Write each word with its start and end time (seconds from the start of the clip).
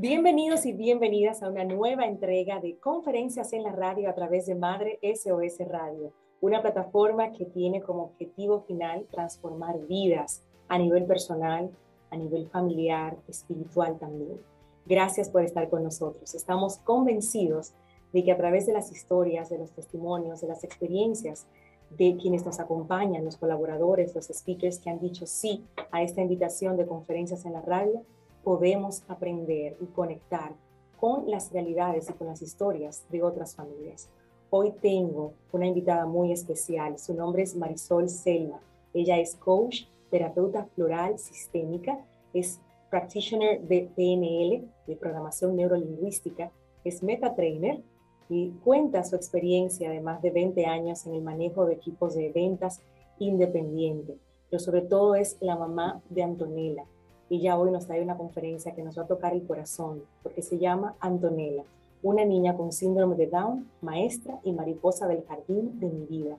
Bienvenidos 0.00 0.64
y 0.64 0.72
bienvenidas 0.72 1.42
a 1.42 1.48
una 1.48 1.64
nueva 1.64 2.06
entrega 2.06 2.60
de 2.60 2.78
conferencias 2.78 3.52
en 3.52 3.64
la 3.64 3.72
radio 3.72 4.08
a 4.08 4.14
través 4.14 4.46
de 4.46 4.54
Madre 4.54 5.00
SOS 5.02 5.58
Radio, 5.68 6.12
una 6.40 6.62
plataforma 6.62 7.32
que 7.32 7.46
tiene 7.46 7.82
como 7.82 8.04
objetivo 8.04 8.60
final 8.60 9.06
transformar 9.10 9.76
vidas 9.88 10.44
a 10.68 10.78
nivel 10.78 11.04
personal, 11.04 11.68
a 12.12 12.16
nivel 12.16 12.46
familiar, 12.46 13.16
espiritual 13.26 13.98
también. 13.98 14.40
Gracias 14.86 15.30
por 15.30 15.42
estar 15.42 15.68
con 15.68 15.82
nosotros. 15.82 16.32
Estamos 16.32 16.76
convencidos 16.78 17.74
de 18.12 18.22
que 18.22 18.30
a 18.30 18.36
través 18.36 18.66
de 18.66 18.74
las 18.74 18.92
historias, 18.92 19.48
de 19.48 19.58
los 19.58 19.72
testimonios, 19.72 20.40
de 20.40 20.46
las 20.46 20.62
experiencias 20.62 21.48
de 21.90 22.16
quienes 22.16 22.46
nos 22.46 22.60
acompañan, 22.60 23.24
los 23.24 23.36
colaboradores, 23.36 24.14
los 24.14 24.26
speakers 24.26 24.78
que 24.78 24.90
han 24.90 25.00
dicho 25.00 25.26
sí 25.26 25.64
a 25.90 26.04
esta 26.04 26.22
invitación 26.22 26.76
de 26.76 26.86
conferencias 26.86 27.44
en 27.46 27.54
la 27.54 27.62
radio, 27.62 28.04
podemos 28.42 29.02
aprender 29.08 29.76
y 29.80 29.86
conectar 29.86 30.54
con 30.98 31.30
las 31.30 31.52
realidades 31.52 32.10
y 32.10 32.12
con 32.12 32.26
las 32.26 32.42
historias 32.42 33.04
de 33.10 33.22
otras 33.22 33.54
familias. 33.54 34.08
Hoy 34.50 34.72
tengo 34.80 35.34
una 35.52 35.66
invitada 35.66 36.06
muy 36.06 36.32
especial. 36.32 36.98
Su 36.98 37.14
nombre 37.14 37.42
es 37.42 37.54
Marisol 37.54 38.08
Selma. 38.08 38.60
Ella 38.94 39.18
es 39.18 39.36
coach, 39.36 39.82
terapeuta 40.10 40.64
floral 40.74 41.18
sistémica, 41.18 42.04
es 42.32 42.60
practitioner 42.90 43.60
de 43.60 43.90
PNL, 43.94 44.66
de 44.86 44.96
programación 44.96 45.54
neurolingüística, 45.56 46.50
es 46.84 47.02
meta 47.02 47.34
trainer 47.34 47.82
y 48.28 48.50
cuenta 48.64 49.04
su 49.04 49.16
experiencia 49.16 49.90
de 49.90 50.00
más 50.00 50.22
de 50.22 50.30
20 50.30 50.64
años 50.66 51.06
en 51.06 51.14
el 51.14 51.22
manejo 51.22 51.66
de 51.66 51.74
equipos 51.74 52.14
de 52.14 52.30
ventas 52.30 52.80
independiente. 53.18 54.16
Pero 54.50 54.60
sobre 54.60 54.82
todo 54.82 55.14
es 55.14 55.36
la 55.40 55.56
mamá 55.56 56.00
de 56.08 56.22
Antonella. 56.22 56.84
Ya 57.30 57.58
hoy 57.58 57.70
nos 57.70 57.86
trae 57.86 58.02
una 58.02 58.16
conferencia 58.16 58.74
que 58.74 58.82
nos 58.82 58.98
va 58.98 59.02
a 59.02 59.06
tocar 59.06 59.34
el 59.34 59.46
corazón, 59.46 60.02
porque 60.22 60.42
se 60.42 60.58
llama 60.58 60.96
Antonella, 61.00 61.64
una 62.02 62.24
niña 62.24 62.56
con 62.56 62.72
síndrome 62.72 63.16
de 63.16 63.26
Down, 63.26 63.68
maestra 63.82 64.40
y 64.44 64.52
mariposa 64.52 65.06
del 65.06 65.24
jardín 65.24 65.78
de 65.78 65.88
mi 65.88 66.06
vida. 66.06 66.38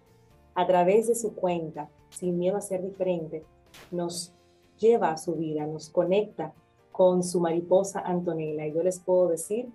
A 0.55 0.65
través 0.65 1.07
de 1.07 1.15
su 1.15 1.35
cuenta, 1.35 1.89
sin 2.09 2.37
miedo 2.39 2.57
a 2.57 2.61
ser 2.61 2.81
diferente, 2.81 3.43
nos 3.91 4.33
lleva 4.79 5.11
a 5.11 5.17
su 5.17 5.35
vida, 5.35 5.67
nos 5.67 5.89
conecta 5.89 6.53
con 6.91 7.23
su 7.23 7.39
mariposa 7.39 7.99
Antonella. 7.99 8.65
Y 8.65 8.73
yo 8.73 8.83
les 8.83 8.99
puedo 8.99 9.27
decir 9.27 9.69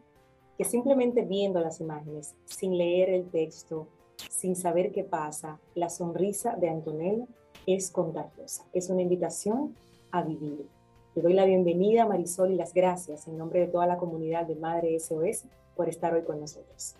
que 0.58 0.64
simplemente 0.64 1.24
viendo 1.24 1.60
las 1.60 1.80
imágenes, 1.80 2.34
sin 2.44 2.76
leer 2.76 3.10
el 3.10 3.30
texto, 3.30 3.86
sin 4.30 4.56
saber 4.56 4.92
qué 4.92 5.04
pasa, 5.04 5.58
la 5.74 5.90
sonrisa 5.90 6.56
de 6.56 6.68
Antonella 6.68 7.26
es 7.66 7.90
contagiosa. 7.90 8.64
Es 8.72 8.90
una 8.90 9.02
invitación 9.02 9.74
a 10.10 10.22
vivir. 10.22 10.66
Le 11.14 11.22
doy 11.22 11.32
la 11.32 11.44
bienvenida 11.44 12.02
a 12.02 12.06
Marisol 12.06 12.50
y 12.50 12.56
las 12.56 12.74
gracias 12.74 13.28
en 13.28 13.38
nombre 13.38 13.60
de 13.60 13.68
toda 13.68 13.86
la 13.86 13.98
comunidad 13.98 14.46
de 14.46 14.56
Madre 14.56 14.98
SOS 14.98 15.44
por 15.76 15.88
estar 15.88 16.12
hoy 16.12 16.24
con 16.24 16.40
nosotros. 16.40 16.96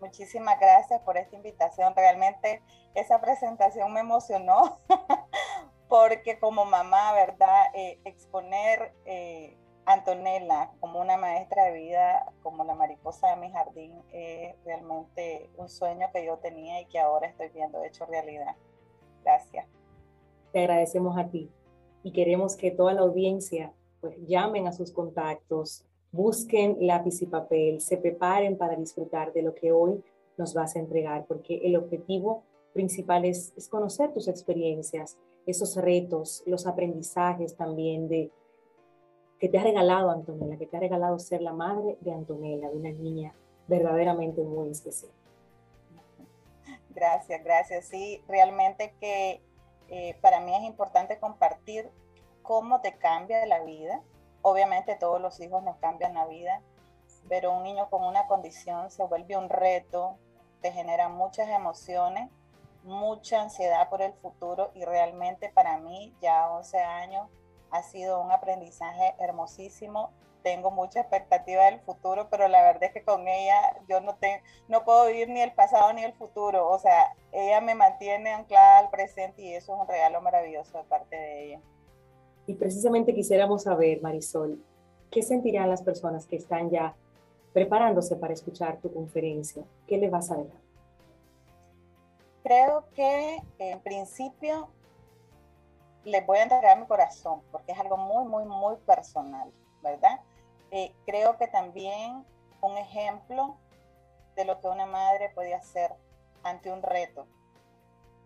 Muchísimas 0.00 0.58
gracias 0.58 1.02
por 1.02 1.18
esta 1.18 1.36
invitación. 1.36 1.92
Realmente 1.94 2.62
esa 2.94 3.20
presentación 3.20 3.92
me 3.92 4.00
emocionó 4.00 4.78
porque 5.90 6.38
como 6.38 6.64
mamá, 6.64 7.12
¿verdad? 7.12 7.66
Eh, 7.74 8.00
exponer 8.06 8.94
eh, 9.04 9.54
Antonella 9.84 10.70
como 10.80 10.98
una 10.98 11.18
maestra 11.18 11.64
de 11.64 11.72
vida, 11.72 12.32
como 12.42 12.64
la 12.64 12.74
mariposa 12.74 13.28
de 13.28 13.36
mi 13.36 13.52
jardín, 13.52 14.02
es 14.12 14.56
realmente 14.64 15.50
un 15.58 15.68
sueño 15.68 16.08
que 16.10 16.24
yo 16.24 16.38
tenía 16.38 16.80
y 16.80 16.86
que 16.86 16.98
ahora 16.98 17.26
estoy 17.26 17.50
viendo 17.50 17.84
hecho 17.84 18.06
realidad. 18.06 18.56
Gracias. 19.22 19.66
Te 20.52 20.60
agradecemos 20.60 21.18
a 21.18 21.28
ti 21.28 21.52
y 22.02 22.12
queremos 22.12 22.56
que 22.56 22.70
toda 22.70 22.94
la 22.94 23.02
audiencia 23.02 23.72
pues 24.00 24.16
llamen 24.26 24.66
a 24.66 24.72
sus 24.72 24.90
contactos, 24.90 25.84
busquen 26.10 26.76
lápiz 26.80 27.22
y 27.22 27.26
papel, 27.26 27.80
se 27.80 27.96
preparen 27.96 28.58
para 28.58 28.76
disfrutar 28.76 29.32
de 29.32 29.42
lo 29.42 29.54
que 29.54 29.72
hoy 29.72 30.02
nos 30.36 30.54
vas 30.54 30.74
a 30.76 30.80
entregar, 30.80 31.24
porque 31.26 31.60
el 31.62 31.76
objetivo 31.76 32.42
principal 32.72 33.24
es, 33.24 33.52
es 33.56 33.68
conocer 33.68 34.12
tus 34.12 34.28
experiencias, 34.28 35.16
esos 35.46 35.76
retos, 35.76 36.42
los 36.46 36.66
aprendizajes 36.66 37.56
también 37.56 38.08
de 38.08 38.30
que 39.38 39.48
te 39.48 39.58
ha 39.58 39.64
regalado 39.64 40.10
Antonella, 40.10 40.56
que 40.56 40.66
te 40.66 40.76
ha 40.76 40.80
regalado 40.80 41.18
ser 41.18 41.42
la 41.42 41.52
madre 41.52 41.96
de 42.00 42.12
Antonella, 42.12 42.70
de 42.70 42.76
una 42.76 42.92
niña 42.92 43.34
verdaderamente 43.66 44.42
muy 44.42 44.70
especial. 44.70 45.10
Gracias, 46.90 47.42
gracias. 47.42 47.86
Sí, 47.86 48.22
realmente 48.28 48.94
que 49.00 49.40
eh, 49.88 50.16
para 50.20 50.40
mí 50.40 50.54
es 50.54 50.62
importante 50.62 51.18
compartir 51.18 51.90
cómo 52.42 52.80
te 52.80 52.96
cambia 52.96 53.44
la 53.46 53.60
vida. 53.60 54.02
Obviamente 54.42 54.96
todos 54.96 55.20
los 55.20 55.40
hijos 55.40 55.62
nos 55.62 55.76
cambian 55.76 56.14
la 56.14 56.26
vida, 56.26 56.62
pero 57.28 57.52
un 57.52 57.62
niño 57.62 57.88
con 57.88 58.04
una 58.04 58.26
condición 58.26 58.90
se 58.90 59.04
vuelve 59.04 59.36
un 59.36 59.48
reto, 59.48 60.16
te 60.60 60.72
genera 60.72 61.08
muchas 61.08 61.48
emociones, 61.48 62.30
mucha 62.82 63.42
ansiedad 63.42 63.88
por 63.88 64.02
el 64.02 64.12
futuro 64.14 64.70
y 64.74 64.84
realmente 64.84 65.48
para 65.50 65.78
mí 65.78 66.14
ya 66.20 66.50
11 66.50 66.80
años 66.80 67.28
ha 67.70 67.82
sido 67.82 68.20
un 68.20 68.30
aprendizaje 68.30 69.14
hermosísimo. 69.18 70.10
Tengo 70.42 70.70
mucha 70.70 71.00
expectativa 71.00 71.64
del 71.66 71.80
futuro, 71.80 72.28
pero 72.30 72.48
la 72.48 72.62
verdad 72.62 72.84
es 72.84 72.92
que 72.92 73.04
con 73.04 73.28
ella 73.28 73.76
yo 73.88 74.00
no, 74.00 74.16
tengo, 74.16 74.42
no 74.68 74.84
puedo 74.84 75.06
vivir 75.06 75.28
ni 75.28 75.40
el 75.40 75.52
pasado 75.52 75.92
ni 75.92 76.02
el 76.02 76.12
futuro. 76.14 76.68
O 76.68 76.78
sea, 76.78 77.14
ella 77.30 77.60
me 77.60 77.74
mantiene 77.74 78.30
anclada 78.30 78.78
al 78.78 78.90
presente 78.90 79.42
y 79.42 79.54
eso 79.54 79.74
es 79.74 79.80
un 79.80 79.88
regalo 79.88 80.20
maravilloso 80.20 80.78
de 80.78 80.84
parte 80.84 81.16
de 81.16 81.44
ella. 81.44 81.60
Y 82.46 82.54
precisamente 82.54 83.14
quisiéramos 83.14 83.62
saber, 83.62 84.02
Marisol, 84.02 84.62
¿qué 85.10 85.22
sentirán 85.22 85.68
las 85.68 85.82
personas 85.82 86.26
que 86.26 86.36
están 86.36 86.70
ya 86.70 86.94
preparándose 87.52 88.16
para 88.16 88.32
escuchar 88.32 88.78
tu 88.78 88.92
conferencia? 88.92 89.62
¿Qué 89.86 89.98
le 89.98 90.10
vas 90.10 90.30
a 90.30 90.36
dejar? 90.36 90.60
Creo 92.42 92.84
que 92.94 93.38
en 93.58 93.80
principio 93.80 94.68
les 96.04 96.26
voy 96.26 96.38
a 96.38 96.42
entregar 96.42 96.78
mi 96.78 96.86
corazón, 96.86 97.40
porque 97.52 97.72
es 97.72 97.78
algo 97.78 97.96
muy, 97.96 98.24
muy, 98.24 98.44
muy 98.44 98.76
personal, 98.86 99.50
¿verdad? 99.82 100.20
Eh, 100.72 100.94
creo 101.04 101.36
que 101.36 101.46
también 101.48 102.24
un 102.62 102.78
ejemplo 102.78 103.58
de 104.36 104.46
lo 104.46 104.58
que 104.60 104.68
una 104.68 104.86
madre 104.86 105.28
puede 105.34 105.52
hacer 105.52 105.94
ante 106.42 106.72
un 106.72 106.82
reto, 106.82 107.26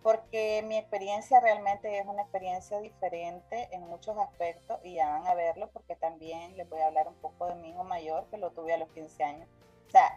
porque 0.03 0.63
mi 0.65 0.79
experiencia 0.79 1.41
realmente 1.41 1.99
es 1.99 2.07
una 2.07 2.23
experiencia 2.23 2.79
diferente 2.79 3.69
en 3.73 3.83
muchos 3.89 4.17
aspectos 4.17 4.79
y 4.85 4.95
ya 4.95 5.11
van 5.11 5.27
a 5.27 5.35
verlo 5.35 5.69
porque 5.73 5.97
también 5.97 6.57
les 6.57 6.69
voy 6.71 6.81
a 6.81 6.87
hablar 6.87 7.09
un 7.09 7.17
poco 7.17 7.47
de 7.47 7.57
mi 7.57 7.71
hijo 7.71 7.83
mayor 7.83 8.27
que 8.31 8.39
lo 8.39 8.53
tuve 8.53 8.73
a 8.73 8.79
los 8.79 8.89
15 8.91 9.25
años. 9.25 9.49
O 9.89 9.91
sea, 9.91 10.17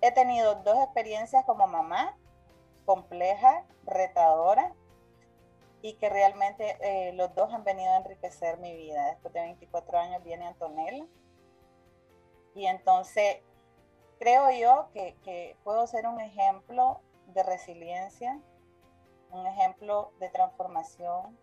he 0.00 0.12
tenido 0.12 0.54
dos 0.62 0.78
experiencias 0.84 1.44
como 1.44 1.66
mamá, 1.66 2.16
compleja, 2.86 3.64
retadora, 3.84 4.72
y 5.82 5.94
que 5.94 6.08
realmente 6.08 6.76
eh, 6.80 7.12
los 7.14 7.34
dos 7.34 7.52
han 7.52 7.64
venido 7.64 7.90
a 7.90 7.96
enriquecer 7.96 8.58
mi 8.58 8.76
vida. 8.76 9.06
Después 9.10 9.32
de 9.32 9.40
24 9.40 9.98
años 9.98 10.22
viene 10.22 10.46
Antonella. 10.46 11.04
Y 12.54 12.66
entonces 12.66 13.38
creo 14.18 14.50
yo 14.50 14.88
que, 14.92 15.56
puedo 15.64 15.86
ser 15.86 16.06
un 16.06 16.20
ejemplo 16.20 17.00
de 17.28 17.42
resiliencia, 17.42 18.40
un 19.30 19.46
ejemplo 19.46 20.12
de 20.20 20.28
transformación. 20.28 21.38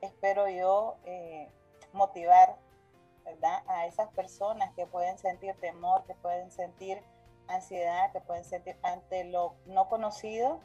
Espero 0.00 0.48
yo 0.48 0.96
eh, 1.04 1.50
motivar 1.92 2.56
¿verdad? 3.24 3.62
a 3.68 3.86
esas 3.86 4.08
personas 4.10 4.72
que 4.74 4.86
pueden 4.86 5.18
sentir 5.18 5.54
temor, 5.60 6.04
que 6.04 6.14
pueden 6.14 6.50
sentir 6.50 7.02
ansiedad, 7.48 8.12
que 8.12 8.20
pueden 8.20 8.44
sentir 8.44 8.78
ante 8.82 9.24
lo 9.24 9.54
no 9.66 9.88
conocido, 9.88 10.60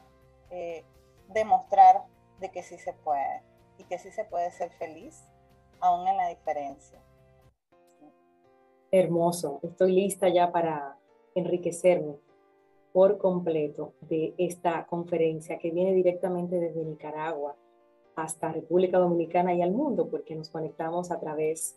eh, 0.50 0.84
demostrar 1.28 2.04
de 2.38 2.50
que 2.50 2.62
sí 2.62 2.78
se 2.78 2.92
puede 2.92 3.42
y 3.76 3.84
que 3.84 3.98
sí 3.98 4.10
se 4.10 4.24
puede 4.24 4.50
ser 4.50 4.70
feliz, 4.72 5.24
aún 5.80 6.06
en 6.08 6.16
la 6.16 6.28
diferencia. 6.28 7.00
Hermoso, 8.90 9.60
estoy 9.62 9.92
lista 9.92 10.30
ya 10.30 10.50
para 10.50 10.96
enriquecerme 11.34 12.14
por 12.94 13.18
completo 13.18 13.92
de 14.00 14.32
esta 14.38 14.86
conferencia 14.86 15.58
que 15.58 15.70
viene 15.70 15.92
directamente 15.92 16.58
desde 16.58 16.86
Nicaragua 16.86 17.54
hasta 18.16 18.50
República 18.50 18.98
Dominicana 18.98 19.52
y 19.52 19.60
al 19.60 19.72
mundo, 19.72 20.08
porque 20.08 20.34
nos 20.34 20.48
conectamos 20.48 21.10
a 21.10 21.20
través 21.20 21.76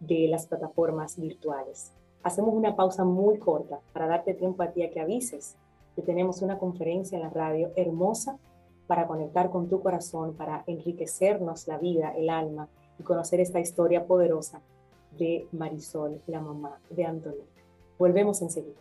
de 0.00 0.28
las 0.28 0.46
plataformas 0.46 1.20
virtuales. 1.20 1.92
Hacemos 2.22 2.54
una 2.54 2.74
pausa 2.74 3.04
muy 3.04 3.38
corta 3.38 3.80
para 3.92 4.06
darte 4.06 4.32
tiempo 4.32 4.62
a 4.62 4.70
ti 4.70 4.82
a 4.82 4.90
que 4.90 5.00
avises 5.00 5.58
que 5.94 6.00
tenemos 6.00 6.40
una 6.40 6.58
conferencia 6.58 7.16
en 7.16 7.22
la 7.22 7.30
radio 7.30 7.70
hermosa 7.76 8.38
para 8.86 9.06
conectar 9.06 9.50
con 9.50 9.68
tu 9.68 9.82
corazón, 9.82 10.34
para 10.34 10.64
enriquecernos 10.66 11.68
la 11.68 11.76
vida, 11.76 12.14
el 12.16 12.30
alma 12.30 12.70
y 12.98 13.02
conocer 13.02 13.40
esta 13.40 13.60
historia 13.60 14.06
poderosa 14.06 14.62
de 15.18 15.46
Marisol, 15.52 16.20
la 16.26 16.40
mamá 16.40 16.78
de 16.90 17.04
Antonio. 17.04 17.44
Volvemos 17.98 18.42
enseguida. 18.42 18.80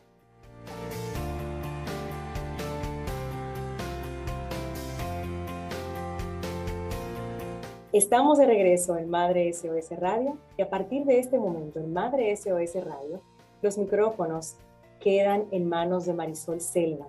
Estamos 7.96 8.40
de 8.40 8.46
regreso 8.46 8.98
en 8.98 9.10
Madre 9.10 9.54
SOS 9.54 9.98
Radio 9.98 10.38
y 10.58 10.62
a 10.62 10.70
partir 10.70 11.06
de 11.06 11.18
este 11.20 11.40
momento 11.40 11.80
en 11.80 11.94
Madre 11.94 12.36
SOS 12.36 12.84
Radio, 12.84 13.22
los 13.62 13.78
micrófonos 13.78 14.58
quedan 15.00 15.46
en 15.52 15.70
manos 15.70 16.06
de 16.06 16.14
Marisol 16.14 16.60
Selva. 16.60 17.08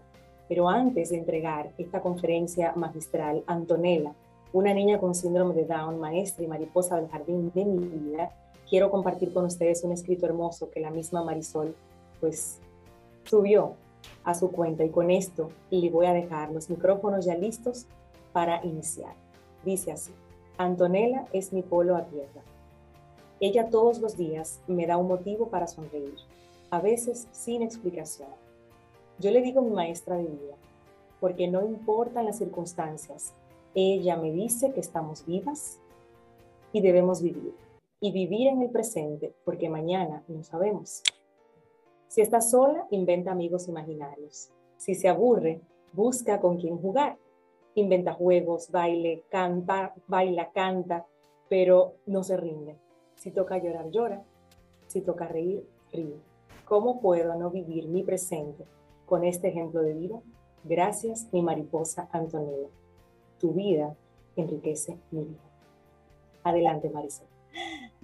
Pero 0.49 0.69
antes 0.69 1.11
de 1.11 1.19
entregar 1.19 1.73
esta 1.77 2.01
conferencia 2.01 2.73
magistral, 2.77 3.43
Antonella, 3.49 4.15
una 4.53 4.73
niña 4.73 5.01
con 5.01 5.15
síndrome 5.17 5.55
de 5.55 5.65
Down, 5.65 5.99
maestra 5.99 6.45
y 6.45 6.47
mariposa 6.47 6.97
del 7.01 7.09
jardín 7.09 7.51
de 7.53 7.65
mi 7.65 7.85
vida, 7.89 8.31
quiero 8.69 8.91
compartir 8.91 9.33
con 9.33 9.45
ustedes 9.45 9.85
un 9.85 9.93
escrito 9.93 10.27
hermoso 10.27 10.71
que 10.71 10.81
la 10.81 10.91
misma 10.91 11.25
Marisol 11.25 11.75
pues 12.21 12.59
subió 13.25 13.75
a 14.25 14.35
su 14.35 14.51
cuenta 14.51 14.85
y 14.85 14.91
con 14.91 15.11
esto 15.11 15.51
le 15.71 15.91
voy 15.91 16.07
a 16.07 16.13
dejar 16.13 16.51
los 16.51 16.71
micrófonos 16.71 17.25
ya 17.25 17.35
listos 17.35 17.87
para 18.33 18.65
iniciar. 18.65 19.15
Dice 19.65 19.93
así. 19.93 20.13
Antonella 20.59 21.27
es 21.33 21.53
mi 21.53 21.63
polo 21.63 21.97
a 21.97 22.05
tierra. 22.05 22.43
Ella 23.41 23.69
todos 23.69 23.99
los 24.01 24.17
días 24.17 24.61
me 24.67 24.87
da 24.87 24.97
un 24.97 25.09
motivo 25.09 25.49
para 25.49 25.67
sonreír, 25.67 26.17
a 26.71 26.81
veces 26.81 27.29
sin 27.33 27.63
explicación. 27.63 28.29
Yo 29.19 29.31
le 29.31 29.43
digo 29.43 29.61
mi 29.61 29.71
maestra 29.71 30.17
de 30.17 30.25
vida, 30.25 30.55
porque 31.21 31.47
no 31.47 31.63
importan 31.63 32.25
las 32.25 32.39
circunstancias, 32.39 33.33
ella 33.75 34.17
me 34.17 34.31
dice 34.31 34.73
que 34.73 34.81
estamos 34.81 35.27
vivas 35.27 35.79
y 36.73 36.81
debemos 36.81 37.21
vivir. 37.23 37.66
Y 38.01 38.13
vivir 38.13 38.49
en 38.49 38.63
el 38.63 38.71
presente, 38.71 39.35
porque 39.45 39.69
mañana 39.69 40.23
no 40.29 40.43
sabemos. 40.43 41.03
Si 42.09 42.21
está 42.21 42.41
sola, 42.41 42.87
inventa 42.91 43.33
amigos 43.33 43.69
imaginarios. 43.69 44.51
Si 44.77 44.95
se 44.95 45.09
aburre, 45.09 45.61
busca 45.93 46.41
con 46.41 46.59
quién 46.59 46.79
jugar 46.79 47.17
inventa 47.77 48.15
juegos, 48.15 48.71
baile, 48.71 49.25
canta, 49.29 49.95
baila, 50.09 50.51
canta, 50.51 51.07
pero 51.49 51.97
no 52.07 52.25
se 52.25 52.37
rinde. 52.37 52.77
Si 53.17 53.31
toca 53.31 53.59
llorar, 53.59 53.91
llora. 53.91 54.25
Si 54.87 55.03
toca 55.03 55.29
reír, 55.29 55.65
ríe. 55.93 56.17
¿Cómo 56.65 57.01
puedo 57.01 57.37
no 57.37 57.51
vivir 57.51 57.87
mi 57.89 58.03
presente 58.03 58.65
con 59.05 59.25
este 59.25 59.49
ejemplo 59.49 59.83
de 59.83 59.95
vida? 59.95 60.21
Gracias, 60.65 61.29
mi 61.33 61.43
mariposa 61.43 62.09
Antonella. 62.13 62.69
Tu 63.39 63.53
vida 63.53 63.95
enriquece 64.37 64.99
mi 65.11 65.25
vida. 65.25 65.45
Adelante, 66.45 66.89
Marisol. 66.89 67.36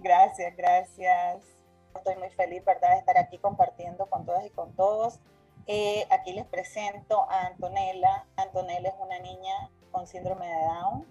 Gracias, 0.02 0.56
gracias. 0.56 1.44
Estoy 1.94 2.16
muy 2.16 2.30
feliz, 2.30 2.64
¿verdad?, 2.64 2.90
de 2.90 2.98
estar 2.98 3.16
aquí 3.18 3.38
compartiendo 3.38 4.06
con 4.06 4.26
todas 4.26 4.44
y 4.44 4.50
con 4.50 4.74
todos 4.74 5.20
eh, 5.66 6.06
aquí 6.10 6.32
les 6.32 6.46
presento 6.46 7.22
a 7.30 7.46
Antonella. 7.46 8.26
Antonella 8.36 8.88
es 8.88 8.96
una 8.98 9.18
niña 9.20 9.70
con 9.92 10.06
síndrome 10.06 10.46
de 10.46 10.60
Down, 10.64 11.06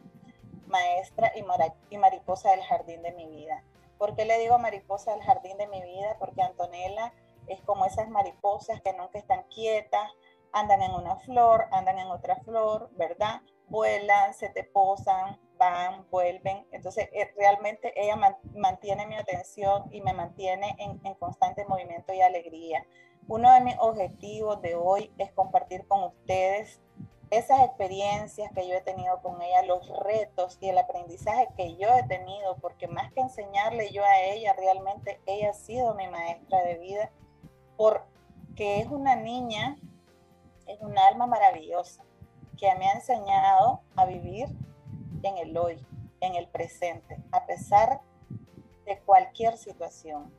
maestra 0.68 1.32
y, 1.36 1.46
y 1.90 1.98
mariposa 1.98 2.52
del 2.52 2.62
jardín 2.64 3.02
de 3.02 3.14
mi 3.14 3.28
vida. 3.28 3.64
¿Por 3.98 4.16
qué 4.16 4.26
le 4.26 4.38
digo 4.40 4.58
mariposa 4.58 5.12
del 5.12 5.22
jardín 5.22 5.58
de 5.58 5.68
mi 5.68 5.82
vida? 5.82 6.18
Porque 6.20 6.42
Antonella 6.42 7.14
es 7.48 7.62
como 7.62 7.86
esas 7.86 8.10
mariposas 8.10 8.82
que 8.82 8.94
nunca 8.94 9.20
están 9.20 9.44
quietas, 9.44 10.12
andan 10.52 10.82
en 10.82 10.92
una 10.92 11.16
flor, 11.18 11.68
andan 11.72 11.98
en 12.00 12.08
otra 12.08 12.36
flor, 12.38 12.90
¿verdad? 12.98 13.42
Vuelan, 13.68 14.34
se 14.34 14.50
te 14.50 14.66
posan, 14.66 15.40
van, 15.62 16.10
vuelven. 16.10 16.66
Entonces, 16.72 17.08
eh, 17.14 17.32
realmente 17.38 17.94
ella 17.96 18.18
mantiene 18.56 19.06
mi 19.06 19.16
atención 19.16 19.84
y 19.92 20.02
me 20.02 20.12
mantiene 20.12 20.76
en, 20.80 21.00
en 21.06 21.14
constante 21.16 21.66
movimiento 21.66 22.12
y 22.14 22.22
alegría. 22.22 22.84
Uno 23.28 23.54
de 23.54 23.62
mis 23.62 23.76
objetivos 23.78 24.60
de 24.64 24.74
hoy 24.74 25.14
es 25.20 25.32
compartir 25.34 25.88
con 25.88 26.04
ustedes 26.06 26.82
esas 27.30 27.62
experiencias 27.62 28.52
que 28.54 28.68
yo 28.68 28.74
he 28.74 28.82
tenido 28.82 29.22
con 29.22 29.40
ella, 29.42 29.62
los 29.64 29.88
retos 30.04 30.58
y 30.60 30.68
el 30.68 30.80
aprendizaje 30.80 31.48
que 31.56 31.78
yo 31.78 31.88
he 31.96 32.04
tenido, 32.04 32.58
porque 32.58 32.88
más 32.88 33.14
que 33.14 33.22
enseñarle 33.22 33.92
yo 33.92 34.04
a 34.04 34.20
ella, 34.20 34.54
realmente 34.54 35.22
ella 35.28 35.52
ha 35.52 35.54
sido 35.54 35.94
mi 35.94 36.08
maestra 36.08 36.64
de 36.64 36.78
vida, 36.80 37.12
porque 37.78 38.82
es 38.82 38.88
una 38.88 39.16
niña, 39.16 39.78
es 40.66 40.82
un 40.82 40.98
alma 40.98 41.28
maravillosa, 41.28 42.04
que 42.58 42.74
me 42.76 42.88
ha 42.88 42.94
enseñado 42.94 43.82
a 43.96 44.06
vivir 44.06 44.48
en 45.24 45.38
el 45.38 45.58
hoy, 45.58 45.86
en 46.20 46.36
el 46.36 46.48
presente, 46.48 47.18
a 47.32 47.46
pesar 47.46 48.02
de 48.86 49.00
cualquier 49.00 49.58
situación. 49.58 50.34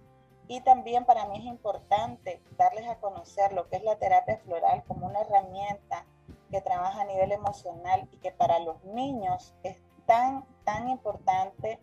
Y 0.49 0.61
también 0.61 1.05
para 1.05 1.27
mí 1.27 1.39
es 1.39 1.45
importante 1.45 2.43
darles 2.57 2.87
a 2.89 2.97
conocer 2.97 3.53
lo 3.53 3.69
que 3.69 3.77
es 3.77 3.85
la 3.85 3.97
terapia 3.97 4.39
floral 4.39 4.85
como 4.85 5.07
una 5.07 5.21
herramienta 5.21 6.05
que 6.51 6.61
trabaja 6.61 7.03
a 7.03 7.05
nivel 7.05 7.33
emocional 7.33 8.09
y 8.13 8.19
que 8.19 8.33
para 8.33 8.59
los 8.59 8.83
niños 8.85 9.55
es 9.63 9.79
tan, 10.07 10.45
tan 10.65 10.89
importante, 10.89 11.81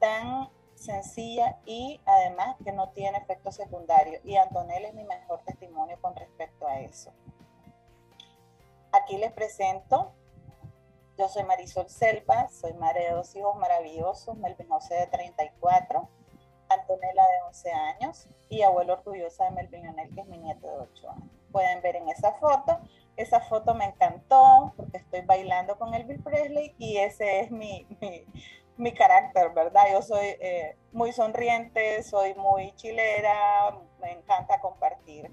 tan 0.00 0.50
sencilla 0.74 1.58
y 1.64 2.00
además 2.04 2.56
que 2.64 2.72
no 2.72 2.90
tiene 2.90 3.18
efecto 3.18 3.52
secundario. 3.52 4.20
Y 4.24 4.36
Antonella 4.36 4.88
es 4.88 4.94
mi 4.94 5.04
mejor 5.04 5.40
testimonio 5.44 6.00
con 6.00 6.16
respecto 6.16 6.66
a 6.66 6.80
eso. 6.80 7.12
Aquí 8.92 9.18
les 9.18 9.32
presento, 9.32 10.12
yo 11.18 11.28
soy 11.28 11.42
Marisol 11.42 11.90
Selva, 11.90 12.48
soy 12.48 12.72
madre 12.74 13.06
de 13.06 13.10
dos 13.10 13.34
hijos 13.34 13.56
maravillosos, 13.56 14.36
Melvin 14.38 14.68
José 14.68 14.94
de 14.94 15.06
34, 15.08 16.08
Antonella 16.68 17.22
de 17.22 17.42
11 17.48 17.72
años 17.72 18.28
y 18.48 18.62
abuelo 18.62 18.92
orgullosa 18.92 19.46
de 19.46 19.50
Melvin 19.50 19.82
Lionel, 19.82 20.14
que 20.14 20.20
es 20.20 20.26
mi 20.28 20.38
nieto 20.38 20.68
de 20.68 20.78
8 20.78 21.10
años. 21.10 21.28
Pueden 21.50 21.82
ver 21.82 21.96
en 21.96 22.08
esa 22.08 22.32
foto. 22.34 22.78
Esa 23.16 23.40
foto 23.40 23.74
me 23.74 23.86
encantó 23.86 24.72
porque 24.76 24.98
estoy 24.98 25.22
bailando 25.22 25.76
con 25.76 25.92
Elvis 25.92 26.22
Presley 26.22 26.76
y 26.78 26.98
ese 26.98 27.40
es 27.40 27.50
mi, 27.50 27.84
mi, 28.76 28.92
carácter, 28.92 29.50
¿verdad? 29.50 29.86
Yo 29.90 30.02
soy 30.02 30.26
eh, 30.40 30.76
muy 30.92 31.10
sonriente, 31.10 32.00
soy 32.04 32.34
muy 32.34 32.72
chilera, 32.76 33.76
me 34.00 34.12
encanta 34.12 34.60
compartir. 34.60 35.32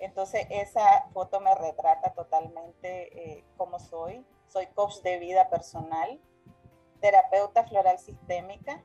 Entonces 0.00 0.48
esa 0.50 1.06
foto 1.12 1.38
me 1.38 1.54
retrata 1.54 2.12
totalmente 2.12 3.36
eh, 3.38 3.44
como 3.56 3.78
soy. 3.78 4.26
Soy 4.52 4.66
coach 4.66 5.00
de 5.00 5.18
vida 5.18 5.48
personal, 5.48 6.20
terapeuta 7.00 7.64
floral 7.64 7.98
sistémica, 7.98 8.84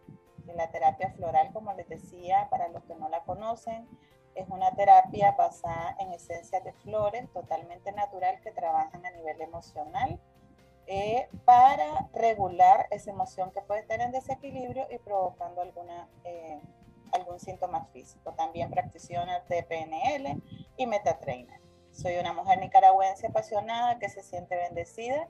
la 0.55 0.71
terapia 0.71 1.11
floral, 1.11 1.51
como 1.51 1.73
les 1.73 1.89
decía, 1.89 2.47
para 2.49 2.69
los 2.69 2.85
que 2.85 2.95
no 2.95 3.09
la 3.09 3.25
conocen, 3.25 3.85
es 4.33 4.47
una 4.47 4.73
terapia 4.75 5.31
basada 5.31 5.97
en 5.99 6.13
esencias 6.13 6.63
de 6.63 6.71
flores, 6.71 7.29
totalmente 7.33 7.91
natural, 7.91 8.39
que 8.39 8.51
trabajan 8.51 9.05
a 9.05 9.11
nivel 9.11 9.41
emocional 9.41 10.17
eh, 10.85 11.27
para 11.43 12.07
regular 12.13 12.87
esa 12.89 13.11
emoción 13.11 13.51
que 13.51 13.61
puede 13.61 13.81
estar 13.81 13.99
en 13.99 14.13
desequilibrio 14.13 14.87
y 14.89 14.99
provocando 14.99 15.61
alguna, 15.61 16.07
eh, 16.23 16.61
algún 17.11 17.41
síntoma 17.41 17.83
físico. 17.87 18.31
También 18.35 18.69
practicina 18.69 19.43
TPNL 19.43 20.41
y 20.77 20.87
Metatrainer. 20.87 21.59
Soy 21.91 22.15
una 22.15 22.31
mujer 22.31 22.57
nicaragüense 22.59 23.27
apasionada 23.27 23.99
que 23.99 24.07
se 24.07 24.23
siente 24.23 24.55
bendecida 24.55 25.27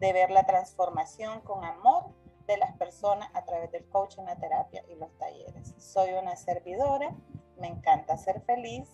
de 0.00 0.12
ver 0.14 0.30
la 0.30 0.44
transformación 0.44 1.42
con 1.42 1.64
amor 1.64 2.06
de 2.46 2.56
las 2.56 2.76
personas 2.76 3.30
a 3.34 3.44
través 3.44 3.70
del 3.70 3.86
coaching, 3.88 4.22
la 4.24 4.36
terapia 4.36 4.82
y 4.88 4.96
los 4.96 5.16
talleres. 5.18 5.74
Soy 5.78 6.12
una 6.14 6.34
servidora, 6.36 7.14
me 7.58 7.68
encanta 7.68 8.16
ser 8.16 8.40
feliz 8.42 8.88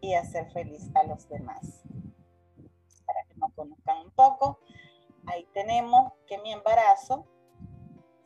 y 0.00 0.14
hacer 0.14 0.50
feliz 0.50 0.90
a 0.94 1.04
los 1.04 1.28
demás. 1.28 1.82
Para 3.06 3.24
que 3.24 3.34
nos 3.36 3.52
conozcan 3.54 3.98
un 3.98 4.10
poco, 4.10 4.58
ahí 5.26 5.48
tenemos 5.54 6.12
que 6.26 6.38
mi 6.38 6.52
embarazo 6.52 7.24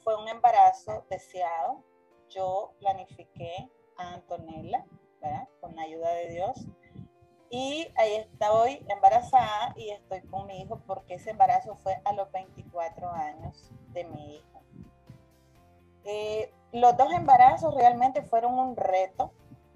fue 0.02 0.16
un 0.20 0.26
embarazo 0.28 1.04
deseado. 1.10 1.84
Yo 2.30 2.74
planifiqué 2.80 3.70
a 3.98 4.14
Antonella, 4.14 4.86
¿verdad? 5.20 5.48
Con 5.60 5.76
la 5.76 5.82
ayuda 5.82 6.12
de 6.14 6.28
Dios. 6.30 6.66
Y 7.54 7.92
ahí 7.96 8.14
estoy 8.14 8.82
embarazada 8.88 9.74
y 9.76 9.90
estoy 9.90 10.22
con 10.22 10.46
mi 10.46 10.62
hijo 10.62 10.80
porque 10.86 11.16
ese 11.16 11.32
embarazo 11.32 11.76
fue 11.76 12.00
a 12.06 12.14
los 12.14 12.32
24 12.32 13.10
años 13.10 13.70
de 13.88 14.04
mi 14.04 14.36
hijo. 14.36 14.62
Eh, 16.06 16.50
los 16.72 16.96
dos 16.96 17.12
embarazos 17.12 17.74
realmente 17.74 18.22
fueron 18.22 18.58
un 18.58 18.74
reto 18.74 19.34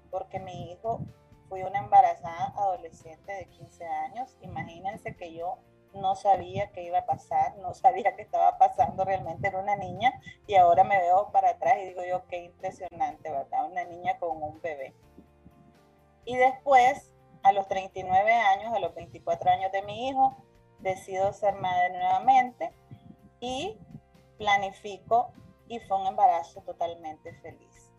porque 0.09 0.39
mi 0.39 0.71
hijo 0.71 1.01
fue 1.49 1.63
una 1.65 1.77
embarazada 1.77 2.51
adolescente 2.57 3.31
de 3.31 3.45
15 3.45 3.85
años. 3.85 4.35
Imagínense 4.41 5.15
que 5.15 5.35
yo 5.35 5.59
no 5.93 6.15
sabía 6.15 6.71
qué 6.71 6.81
iba 6.81 6.97
a 6.97 7.05
pasar, 7.05 7.57
no 7.57 7.75
sabía 7.75 8.15
qué 8.15 8.23
estaba 8.23 8.57
pasando, 8.57 9.05
realmente 9.05 9.49
era 9.49 9.59
una 9.59 9.75
niña 9.75 10.19
y 10.47 10.55
ahora 10.55 10.83
me 10.83 10.99
veo 10.99 11.29
para 11.31 11.51
atrás 11.51 11.75
y 11.79 11.89
digo 11.89 12.01
yo, 12.03 12.25
qué 12.25 12.45
impresionante, 12.45 13.29
¿verdad? 13.29 13.69
Una 13.69 13.83
niña 13.83 14.17
con 14.17 14.41
un 14.41 14.59
bebé. 14.61 14.95
Y 16.25 16.37
después, 16.37 17.13
a 17.43 17.51
los 17.51 17.67
39 17.67 18.33
años, 18.33 18.73
a 18.73 18.79
los 18.79 18.93
24 18.95 19.51
años 19.51 19.71
de 19.71 19.81
mi 19.83 20.09
hijo, 20.09 20.35
decido 20.79 21.33
ser 21.33 21.55
madre 21.55 21.89
nuevamente 21.91 22.73
y 23.39 23.77
planifico 24.37 25.31
y 25.67 25.79
fue 25.79 25.99
un 25.99 26.07
embarazo 26.07 26.61
totalmente 26.61 27.33
feliz. 27.41 27.91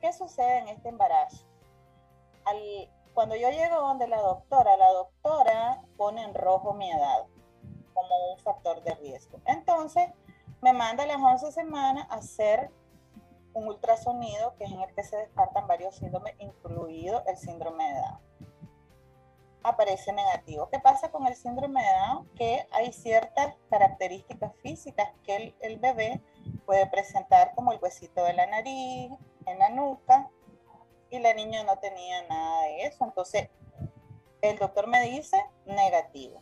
¿Qué 0.00 0.12
sucede 0.12 0.58
en 0.58 0.68
este 0.68 0.88
embarazo? 0.88 1.46
cuando 3.14 3.36
yo 3.36 3.50
llego 3.50 3.76
donde 3.76 4.08
la 4.08 4.20
doctora, 4.20 4.76
la 4.76 4.90
doctora 4.92 5.82
pone 5.96 6.22
en 6.24 6.34
rojo 6.34 6.74
mi 6.74 6.90
edad 6.90 7.26
como 7.92 8.32
un 8.32 8.38
factor 8.38 8.82
de 8.82 8.94
riesgo. 8.94 9.40
Entonces, 9.44 10.10
me 10.62 10.72
manda 10.72 11.04
a 11.04 11.06
las 11.06 11.18
11 11.18 11.52
semanas 11.52 12.06
a 12.10 12.16
hacer 12.16 12.70
un 13.52 13.68
ultrasonido 13.68 14.54
que 14.56 14.64
es 14.64 14.72
en 14.72 14.80
el 14.80 14.94
que 14.94 15.04
se 15.04 15.16
descartan 15.16 15.66
varios 15.66 15.96
síndromes, 15.96 16.34
incluido 16.38 17.22
el 17.26 17.36
síndrome 17.36 17.84
de 17.92 18.00
Down. 18.00 18.29
Aparece 19.62 20.12
negativo. 20.12 20.68
¿Qué 20.70 20.78
pasa 20.78 21.10
con 21.10 21.26
el 21.26 21.34
síndrome 21.34 21.82
de 21.82 21.88
Down? 21.98 22.28
Que 22.34 22.66
hay 22.70 22.92
ciertas 22.92 23.54
características 23.68 24.52
físicas 24.62 25.10
que 25.24 25.54
el, 25.60 25.78
bebé 25.78 26.22
puede 26.64 26.86
presentar, 26.86 27.54
como 27.54 27.72
el 27.72 27.78
huesito 27.80 28.24
de 28.24 28.32
la 28.32 28.46
nariz, 28.46 29.12
en 29.46 29.58
la 29.58 29.68
nuca, 29.68 30.30
y 31.10 31.18
la 31.18 31.34
niña 31.34 31.62
no 31.64 31.76
tenía 31.78 32.22
nada 32.28 32.62
de 32.62 32.84
eso. 32.84 33.04
Entonces, 33.04 33.50
el 34.40 34.58
doctor 34.58 34.86
me 34.86 35.02
dice 35.02 35.36
negativo. 35.66 36.40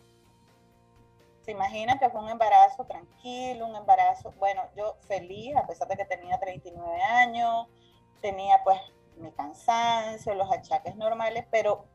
Se 1.43 1.53
imagina 1.53 1.99
que 1.99 2.11
fue 2.11 2.21
un 2.21 2.29
embarazo 2.29 2.85
tranquilo, 2.85 3.67
un 3.67 3.75
embarazo, 3.75 4.33
bueno, 4.33 4.63
yo 4.77 4.97
feliz, 5.09 5.57
a 5.57 5.67
pesar 5.67 5.89
de 5.89 5.97
que 5.97 6.05
tenía 6.05 6.39
39 6.39 7.03
años, 7.03 7.67
tenía 8.21 8.63
pues 8.63 8.79
mi 9.17 9.33
cansancio, 9.33 10.35
los 10.35 10.53
achaques 10.53 10.95
normales, 10.97 11.47
pero 11.51 11.87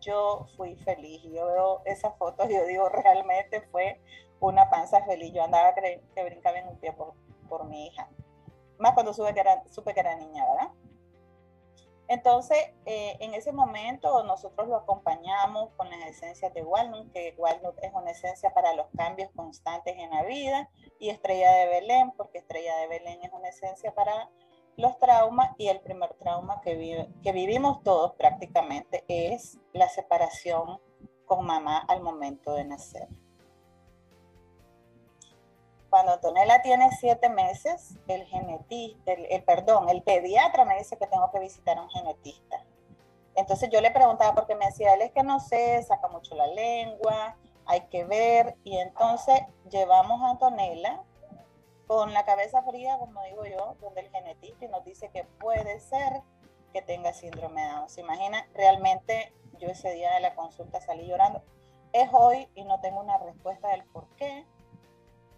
yo 0.00 0.46
fui 0.56 0.76
feliz. 0.76 1.22
Yo 1.22 1.46
veo 1.46 1.82
esas 1.84 2.16
fotos 2.16 2.50
y 2.50 2.54
yo 2.54 2.64
digo, 2.66 2.88
realmente 2.88 3.60
fue 3.72 4.00
una 4.40 4.68
panza 4.70 5.04
feliz. 5.04 5.32
Yo 5.32 5.42
andaba 5.42 5.74
que 5.74 6.24
brincaba 6.24 6.58
en 6.58 6.68
un 6.68 6.78
pie 6.78 6.92
por, 6.92 7.14
por 7.48 7.66
mi 7.66 7.86
hija. 7.86 8.08
Más 8.78 8.94
cuando 8.94 9.12
supe 9.12 9.34
que 9.34 9.40
era, 9.40 9.62
supe 9.70 9.94
que 9.94 10.02
niña, 10.02 10.44
¿verdad? 10.46 10.72
Entonces, 12.10 12.58
eh, 12.86 13.16
en 13.20 13.34
ese 13.34 13.52
momento 13.52 14.24
nosotros 14.24 14.66
lo 14.66 14.74
acompañamos 14.74 15.70
con 15.76 15.88
las 15.90 16.00
esencias 16.08 16.52
de 16.54 16.64
Walnut, 16.64 17.12
que 17.12 17.36
Walnut 17.38 17.78
es 17.82 17.92
una 17.94 18.10
esencia 18.10 18.52
para 18.52 18.74
los 18.74 18.86
cambios 18.96 19.30
constantes 19.36 19.96
en 19.96 20.10
la 20.10 20.24
vida, 20.24 20.68
y 20.98 21.10
Estrella 21.10 21.52
de 21.52 21.66
Belén, 21.68 22.10
porque 22.16 22.38
Estrella 22.38 22.74
de 22.78 22.88
Belén 22.88 23.22
es 23.22 23.32
una 23.32 23.50
esencia 23.50 23.94
para 23.94 24.28
los 24.80 24.98
traumas, 24.98 25.50
y 25.58 25.68
el 25.68 25.80
primer 25.80 26.14
trauma 26.14 26.60
que, 26.60 27.08
que 27.22 27.32
vivimos 27.32 27.82
todos 27.82 28.14
prácticamente 28.14 29.04
es 29.08 29.58
la 29.72 29.88
separación 29.88 30.80
con 31.26 31.46
mamá 31.46 31.78
al 31.88 32.02
momento 32.02 32.54
de 32.54 32.64
nacer. 32.64 33.08
Cuando 35.90 36.12
Antonella 36.12 36.62
tiene 36.62 36.88
siete 36.98 37.28
meses, 37.28 37.98
el 38.06 38.24
genetista, 38.26 39.12
el, 39.12 39.42
perdón, 39.42 39.88
el 39.88 40.02
pediatra 40.02 40.64
me 40.64 40.78
dice 40.78 40.96
que 40.96 41.06
tengo 41.08 41.30
que 41.32 41.40
visitar 41.40 41.76
a 41.78 41.82
un 41.82 41.90
genetista. 41.90 42.64
Entonces 43.34 43.70
yo 43.70 43.80
le 43.80 43.90
preguntaba 43.90 44.34
porque 44.34 44.54
me 44.54 44.66
decía, 44.66 44.94
él 44.94 45.02
es 45.02 45.10
que 45.10 45.24
no 45.24 45.40
sé, 45.40 45.82
saca 45.82 46.06
mucho 46.08 46.36
la 46.36 46.46
lengua, 46.46 47.36
hay 47.66 47.80
que 47.88 48.04
ver. 48.04 48.56
Y 48.62 48.78
entonces 48.78 49.40
llevamos 49.68 50.22
a 50.22 50.30
Antonella 50.30 51.02
con 51.90 52.14
la 52.14 52.24
cabeza 52.24 52.62
fría, 52.62 52.96
como 52.98 53.20
digo 53.24 53.44
yo, 53.46 53.76
donde 53.80 54.02
el 54.02 54.10
genetista 54.10 54.68
nos 54.68 54.84
dice 54.84 55.10
que 55.10 55.24
puede 55.24 55.80
ser 55.80 56.22
que 56.72 56.82
tenga 56.82 57.12
síndrome 57.12 57.62
de 57.62 57.68
Down. 57.68 57.90
¿Se 57.90 58.02
imagina? 58.02 58.46
Realmente 58.54 59.34
yo 59.58 59.66
ese 59.66 59.90
día 59.94 60.14
de 60.14 60.20
la 60.20 60.36
consulta 60.36 60.80
salí 60.80 61.08
llorando. 61.08 61.42
Es 61.92 62.08
hoy 62.12 62.48
y 62.54 62.62
no 62.62 62.80
tengo 62.80 63.00
una 63.00 63.18
respuesta 63.18 63.70
del 63.70 63.82
por 63.86 64.06
qué 64.14 64.46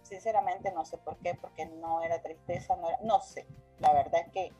sinceramente 0.03 0.71
no 0.71 0.85
sé 0.85 0.99
por 0.99 1.17
qué, 1.17 1.33
porque 1.33 1.65
no 1.65 2.03
era 2.03 2.21
tristeza, 2.21 2.75
no, 2.75 2.89
no 3.01 3.19
sé. 3.19 3.47
La 3.79 3.91
verdad 3.91 4.21
es 4.21 4.31
que 4.31 4.51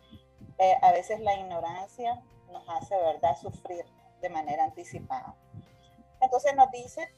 eh, 0.58 0.78
a 0.82 0.92
veces 0.94 1.20
la 1.20 1.36
ignorancia 1.36 2.24
nos 2.52 2.68
hace, 2.70 2.98
¿verdad?, 2.98 3.38
sufrir 3.38 3.86
de 4.20 4.30
manera 4.30 4.64
anticipada. 4.64 5.36
Entonces 6.22 6.56
nos 6.56 6.72
dice 6.72 7.14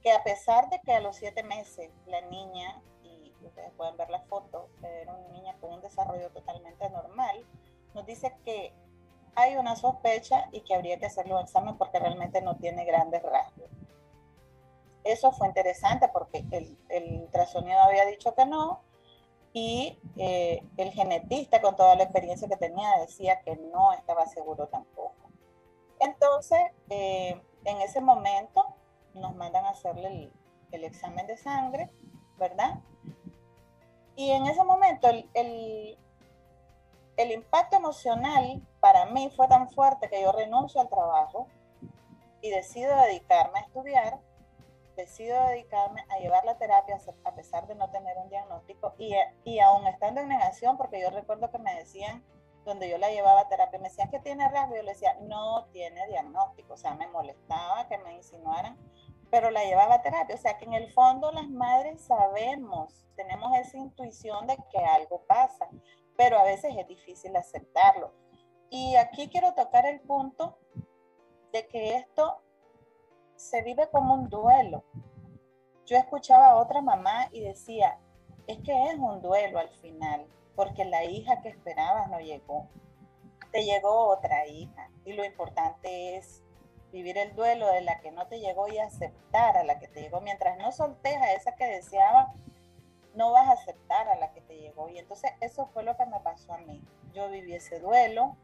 que 0.00 0.12
a 0.12 0.22
pesar 0.22 0.70
de 0.70 0.80
que 0.80 0.94
a 0.94 1.00
los 1.00 1.16
siete 1.16 1.42
meses 1.42 1.90
la 2.06 2.22
niña, 2.22 2.80
ustedes 3.58 3.74
pueden 3.76 3.96
ver 3.96 4.08
la 4.10 4.20
foto, 4.20 4.68
era 4.82 5.14
una 5.14 5.28
niña 5.28 5.56
con 5.60 5.72
un 5.72 5.80
desarrollo 5.80 6.30
totalmente 6.30 6.88
normal, 6.90 7.44
nos 7.94 8.06
dice 8.06 8.36
que 8.44 8.72
hay 9.34 9.56
una 9.56 9.74
sospecha 9.74 10.48
y 10.52 10.60
que 10.60 10.74
habría 10.74 10.98
que 10.98 11.06
hacerle 11.06 11.34
un 11.34 11.40
examen 11.40 11.76
porque 11.76 11.98
realmente 11.98 12.40
no 12.40 12.56
tiene 12.56 12.84
grandes 12.84 13.22
rasgos. 13.22 13.70
Eso 15.04 15.32
fue 15.32 15.48
interesante 15.48 16.08
porque 16.08 16.44
el, 16.50 16.78
el 16.88 17.20
ultrasonido 17.22 17.78
había 17.80 18.04
dicho 18.04 18.34
que 18.34 18.46
no 18.46 18.80
y 19.52 19.98
eh, 20.16 20.62
el 20.76 20.90
genetista 20.92 21.60
con 21.60 21.74
toda 21.74 21.96
la 21.96 22.04
experiencia 22.04 22.48
que 22.48 22.56
tenía 22.56 22.98
decía 22.98 23.40
que 23.40 23.56
no 23.56 23.92
estaba 23.92 24.26
seguro 24.26 24.66
tampoco. 24.66 25.14
Entonces, 26.00 26.60
eh, 26.90 27.40
en 27.64 27.80
ese 27.80 28.00
momento 28.00 28.64
nos 29.14 29.34
mandan 29.34 29.64
a 29.64 29.70
hacerle 29.70 30.08
el, 30.08 30.32
el, 30.72 30.84
examen 30.84 31.26
de 31.26 31.36
sangre, 31.36 31.90
¿verdad? 32.36 32.80
Y 34.18 34.32
en 34.32 34.46
ese 34.46 34.64
momento 34.64 35.08
el, 35.08 35.30
el, 35.32 35.96
el 37.16 37.30
impacto 37.30 37.76
emocional 37.76 38.60
para 38.80 39.06
mí 39.06 39.30
fue 39.34 39.46
tan 39.46 39.70
fuerte 39.70 40.10
que 40.10 40.20
yo 40.20 40.32
renuncio 40.32 40.80
al 40.80 40.88
trabajo 40.88 41.46
y 42.42 42.50
decido 42.50 42.94
dedicarme 42.96 43.60
a 43.60 43.62
estudiar 43.62 44.18
decido 44.98 45.40
dedicarme 45.46 46.04
a 46.10 46.18
llevar 46.18 46.44
la 46.44 46.58
terapia 46.58 46.98
a 47.24 47.34
pesar 47.34 47.68
de 47.68 47.76
no 47.76 47.88
tener 47.90 48.18
un 48.18 48.28
diagnóstico 48.28 48.94
y, 48.98 49.14
y 49.44 49.60
aún 49.60 49.86
estando 49.86 50.20
en 50.20 50.28
negación, 50.28 50.76
porque 50.76 51.00
yo 51.00 51.10
recuerdo 51.10 51.50
que 51.52 51.58
me 51.58 51.72
decían, 51.76 52.24
donde 52.64 52.90
yo 52.90 52.98
la 52.98 53.08
llevaba 53.08 53.42
a 53.42 53.48
terapia, 53.48 53.78
me 53.78 53.88
decían 53.88 54.10
que 54.10 54.18
tiene 54.18 54.48
rasgo, 54.48 54.74
yo 54.74 54.82
le 54.82 54.92
decía, 54.92 55.16
no 55.20 55.66
tiene 55.66 56.04
diagnóstico, 56.08 56.74
o 56.74 56.76
sea, 56.76 56.94
me 56.94 57.06
molestaba 57.06 57.86
que 57.88 57.96
me 57.98 58.14
insinuaran, 58.14 58.76
pero 59.30 59.50
la 59.50 59.64
llevaba 59.64 59.96
a 59.96 60.02
terapia, 60.02 60.34
o 60.34 60.38
sea, 60.38 60.56
que 60.58 60.64
en 60.64 60.74
el 60.74 60.90
fondo 60.92 61.30
las 61.32 61.48
madres 61.48 62.00
sabemos, 62.02 63.06
tenemos 63.16 63.56
esa 63.58 63.76
intuición 63.76 64.46
de 64.46 64.56
que 64.70 64.78
algo 64.78 65.22
pasa, 65.26 65.68
pero 66.16 66.38
a 66.38 66.44
veces 66.44 66.74
es 66.76 66.86
difícil 66.86 67.36
aceptarlo. 67.36 68.12
Y 68.70 68.96
aquí 68.96 69.28
quiero 69.28 69.54
tocar 69.54 69.86
el 69.86 70.00
punto 70.00 70.58
de 71.52 71.66
que 71.68 71.96
esto 71.96 72.42
se 73.36 73.62
vive 73.62 73.88
como 73.90 74.14
un 74.14 74.28
duelo. 74.28 74.84
Yo 75.86 75.96
escuchaba 75.96 76.48
a 76.48 76.56
otra 76.56 76.82
mamá 76.82 77.28
y 77.32 77.40
decía, 77.40 77.98
es 78.46 78.58
que 78.58 78.90
es 78.90 78.98
un 78.98 79.22
duelo 79.22 79.58
al 79.58 79.70
final, 79.70 80.26
porque 80.54 80.84
la 80.84 81.04
hija 81.04 81.40
que 81.40 81.48
esperabas 81.48 82.10
no 82.10 82.20
llegó. 82.20 82.68
Te 83.52 83.64
llegó 83.64 84.08
otra 84.08 84.46
hija 84.46 84.90
y 85.04 85.12
lo 85.12 85.24
importante 85.24 86.16
es 86.16 86.44
vivir 86.92 87.18
el 87.18 87.34
duelo 87.34 87.66
de 87.72 87.82
la 87.82 88.00
que 88.00 88.10
no 88.10 88.26
te 88.26 88.40
llegó 88.40 88.68
y 88.68 88.78
aceptar 88.78 89.56
a 89.56 89.64
la 89.64 89.78
que 89.78 89.88
te 89.88 90.02
llegó. 90.02 90.20
Mientras 90.20 90.58
no 90.58 90.72
soltes 90.72 91.16
a 91.16 91.32
esa 91.32 91.54
que 91.54 91.66
deseaba, 91.66 92.32
no 93.14 93.32
vas 93.32 93.48
a 93.48 93.52
aceptar 93.52 94.08
a 94.08 94.16
la 94.16 94.32
que 94.32 94.40
te 94.40 94.56
llegó. 94.56 94.88
Y 94.88 94.98
entonces 94.98 95.32
eso 95.40 95.66
fue 95.72 95.82
lo 95.82 95.96
que 95.96 96.06
me 96.06 96.20
pasó 96.20 96.54
a 96.54 96.58
mí. 96.58 96.82
Yo 97.12 97.28
viví 97.28 97.54
ese 97.54 97.80
duelo 97.80 98.36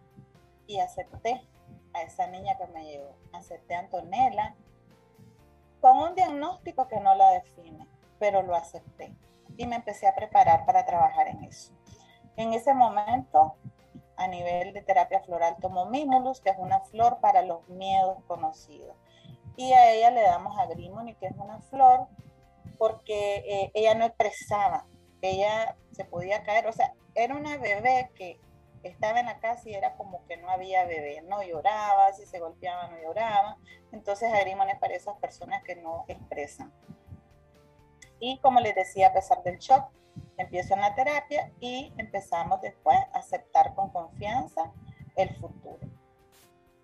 y 0.67 0.81
acepté 0.81 1.47
a 1.93 2.03
esa 2.03 2.27
niña 2.27 2.57
que 2.59 2.67
me 2.69 2.85
llegó. 2.85 3.15
Acepté 3.33 3.75
a 3.75 3.81
Antonella, 3.81 4.55
con 5.81 5.99
un 5.99 6.15
diagnóstico 6.15 6.89
que 6.89 7.01
no 7.01 7.15
la 7.15 7.31
define, 7.31 7.87
pero 8.19 8.43
lo 8.43 8.55
acepté 8.55 9.15
y 9.57 9.67
me 9.67 9.77
empecé 9.77 10.09
a 10.09 10.15
preparar 10.15 10.65
para 10.65 10.85
trabajar 10.85 11.29
en 11.29 11.45
eso. 11.45 11.73
En 12.37 12.53
ese 12.53 12.75
momento, 12.75 13.55
a 14.17 14.27
nivel 14.29 14.73
de 14.73 14.83
terapia 14.83 15.21
floral, 15.21 15.57
tomo 15.61 15.87
Mimulus, 15.87 16.41
que 16.41 16.51
es 16.51 16.59
una 16.59 16.81
flor 16.81 17.19
para 17.21 17.43
los 17.43 17.69
miedos 17.69 18.19
conocidos. 18.27 18.97
Y 19.57 19.73
a 19.73 19.93
ella 19.93 20.11
le 20.11 20.23
damos 20.23 20.59
Agrimony, 20.59 21.15
que 21.15 21.27
es 21.27 21.37
una 21.37 21.61
flor 21.61 22.07
porque 22.79 23.37
eh, 23.47 23.71
ella 23.75 23.95
no 23.95 24.05
expresaba, 24.05 24.87
ella 25.23 25.77
se 25.93 26.05
podía 26.05 26.43
caer, 26.43 26.67
o 26.67 26.73
sea, 26.73 26.93
era 27.15 27.35
una 27.35 27.57
bebé 27.57 28.11
que 28.17 28.41
estaba 28.83 29.21
en 29.21 29.27
la 29.27 29.39
casa 29.39 29.69
y 29.69 29.75
era 29.75 29.97
como 29.97 30.27
que 30.27 30.37
no 30.37 30.51
había 30.51 30.85
bebé, 30.85 31.23
no 31.23 31.43
lloraba, 31.43 32.13
si 32.13 32.27
se 32.27 32.39
golpeaba 32.39 32.89
no 32.89 33.01
lloraba. 33.01 33.57
Entonces 33.93 34.33
agrímones 34.33 34.79
para 34.79 34.95
esas 34.95 35.17
personas 35.19 35.63
que 35.65 35.77
no 35.77 36.05
expresan. 36.09 36.73
Y 38.21 38.39
como 38.41 38.61
les 38.61 38.75
decía, 38.75 39.09
a 39.09 39.13
pesar 39.13 39.43
del 39.43 39.59
shock, 39.59 39.91
empiezo 40.37 40.75
en 40.75 40.81
la 40.81 40.95
terapia 40.95 41.53
y 41.61 41.93
empezamos 41.99 42.61
después 42.61 42.97
a 43.13 43.19
aceptar 43.19 43.75
con 43.75 43.91
confianza 43.91 44.73
el 45.17 45.35
futuro. 45.37 45.87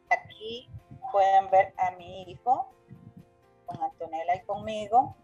Aquí 0.08 0.68
pueden 1.12 1.50
ver 1.50 1.74
a 1.76 1.92
mi 1.92 2.22
hijo, 2.22 2.68
con 3.66 3.82
Antonella 3.82 4.36
y 4.36 4.44
conmigo, 4.44 5.16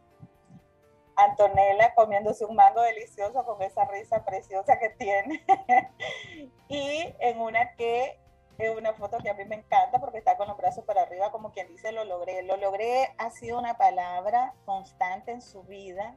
Antonella 1.17 1.95
comiéndose 1.95 2.45
un 2.45 2.57
mango 2.57 2.83
delicioso 2.83 3.45
con 3.45 3.61
esa 3.63 3.85
risa 3.87 4.25
preciosa 4.25 4.79
que 4.79 4.91
tiene. 4.91 5.45
y 6.69 7.15
en 7.21 7.41
una 7.41 7.75
que 7.75 8.21
es 8.59 8.77
una 8.77 8.93
foto 8.95 9.19
que 9.19 9.31
a 9.31 9.35
mí 9.35 9.45
me 9.45 9.57
encanta 9.57 9.99
porque 9.99 10.19
está 10.19 10.37
con 10.37 10.49
los 10.49 10.57
brazos 10.57 10.85
para 10.85 11.03
arriba, 11.03 11.31
como 11.31 11.53
quien 11.53 11.69
dice, 11.69 11.93
lo 11.93 12.05
logré. 12.05 12.43
Lo 12.43 12.57
logré 12.57 13.15
ha 13.19 13.31
sido 13.31 13.59
una 13.59 13.77
palabra 13.77 14.55
constante 14.65 15.33
en 15.33 15.43
su 15.43 15.63
vida 15.65 16.17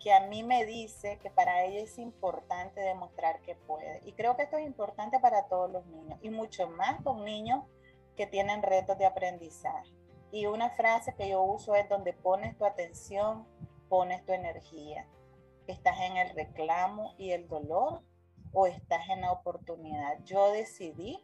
que 0.00 0.12
a 0.12 0.26
mí 0.26 0.42
me 0.42 0.64
dice 0.64 1.18
que 1.18 1.30
para 1.30 1.64
ella 1.64 1.80
es 1.80 1.98
importante 1.98 2.80
demostrar 2.80 3.40
que 3.42 3.54
puede. 3.54 4.00
Y 4.04 4.12
creo 4.12 4.36
que 4.36 4.42
esto 4.42 4.58
es 4.58 4.66
importante 4.66 5.18
para 5.18 5.48
todos 5.48 5.70
los 5.70 5.86
niños 5.86 6.18
y 6.22 6.30
mucho 6.30 6.68
más 6.68 7.02
con 7.02 7.24
niños 7.24 7.64
que 8.16 8.26
tienen 8.26 8.62
retos 8.62 8.98
de 8.98 9.06
aprendizaje. 9.06 9.90
Y 10.32 10.46
una 10.46 10.70
frase 10.70 11.14
que 11.14 11.28
yo 11.28 11.42
uso 11.42 11.74
es 11.74 11.88
donde 11.88 12.12
pones 12.12 12.56
tu 12.56 12.64
atención, 12.64 13.46
pones 13.88 14.24
tu 14.24 14.32
energía. 14.32 15.06
¿Estás 15.66 16.00
en 16.00 16.16
el 16.16 16.30
reclamo 16.30 17.14
y 17.18 17.30
el 17.30 17.48
dolor 17.48 18.02
o 18.52 18.66
estás 18.66 19.08
en 19.08 19.22
la 19.22 19.32
oportunidad? 19.32 20.22
Yo 20.24 20.50
decidí 20.52 21.20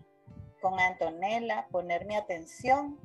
con 0.61 0.79
Antonella 0.79 1.69
poner 1.71 2.07
mi 2.07 2.14
atención 2.14 2.99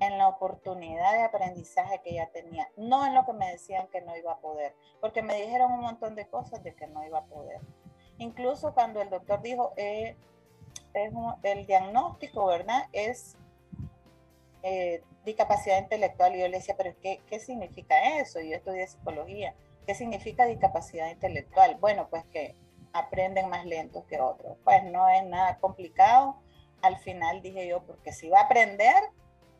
en 0.00 0.18
la 0.18 0.28
oportunidad 0.28 1.12
de 1.12 1.22
aprendizaje 1.22 2.00
que 2.02 2.10
ella 2.10 2.30
tenía, 2.32 2.68
no 2.76 3.06
en 3.06 3.14
lo 3.14 3.24
que 3.24 3.32
me 3.32 3.50
decían 3.50 3.86
que 3.88 4.00
no 4.00 4.16
iba 4.16 4.32
a 4.32 4.38
poder, 4.38 4.74
porque 5.00 5.22
me 5.22 5.36
dijeron 5.36 5.72
un 5.72 5.80
montón 5.80 6.14
de 6.14 6.26
cosas 6.26 6.62
de 6.62 6.74
que 6.74 6.86
no 6.86 7.04
iba 7.04 7.18
a 7.18 7.24
poder. 7.24 7.60
Incluso 8.18 8.74
cuando 8.74 9.00
el 9.00 9.10
doctor 9.10 9.40
dijo, 9.40 9.72
eh, 9.76 10.16
el 11.42 11.66
diagnóstico, 11.66 12.46
¿verdad? 12.46 12.84
Es 12.92 13.36
eh, 14.62 15.02
discapacidad 15.24 15.78
intelectual. 15.78 16.34
Y 16.34 16.40
yo 16.40 16.48
le 16.48 16.58
decía, 16.58 16.74
pero 16.76 16.94
¿qué, 17.00 17.20
¿qué 17.26 17.40
significa 17.40 18.18
eso? 18.18 18.40
Yo 18.40 18.56
estudié 18.56 18.86
psicología. 18.86 19.54
¿Qué 19.86 19.94
significa 19.94 20.44
discapacidad 20.46 21.10
intelectual? 21.10 21.76
Bueno, 21.80 22.08
pues 22.10 22.24
que 22.26 22.54
aprenden 22.92 23.48
más 23.48 23.64
lentos 23.64 24.04
que 24.04 24.20
otros. 24.20 24.56
Pues 24.64 24.84
no 24.84 25.08
es 25.08 25.24
nada 25.24 25.58
complicado. 25.58 26.36
Al 26.82 26.98
final 26.98 27.42
dije 27.42 27.66
yo, 27.66 27.82
porque 27.82 28.12
si 28.12 28.28
va 28.28 28.40
a 28.40 28.44
aprender, 28.44 28.94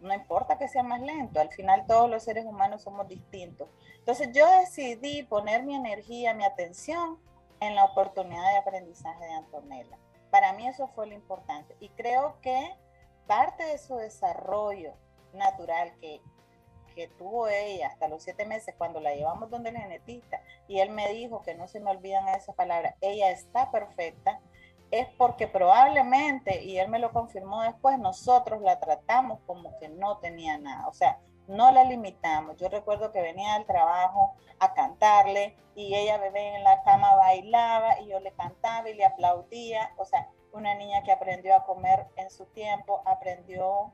no 0.00 0.14
importa 0.14 0.58
que 0.58 0.68
sea 0.68 0.82
más 0.82 1.00
lento, 1.00 1.40
al 1.40 1.50
final 1.50 1.86
todos 1.86 2.08
los 2.08 2.22
seres 2.22 2.44
humanos 2.46 2.82
somos 2.82 3.08
distintos. 3.08 3.68
Entonces 3.98 4.30
yo 4.32 4.46
decidí 4.60 5.22
poner 5.24 5.62
mi 5.62 5.74
energía, 5.74 6.34
mi 6.34 6.44
atención 6.44 7.18
en 7.60 7.74
la 7.74 7.84
oportunidad 7.84 8.50
de 8.52 8.58
aprendizaje 8.58 9.24
de 9.24 9.32
Antonella. 9.32 9.98
Para 10.30 10.52
mí 10.52 10.66
eso 10.66 10.88
fue 10.88 11.06
lo 11.06 11.14
importante 11.14 11.76
y 11.80 11.88
creo 11.90 12.40
que 12.40 12.74
parte 13.26 13.64
de 13.64 13.78
su 13.78 13.96
desarrollo 13.96 14.94
natural 15.34 15.92
que, 16.00 16.20
que 16.94 17.08
tuvo 17.08 17.48
ella 17.48 17.88
hasta 17.88 18.08
los 18.08 18.22
siete 18.22 18.46
meses 18.46 18.74
cuando 18.76 19.00
la 19.00 19.14
llevamos 19.14 19.50
donde 19.50 19.70
el 19.70 19.76
genetista 19.76 20.42
y 20.66 20.80
él 20.80 20.90
me 20.90 21.08
dijo 21.12 21.42
que 21.42 21.54
no 21.54 21.68
se 21.68 21.80
me 21.80 21.90
olvidan 21.90 22.28
esas 22.28 22.54
palabras, 22.54 22.94
ella 23.00 23.30
está 23.30 23.70
perfecta, 23.70 24.40
es 24.90 25.08
porque 25.16 25.46
probablemente, 25.46 26.64
y 26.64 26.78
él 26.78 26.88
me 26.88 26.98
lo 26.98 27.12
confirmó 27.12 27.62
después, 27.62 27.98
nosotros 27.98 28.60
la 28.62 28.80
tratamos 28.80 29.40
como 29.46 29.78
que 29.78 29.88
no 29.88 30.18
tenía 30.18 30.58
nada, 30.58 30.88
o 30.88 30.92
sea, 30.92 31.18
no 31.46 31.70
la 31.72 31.84
limitamos. 31.84 32.56
Yo 32.56 32.68
recuerdo 32.68 33.12
que 33.12 33.20
venía 33.20 33.54
al 33.54 33.66
trabajo 33.66 34.34
a 34.58 34.72
cantarle 34.72 35.56
y 35.74 35.94
ella 35.94 36.18
bebé 36.18 36.56
en 36.56 36.64
la 36.64 36.82
cama 36.82 37.14
bailaba 37.16 38.00
y 38.00 38.08
yo 38.08 38.20
le 38.20 38.32
cantaba 38.32 38.88
y 38.88 38.94
le 38.94 39.04
aplaudía, 39.04 39.92
o 39.96 40.04
sea, 40.04 40.28
una 40.52 40.74
niña 40.74 41.02
que 41.02 41.12
aprendió 41.12 41.54
a 41.54 41.64
comer 41.64 42.06
en 42.16 42.30
su 42.30 42.46
tiempo, 42.46 43.02
aprendió 43.04 43.92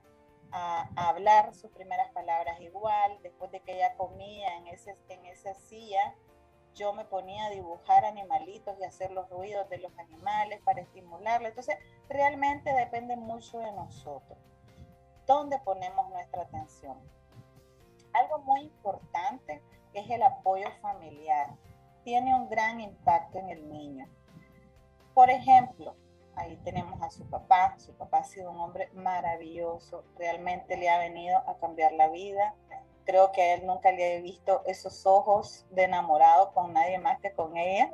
a, 0.52 0.88
hablar 0.96 1.54
sus 1.54 1.70
primeras 1.70 2.10
palabras 2.12 2.60
igual, 2.60 3.18
después 3.22 3.50
de 3.50 3.60
que 3.60 3.74
ella 3.74 3.94
comía 3.96 4.56
en, 4.56 4.68
ese, 4.68 4.96
en 5.08 5.26
esa 5.26 5.54
silla, 5.54 6.14
yo 6.76 6.92
me 6.92 7.06
ponía 7.06 7.46
a 7.46 7.50
dibujar 7.50 8.04
animalitos 8.04 8.78
y 8.78 8.84
hacer 8.84 9.10
los 9.10 9.28
ruidos 9.30 9.68
de 9.70 9.78
los 9.78 9.98
animales 9.98 10.60
para 10.62 10.82
estimularla. 10.82 11.48
Entonces, 11.48 11.76
realmente 12.08 12.72
depende 12.72 13.16
mucho 13.16 13.58
de 13.58 13.72
nosotros. 13.72 14.38
¿Dónde 15.26 15.58
ponemos 15.60 16.08
nuestra 16.10 16.42
atención? 16.42 16.98
Algo 18.12 18.38
muy 18.40 18.60
importante 18.60 19.62
es 19.94 20.08
el 20.10 20.22
apoyo 20.22 20.70
familiar. 20.82 21.56
Tiene 22.04 22.34
un 22.34 22.48
gran 22.48 22.80
impacto 22.80 23.38
en 23.38 23.48
el 23.48 23.68
niño. 23.68 24.06
Por 25.14 25.30
ejemplo, 25.30 25.96
ahí 26.36 26.56
tenemos 26.58 27.00
a 27.00 27.10
su 27.10 27.28
papá. 27.28 27.74
Su 27.78 27.94
papá 27.94 28.18
ha 28.18 28.24
sido 28.24 28.50
un 28.50 28.60
hombre 28.60 28.90
maravilloso. 28.92 30.04
Realmente 30.18 30.76
le 30.76 30.90
ha 30.90 30.98
venido 30.98 31.38
a 31.48 31.58
cambiar 31.58 31.92
la 31.92 32.08
vida 32.08 32.54
creo 33.06 33.32
que 33.32 33.40
a 33.40 33.54
él 33.54 33.66
nunca 33.66 33.92
le 33.92 34.16
he 34.16 34.20
visto 34.20 34.62
esos 34.66 35.06
ojos 35.06 35.64
de 35.70 35.84
enamorado 35.84 36.52
con 36.52 36.72
nadie 36.72 36.98
más 36.98 37.18
que 37.20 37.32
con 37.32 37.56
ella. 37.56 37.90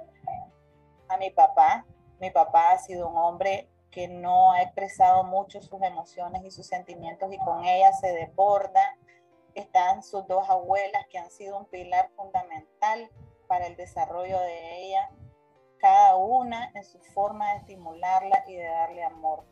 A 1.08 1.18
mi 1.18 1.30
papá, 1.30 1.84
mi 2.18 2.30
papá 2.30 2.72
ha 2.72 2.78
sido 2.78 3.08
un 3.08 3.18
hombre 3.18 3.68
que 3.90 4.08
no 4.08 4.52
ha 4.52 4.62
expresado 4.62 5.22
mucho 5.22 5.60
sus 5.60 5.80
emociones 5.82 6.42
y 6.44 6.50
sus 6.50 6.66
sentimientos 6.66 7.30
y 7.30 7.38
con 7.38 7.64
ella 7.64 7.92
se 7.92 8.12
desborda. 8.12 8.96
Están 9.54 10.02
sus 10.02 10.26
dos 10.26 10.48
abuelas 10.48 11.06
que 11.10 11.18
han 11.18 11.30
sido 11.30 11.58
un 11.58 11.66
pilar 11.66 12.10
fundamental 12.16 13.10
para 13.46 13.66
el 13.66 13.76
desarrollo 13.76 14.40
de 14.40 14.86
ella, 14.86 15.10
cada 15.78 16.16
una 16.16 16.70
en 16.74 16.84
su 16.84 16.98
forma 17.00 17.50
de 17.50 17.58
estimularla 17.58 18.44
y 18.48 18.54
de 18.54 18.64
darle 18.64 19.04
amor. 19.04 19.44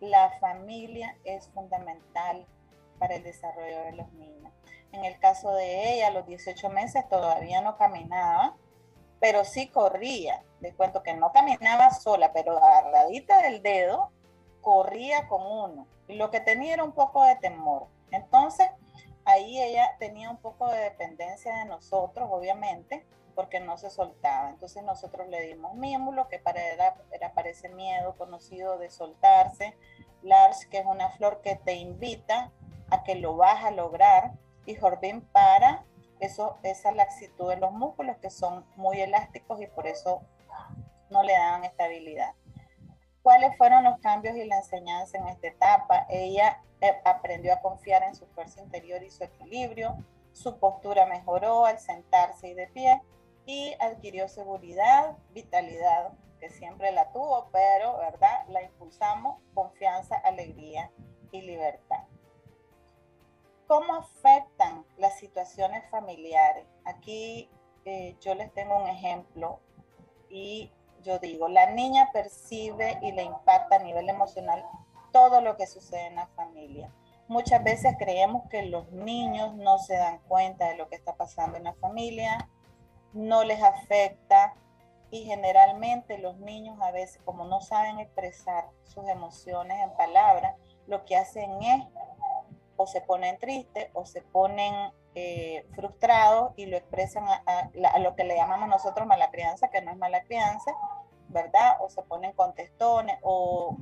La 0.00 0.38
familia 0.38 1.16
es 1.24 1.48
fundamental 1.48 2.46
para 2.98 3.14
el 3.14 3.22
desarrollo 3.22 3.84
de 3.84 3.92
los 3.92 4.12
niños. 4.12 4.47
En 4.92 5.04
el 5.04 5.18
caso 5.18 5.52
de 5.54 5.94
ella, 5.94 6.08
a 6.08 6.10
los 6.10 6.26
18 6.26 6.70
meses 6.70 7.08
todavía 7.08 7.60
no 7.60 7.76
caminaba, 7.76 8.56
pero 9.20 9.44
sí 9.44 9.68
corría. 9.68 10.42
Les 10.60 10.74
cuento 10.74 11.02
que 11.02 11.14
no 11.14 11.32
caminaba 11.32 11.90
sola, 11.90 12.32
pero 12.32 12.56
agarradita 12.56 13.42
del 13.42 13.62
dedo, 13.62 14.10
corría 14.60 15.28
con 15.28 15.42
uno. 15.44 15.86
Y 16.08 16.14
lo 16.14 16.30
que 16.30 16.40
tenía 16.40 16.74
era 16.74 16.84
un 16.84 16.92
poco 16.92 17.24
de 17.24 17.36
temor. 17.36 17.86
Entonces, 18.10 18.68
ahí 19.24 19.60
ella 19.60 19.96
tenía 19.98 20.30
un 20.30 20.38
poco 20.38 20.68
de 20.68 20.78
dependencia 20.80 21.54
de 21.56 21.66
nosotros, 21.66 22.28
obviamente, 22.30 23.06
porque 23.34 23.60
no 23.60 23.76
se 23.76 23.90
soltaba. 23.90 24.50
Entonces 24.50 24.82
nosotros 24.82 25.28
le 25.28 25.40
dimos 25.42 25.74
mímulo, 25.74 26.28
que 26.28 26.38
para 26.38 26.60
era, 26.60 26.96
era 27.12 27.32
miedo 27.74 28.16
conocido 28.16 28.78
de 28.78 28.90
soltarse. 28.90 29.76
Lars, 30.22 30.66
que 30.66 30.78
es 30.78 30.86
una 30.86 31.10
flor 31.10 31.40
que 31.40 31.54
te 31.54 31.74
invita 31.74 32.50
a 32.90 33.04
que 33.04 33.14
lo 33.14 33.36
vas 33.36 33.64
a 33.64 33.70
lograr 33.70 34.32
y 34.68 34.76
Jorbin 34.76 35.22
para 35.22 35.82
eso, 36.20 36.58
esa 36.62 36.92
laxitud 36.92 37.48
de 37.48 37.56
los 37.56 37.72
músculos 37.72 38.18
que 38.18 38.28
son 38.28 38.66
muy 38.76 39.00
elásticos 39.00 39.62
y 39.62 39.66
por 39.66 39.86
eso 39.86 40.20
no 41.08 41.22
le 41.22 41.32
dan 41.32 41.64
estabilidad. 41.64 42.34
¿Cuáles 43.22 43.56
fueron 43.56 43.84
los 43.84 43.98
cambios 44.00 44.36
y 44.36 44.44
la 44.44 44.58
enseñanza 44.58 45.16
en 45.16 45.26
esta 45.28 45.48
etapa? 45.48 46.06
Ella 46.10 46.62
eh, 46.82 47.00
aprendió 47.04 47.54
a 47.54 47.60
confiar 47.60 48.02
en 48.02 48.14
su 48.14 48.26
fuerza 48.26 48.60
interior 48.60 49.02
y 49.02 49.10
su 49.10 49.24
equilibrio, 49.24 49.96
su 50.32 50.58
postura 50.58 51.06
mejoró 51.06 51.64
al 51.64 51.78
sentarse 51.78 52.48
y 52.48 52.54
de 52.54 52.66
pie 52.66 53.00
y 53.46 53.74
adquirió 53.80 54.28
seguridad, 54.28 55.16
vitalidad, 55.30 56.12
que 56.40 56.50
siempre 56.50 56.92
la 56.92 57.10
tuvo, 57.10 57.48
pero, 57.52 57.96
¿verdad? 57.96 58.46
La 58.48 58.62
impulsamos, 58.62 59.40
confianza, 59.54 60.16
alegría 60.16 60.90
y 61.32 61.40
libertad. 61.40 62.07
¿Cómo 63.68 63.96
afectan 63.96 64.86
las 64.96 65.18
situaciones 65.18 65.84
familiares? 65.90 66.64
Aquí 66.86 67.50
eh, 67.84 68.16
yo 68.18 68.34
les 68.34 68.50
tengo 68.54 68.74
un 68.78 68.88
ejemplo 68.88 69.60
y 70.30 70.72
yo 71.02 71.18
digo, 71.18 71.48
la 71.48 71.70
niña 71.70 72.08
percibe 72.10 72.98
y 73.02 73.12
le 73.12 73.24
impacta 73.24 73.76
a 73.76 73.80
nivel 73.80 74.08
emocional 74.08 74.64
todo 75.12 75.42
lo 75.42 75.58
que 75.58 75.66
sucede 75.66 76.06
en 76.06 76.14
la 76.14 76.28
familia. 76.28 76.90
Muchas 77.28 77.62
veces 77.62 77.94
creemos 77.98 78.48
que 78.48 78.62
los 78.62 78.90
niños 78.90 79.54
no 79.54 79.76
se 79.78 79.96
dan 79.96 80.18
cuenta 80.20 80.70
de 80.70 80.76
lo 80.76 80.88
que 80.88 80.96
está 80.96 81.16
pasando 81.16 81.58
en 81.58 81.64
la 81.64 81.74
familia, 81.74 82.48
no 83.12 83.44
les 83.44 83.62
afecta 83.62 84.54
y 85.10 85.24
generalmente 85.24 86.16
los 86.16 86.38
niños 86.38 86.78
a 86.80 86.90
veces 86.90 87.20
como 87.22 87.44
no 87.44 87.60
saben 87.60 87.98
expresar 87.98 88.70
sus 88.84 89.06
emociones 89.08 89.78
en 89.82 89.94
palabras, 89.94 90.56
lo 90.86 91.04
que 91.04 91.16
hacen 91.16 91.62
es 91.62 91.84
o 92.78 92.86
se 92.86 93.00
ponen 93.02 93.38
tristes 93.38 93.90
o 93.92 94.06
se 94.06 94.22
ponen 94.22 94.72
eh, 95.14 95.66
frustrados 95.74 96.52
y 96.56 96.66
lo 96.66 96.76
expresan 96.76 97.24
a, 97.28 97.98
lo 97.98 98.14
que 98.14 98.22
le 98.22 98.36
llamamos 98.36 98.68
nosotros 98.68 99.06
mala 99.06 99.30
crianza, 99.30 99.68
que 99.68 99.82
no 99.82 99.90
es 99.90 99.96
mala 99.96 100.22
crianza, 100.22 100.70
¿verdad? 101.28 101.76
O 101.80 101.90
se 101.90 102.02
ponen 102.02 102.32
contestones 102.34 103.18
o 103.22 103.76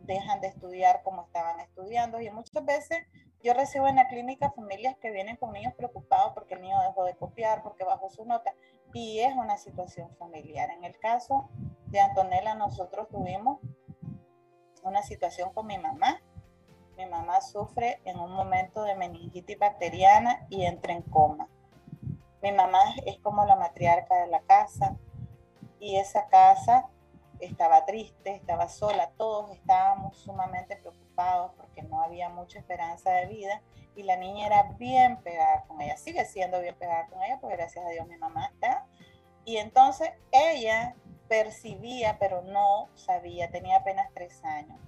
dejan 0.00 0.42
de 0.42 0.48
estudiar 0.48 1.02
como 1.02 1.22
estaban 1.22 1.58
estudiando. 1.60 2.20
Y 2.20 2.30
muchas 2.30 2.62
veces 2.66 2.98
yo 3.42 3.54
recibo 3.54 3.88
en 3.88 3.96
la 3.96 4.08
clínica 4.08 4.50
familias 4.50 4.94
que 5.00 5.10
vienen 5.10 5.36
con 5.36 5.52
niños 5.52 5.72
preocupados 5.74 6.32
porque 6.34 6.54
el 6.54 6.60
niño 6.60 6.78
dejó 6.82 7.04
de 7.04 7.16
copiar, 7.16 7.62
porque 7.62 7.84
bajó 7.84 8.10
su 8.10 8.26
nota. 8.26 8.52
Y 8.92 9.20
es 9.20 9.34
una 9.34 9.56
situación 9.56 10.14
familiar. 10.18 10.68
En 10.70 10.84
el 10.84 10.98
caso 10.98 11.48
de 11.86 12.00
Antonella, 12.00 12.54
nosotros 12.54 13.08
tuvimos 13.08 13.58
una 14.82 15.02
situación 15.02 15.50
con 15.54 15.66
mi 15.66 15.78
mamá 15.78 16.20
mi 16.96 17.06
mamá 17.06 17.40
sufre 17.40 18.00
en 18.04 18.18
un 18.18 18.32
momento 18.32 18.82
de 18.82 18.94
meningitis 18.94 19.58
bacteriana 19.58 20.46
y 20.48 20.64
entra 20.64 20.92
en 20.92 21.02
coma. 21.02 21.48
Mi 22.42 22.52
mamá 22.52 22.80
es 23.06 23.18
como 23.18 23.44
la 23.44 23.56
matriarca 23.56 24.16
de 24.16 24.26
la 24.28 24.40
casa 24.42 24.96
y 25.80 25.96
esa 25.96 26.28
casa 26.28 26.88
estaba 27.40 27.84
triste, 27.84 28.34
estaba 28.34 28.68
sola, 28.68 29.10
todos 29.16 29.50
estábamos 29.50 30.16
sumamente 30.18 30.76
preocupados 30.76 31.52
porque 31.56 31.82
no 31.82 32.00
había 32.02 32.28
mucha 32.28 32.58
esperanza 32.58 33.10
de 33.10 33.26
vida 33.26 33.62
y 33.96 34.02
la 34.02 34.16
niña 34.16 34.46
era 34.46 34.62
bien 34.78 35.18
pegada 35.22 35.64
con 35.66 35.80
ella, 35.80 35.96
sigue 35.96 36.24
siendo 36.24 36.60
bien 36.60 36.76
pegada 36.76 37.06
con 37.06 37.22
ella 37.22 37.38
porque 37.40 37.56
gracias 37.56 37.84
a 37.84 37.88
Dios 37.90 38.06
mi 38.06 38.16
mamá 38.16 38.46
está. 38.46 38.86
Y 39.44 39.56
entonces 39.58 40.10
ella 40.32 40.96
percibía, 41.28 42.18
pero 42.18 42.42
no 42.42 42.88
sabía, 42.94 43.50
tenía 43.50 43.78
apenas 43.78 44.08
tres 44.14 44.42
años 44.44 44.78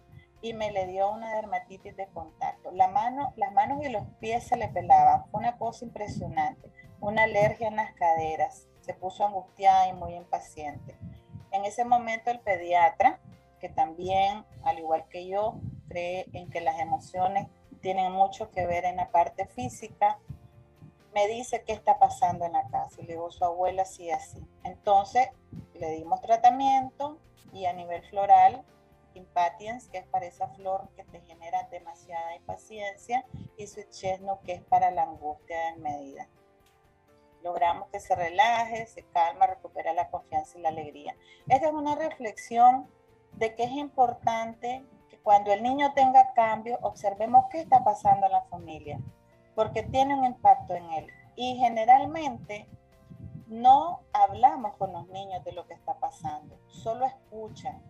y 0.47 0.55
me 0.55 0.71
le 0.71 0.87
dio 0.87 1.11
una 1.11 1.35
dermatitis 1.35 1.97
de 1.97 2.07
contacto. 2.09 2.71
La 2.71 2.89
mano, 2.89 3.33
las 3.37 3.53
manos 3.53 3.85
y 3.85 3.89
los 3.89 4.05
pies 4.21 4.45
se 4.45 4.57
le 4.57 4.69
pelaban, 4.69 5.25
una 5.33 5.59
cosa 5.59 5.85
impresionante, 5.85 6.71
una 7.01 7.25
alergia 7.25 7.69
en 7.69 7.77
las 7.77 7.93
caderas, 7.95 8.69
se 8.81 8.95
puso 8.95 9.27
angustiada 9.27 9.89
y 9.89 9.93
muy 9.93 10.15
impaciente. 10.15 10.97
En 11.51 11.65
ese 11.65 11.85
momento 11.85 12.31
el 12.31 12.41
pediatra, 12.41 13.19
que 13.61 13.69
también, 13.69 14.45
al 14.63 14.79
igual 14.79 15.07
que 15.09 15.27
yo, 15.27 15.57
cree 15.89 16.27
en 16.33 16.51
que 16.51 16.61
las 16.61 16.79
emociones 16.79 17.49
tienen 17.81 18.13
mucho 18.13 18.51
que 18.51 18.67
ver 18.67 18.85
en 18.85 18.97
la 18.97 19.11
parte 19.11 19.47
física, 19.47 20.19
me 21.15 21.27
dice 21.29 21.65
qué 21.67 21.73
está 21.73 21.99
pasando 21.99 22.45
en 22.45 22.53
la 22.53 22.69
casa. 22.69 23.01
Y 23.01 23.07
le 23.07 23.15
digo, 23.15 23.31
su 23.31 23.45
abuela 23.45 23.85
sí 23.85 24.11
así. 24.11 24.39
Entonces 24.65 25.29
le 25.75 25.91
dimos 25.93 26.21
tratamiento 26.21 27.19
y 27.53 27.65
a 27.65 27.73
nivel 27.73 28.03
floral, 28.11 28.65
impatiens, 29.16 29.88
que 29.88 29.98
es 29.98 30.07
para 30.07 30.26
esa 30.26 30.48
flor 30.48 30.88
que 30.96 31.05
te 31.05 31.20
genera 31.22 31.64
demasiada 31.70 32.37
impaciencia, 32.37 33.24
y 33.57 33.66
sweet 33.66 33.90
chestnut, 33.90 34.40
que 34.42 34.52
es 34.52 34.62
para 34.62 34.90
la 34.90 35.02
angustia 35.02 35.70
en 35.70 35.83
medida. 35.83 36.29
Logramos 37.42 37.88
que 37.88 38.00
se 38.00 38.14
relaje, 38.14 38.87
se 38.87 39.02
calma, 39.05 39.46
recupera 39.46 39.92
la 39.92 40.11
confianza 40.11 40.59
y 40.59 40.62
la 40.62 40.70
alegría. 40.70 41.16
Esta 41.48 41.68
es 41.68 41.72
una 41.72 41.94
reflexión 41.94 42.88
de 43.33 43.55
que 43.55 43.64
es 43.64 43.72
importante 43.72 44.85
que 45.09 45.18
cuando 45.18 45.52
el 45.52 45.62
niño 45.62 45.92
tenga 45.94 46.33
cambio, 46.33 46.79
observemos 46.83 47.46
qué 47.50 47.61
está 47.61 47.85
pasando 47.85 48.26
en 48.26 48.33
la 48.33 48.42
familia 48.42 49.00
porque 49.57 49.83
tiene 49.83 50.14
un 50.14 50.24
impacto 50.24 50.74
en 50.74 50.92
él. 50.92 51.07
Y 51.35 51.57
generalmente 51.57 52.68
no 53.48 54.00
hablamos 54.12 54.74
con 54.76 54.92
los 54.92 55.09
niños 55.09 55.42
de 55.44 55.52
lo 55.52 55.66
que 55.66 55.74
está 55.74 55.94
pasando, 55.98 56.59
solo 56.68 57.07
escuchan, 57.07 57.83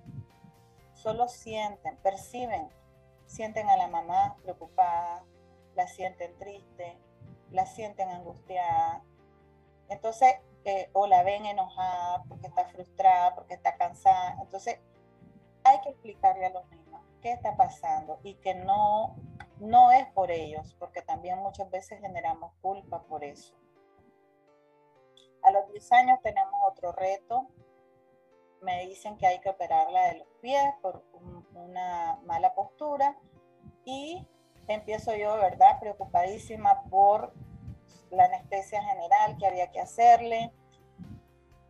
solo 1.07 1.29
sienten, 1.29 1.97
perciben, 1.99 2.69
sienten 3.27 3.71
a 3.71 3.77
la 3.77 3.87
mamá 3.87 4.37
preocupada, 4.43 5.23
la 5.77 5.87
sienten 5.87 6.37
triste, 6.37 6.99
la 7.53 7.65
sienten 7.65 8.09
angustiada. 8.09 9.05
Entonces, 9.89 10.35
eh, 10.65 10.91
o 10.95 11.07
la 11.07 11.23
ven 11.23 11.47
enojada 11.47 12.25
porque 12.29 12.49
está 12.49 12.65
frustrada, 12.65 13.37
porque 13.37 13.55
está 13.55 13.77
cansada. 13.77 14.37
Entonces, 14.43 14.81
hay 15.63 15.81
que 15.83 15.91
explicarle 15.91 16.47
a 16.47 16.51
los 16.51 16.69
niños 16.71 17.01
qué 17.23 17.31
está 17.31 17.57
pasando 17.57 18.19
y 18.25 18.35
que 18.35 18.57
no 18.57 19.15
no 19.61 19.93
es 19.93 20.07
por 20.09 20.33
ellos, 20.33 20.75
porque 20.81 21.03
también 21.03 21.39
muchas 21.39 21.71
veces 21.71 22.01
generamos 22.01 22.53
culpa 22.61 23.05
por 23.05 23.23
eso. 23.23 23.55
A 25.45 25.53
los 25.53 25.69
10 25.69 25.93
años 25.93 26.19
tenemos 26.21 26.61
otro 26.69 26.91
reto. 26.91 27.47
Me 28.63 28.87
dicen 28.87 29.17
que 29.17 29.27
hay 29.27 29.41
que 29.41 29.51
operarla 29.51 30.09
de 30.09 30.19
los 30.19 30.29
pies 30.41 30.65
por 30.83 31.05
una 31.55 32.19
mala 32.25 32.55
postura 32.55 33.17
y 33.85 34.27
empiezo 34.67 35.15
yo, 35.15 35.37
¿verdad? 35.37 35.79
Preocupadísima 35.81 36.83
por 36.91 37.33
la 38.11 38.25
anestesia 38.25 38.83
general 38.83 39.37
que 39.39 39.47
había 39.47 39.71
que 39.71 39.81
hacerle, 39.81 40.53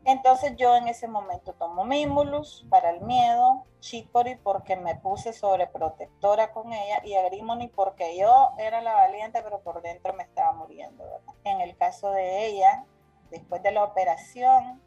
entonces 0.06 0.54
yo 0.56 0.76
en 0.76 0.86
ese 0.86 1.08
momento 1.08 1.52
tomo 1.54 1.84
Mimulus 1.84 2.64
para 2.70 2.90
el 2.90 3.00
miedo, 3.00 3.64
Chicory 3.80 4.36
porque 4.36 4.76
me 4.76 4.94
puse 4.94 5.32
sobreprotectora 5.32 6.52
con 6.52 6.72
ella 6.72 7.02
y 7.04 7.14
Agrimony 7.14 7.66
porque 7.66 8.16
yo 8.16 8.52
era 8.56 8.80
la 8.82 8.94
valiente 8.94 9.42
pero 9.42 9.62
por 9.62 9.82
dentro 9.82 10.14
me 10.14 10.22
estaba 10.22 10.52
muriendo. 10.52 11.04
En 11.42 11.60
el 11.60 11.76
caso 11.76 12.12
de 12.12 12.46
ella, 12.46 12.84
después 13.30 13.64
de 13.64 13.72
la 13.72 13.82
operación, 13.82 14.80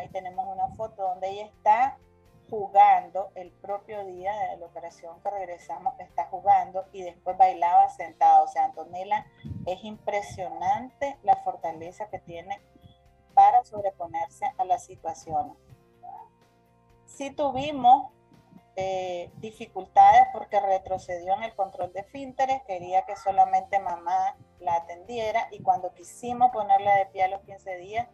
ahí 0.00 0.08
tenemos 0.08 0.46
una 0.46 0.68
foto 0.76 1.02
donde 1.02 1.30
ella 1.30 1.46
está 1.46 1.98
jugando 2.48 3.30
el 3.36 3.52
propio 3.52 4.04
día 4.04 4.32
de 4.50 4.56
la 4.56 4.66
operación 4.66 5.20
que 5.22 5.30
regresamos, 5.30 5.94
está 6.00 6.26
jugando 6.26 6.84
y 6.92 7.02
después 7.02 7.36
bailaba 7.38 7.88
sentada. 7.88 8.42
O 8.42 8.48
sea, 8.48 8.64
Antonella 8.64 9.24
es 9.66 9.84
impresionante 9.84 11.16
la 11.22 11.36
fortaleza 11.36 12.08
que 12.10 12.18
tiene 12.18 12.60
para 13.34 13.64
sobreponerse 13.64 14.46
a 14.58 14.64
la 14.64 14.78
situación. 14.78 15.56
Si 17.06 17.30
tuvimos 17.30 18.10
eh, 18.76 19.30
dificultades 19.36 20.22
porque 20.32 20.58
retrocedió 20.58 21.34
en 21.34 21.44
el 21.44 21.54
control 21.54 21.92
de 21.92 22.02
finteres, 22.04 22.62
quería 22.66 23.04
que 23.04 23.14
solamente 23.16 23.78
mamá 23.78 24.36
la 24.58 24.74
atendiera 24.74 25.48
y 25.52 25.62
cuando 25.62 25.92
quisimos 25.94 26.50
ponerla 26.50 26.96
de 26.96 27.06
pie 27.06 27.24
a 27.24 27.28
los 27.28 27.40
15 27.42 27.76
días, 27.76 28.08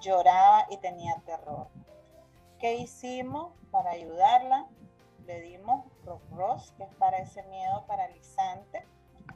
lloraba 0.00 0.66
y 0.70 0.76
tenía 0.78 1.20
terror. 1.24 1.68
¿Qué 2.58 2.76
hicimos 2.76 3.52
para 3.70 3.90
ayudarla? 3.90 4.68
Le 5.26 5.40
dimos 5.40 5.86
Ross, 6.32 6.72
que 6.76 6.84
es 6.84 6.94
para 6.96 7.18
ese 7.18 7.42
miedo 7.44 7.84
paralizante. 7.86 8.86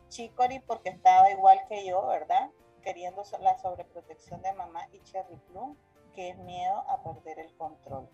Chicory, 0.09 0.61
porque 0.61 0.91
estaba 0.91 1.31
igual 1.31 1.61
que 1.69 1.87
yo, 1.87 2.07
¿verdad? 2.07 2.51
queriendo 2.85 3.23
la 3.41 3.59
sobreprotección 3.59 4.43
de 4.43 4.53
mamá 4.53 4.87
y 4.93 5.01
Cherry 5.01 5.37
Plum, 5.49 5.77
que 6.15 6.29
es 6.29 6.39
miedo 6.39 6.85
a 6.89 7.03
perder 7.03 7.41
el 7.41 7.57
control. 7.57 8.09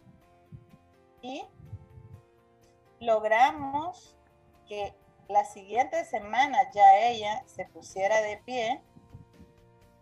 Y 1.20 1.44
logramos 3.00 4.16
que 4.66 4.94
la 5.28 5.44
siguiente 5.44 6.04
semana 6.04 6.70
ya 6.72 6.98
ella 6.98 7.42
se 7.46 7.66
pusiera 7.66 8.22
de 8.22 8.38
pie 8.38 8.82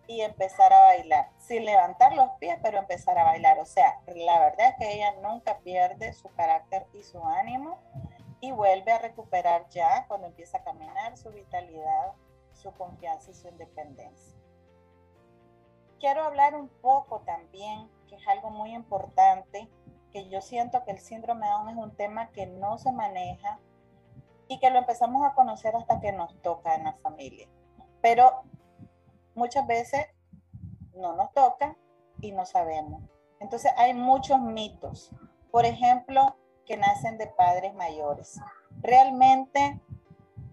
y 0.09 0.23
empezara 0.23 0.77
a 0.77 0.83
bailar, 0.97 1.31
sin 1.39 1.65
levantar 1.65 2.13
los 2.15 2.31
pies, 2.41 2.59
pero 2.63 2.79
empezar 2.79 3.17
a 3.17 3.25
bailar. 3.25 3.61
O 3.61 3.67
sea, 3.67 4.01
la 4.07 4.41
verdad 4.41 4.71
es 4.71 4.77
que 4.77 4.95
ella 4.95 5.13
nunca 5.23 5.59
pierde 5.59 6.13
su 6.13 6.29
carácter 6.35 6.89
y 6.93 7.05
su 7.05 7.25
ánimo 7.25 7.79
y 8.41 8.51
vuelve 8.51 8.91
a 8.91 8.99
recuperar 8.99 9.69
ya 9.69 10.07
cuando 10.09 10.27
empieza 10.27 10.59
a 10.59 10.65
caminar 10.65 11.17
su 11.17 11.31
vitalidad, 11.31 12.13
su 12.53 12.73
confianza 12.73 13.31
y 13.31 13.35
su 13.35 13.47
independencia 13.47 14.39
quiero 15.99 16.23
hablar 16.25 16.55
un 16.55 16.69
poco 16.81 17.21
también, 17.21 17.89
que 18.09 18.17
es 18.17 18.29
algo 18.29 18.51
muy 18.51 18.75
importante, 18.75 19.69
que 20.13 20.29
yo 20.29 20.41
siento 20.41 20.85
que 20.85 20.93
el 20.93 20.99
síndrome 20.99 21.47
de 21.47 21.53
Down 21.53 21.69
es 21.69 21.77
un 21.77 21.97
tema 21.97 22.31
que 22.31 22.47
no 22.47 22.79
se 22.79 22.93
maneja 22.93 23.59
y 24.49 24.59
que 24.59 24.71
lo 24.71 24.79
empezamos 24.79 25.25
a 25.25 25.35
conocer 25.35 25.77
hasta 25.77 26.01
que 26.01 26.13
nos 26.13 26.41
toca 26.41 26.75
en 26.75 26.85
la 26.85 26.95
familia. 26.95 27.49
Pero 28.01 28.43
muchas 29.39 29.67
veces 29.67 30.07
no 30.95 31.15
nos 31.17 31.33
toca 31.33 31.77
y 32.21 32.33
no 32.33 32.45
sabemos. 32.45 33.03
Entonces 33.41 33.73
hay 33.77 33.95
muchos 33.95 34.41
mitos. 34.41 35.11
Por 35.51 35.65
ejemplo, 35.65 36.37
que 36.67 36.77
nacen 36.77 37.17
de 37.17 37.29
padres 37.29 37.75
mayores. 37.75 38.39
Realmente 38.83 39.81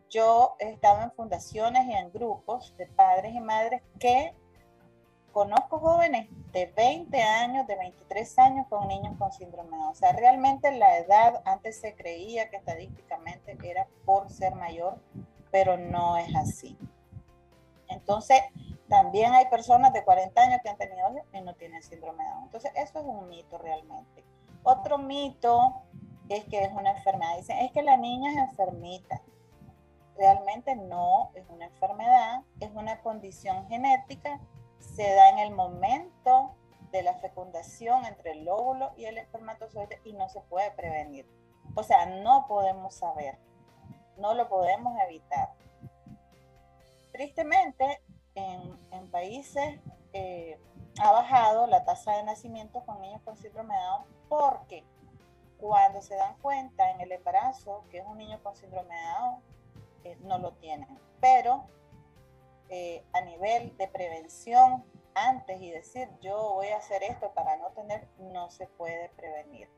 yo 0.09 0.55
he 0.59 0.69
estado 0.69 1.01
en 1.01 1.11
fundaciones 1.11 1.85
y 1.87 1.93
en 1.93 2.11
grupos 2.11 2.75
de 2.77 2.87
padres 2.87 3.33
y 3.33 3.41
madres 3.41 3.81
que 3.99 4.33
conozco 5.33 5.79
jóvenes 5.79 6.29
de 6.53 6.67
20 6.67 7.21
años, 7.21 7.67
de 7.67 7.75
23 7.75 8.39
años 8.39 8.67
con 8.69 8.87
niños 8.87 9.17
con 9.17 9.33
síndrome 9.33 9.75
de. 9.75 9.83
O 9.83 9.95
sea, 9.95 10.13
realmente 10.13 10.71
la 10.71 10.97
edad 10.99 11.41
antes 11.43 11.81
se 11.81 11.93
creía 11.95 12.49
que 12.49 12.55
estadísticamente 12.55 13.57
era 13.61 13.85
por 14.05 14.29
ser 14.29 14.55
mayor, 14.55 14.97
pero 15.51 15.75
no 15.75 16.15
es 16.15 16.33
así. 16.35 16.77
Entonces, 17.89 18.41
también 18.89 19.33
hay 19.33 19.47
personas 19.47 19.93
de 19.93 20.03
40 20.03 20.41
años 20.41 20.59
que 20.63 20.69
han 20.69 20.77
tenido 20.77 21.09
y 21.33 21.41
no 21.41 21.55
tienen 21.55 21.81
síndrome 21.81 22.23
de 22.23 22.29
Down. 22.29 22.43
Entonces, 22.43 22.71
eso 22.75 22.99
es 22.99 23.05
un 23.05 23.27
mito 23.29 23.57
realmente. 23.57 24.23
Otro 24.63 24.97
mito 24.97 25.81
es 26.29 26.45
que 26.45 26.63
es 26.63 26.71
una 26.73 26.91
enfermedad. 26.91 27.37
Dicen, 27.37 27.57
es 27.59 27.71
que 27.71 27.81
la 27.81 27.97
niña 27.97 28.31
es 28.31 28.49
enfermita. 28.49 29.21
Realmente 30.17 30.75
no 30.75 31.31
es 31.35 31.45
una 31.49 31.65
enfermedad, 31.65 32.41
es 32.59 32.71
una 32.73 33.01
condición 33.01 33.67
genética 33.67 34.39
se 34.93 35.15
da 35.15 35.29
en 35.29 35.39
el 35.39 35.51
momento 35.51 36.55
de 36.91 37.03
la 37.03 37.15
fecundación 37.15 38.05
entre 38.05 38.31
el 38.31 38.47
óvulo 38.47 38.91
y 38.97 39.05
el 39.05 39.17
espermatozoide 39.17 39.99
y 40.03 40.13
no 40.13 40.29
se 40.29 40.41
puede 40.41 40.71
prevenir. 40.71 41.27
O 41.75 41.83
sea, 41.83 42.05
no 42.05 42.45
podemos 42.47 42.95
saber, 42.95 43.37
no 44.17 44.33
lo 44.33 44.47
podemos 44.47 44.97
evitar. 45.07 45.49
Tristemente, 47.11 48.01
en, 48.35 49.07
países 49.11 49.79
eh, 50.13 50.59
ha 50.99 51.11
bajado 51.11 51.67
la 51.67 51.85
tasa 51.85 52.17
de 52.17 52.23
nacimiento 52.23 52.83
con 52.85 53.01
niños 53.01 53.21
con 53.23 53.37
síndrome 53.37 53.73
de 53.75 53.81
Down 53.81 54.05
porque 54.27 54.83
cuando 55.57 56.01
se 56.01 56.15
dan 56.15 56.35
cuenta 56.41 56.91
en 56.91 57.01
el 57.01 57.11
embarazo 57.11 57.85
que 57.89 57.99
es 57.99 58.05
un 58.05 58.17
niño 58.17 58.41
con 58.43 58.55
síndrome 58.55 58.93
de 58.93 59.01
Down, 59.01 59.41
eh, 60.03 60.17
no 60.21 60.37
lo 60.37 60.51
tienen. 60.53 60.87
Pero 61.21 61.65
eh, 62.69 63.03
a 63.13 63.21
nivel 63.21 63.75
de 63.77 63.87
prevención 63.87 64.83
antes 65.13 65.61
y 65.61 65.71
decir 65.71 66.09
yo 66.21 66.53
voy 66.53 66.67
a 66.67 66.77
hacer 66.77 67.03
esto 67.03 67.31
para 67.33 67.57
no 67.57 67.69
tener, 67.69 68.07
no 68.19 68.49
se 68.51 68.67
puede 68.67 69.09
prevenir. 69.09 69.69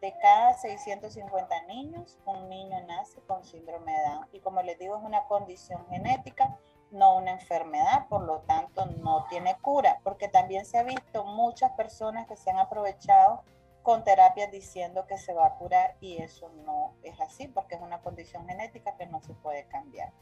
De 0.00 0.16
cada 0.18 0.54
650 0.54 1.62
niños, 1.66 2.18
un 2.26 2.48
niño 2.48 2.76
nace 2.86 3.20
con 3.22 3.44
síndrome 3.44 3.92
de 3.92 4.02
Down. 4.04 4.28
Y 4.32 4.40
como 4.40 4.62
les 4.62 4.78
digo, 4.78 4.96
es 4.96 5.02
una 5.02 5.24
condición 5.26 5.86
genética, 5.88 6.58
no 6.92 7.16
una 7.16 7.32
enfermedad, 7.32 8.06
por 8.08 8.22
lo 8.22 8.40
tanto 8.40 8.86
no 8.86 9.26
tiene 9.28 9.56
cura, 9.60 9.98
porque 10.04 10.28
también 10.28 10.64
se 10.64 10.78
ha 10.78 10.82
visto 10.82 11.24
muchas 11.24 11.72
personas 11.72 12.26
que 12.26 12.36
se 12.36 12.50
han 12.50 12.58
aprovechado 12.58 13.42
con 13.82 14.04
terapias 14.04 14.50
diciendo 14.52 15.06
que 15.06 15.18
se 15.18 15.32
va 15.34 15.46
a 15.46 15.54
curar 15.54 15.96
y 16.00 16.18
eso 16.18 16.48
no 16.64 16.94
es 17.02 17.20
así, 17.20 17.48
porque 17.48 17.74
es 17.74 17.80
una 17.80 18.00
condición 18.00 18.46
genética 18.46 18.96
que 18.96 19.06
no 19.06 19.20
se 19.20 19.34
puede 19.34 19.66
cambiar. 19.66 20.12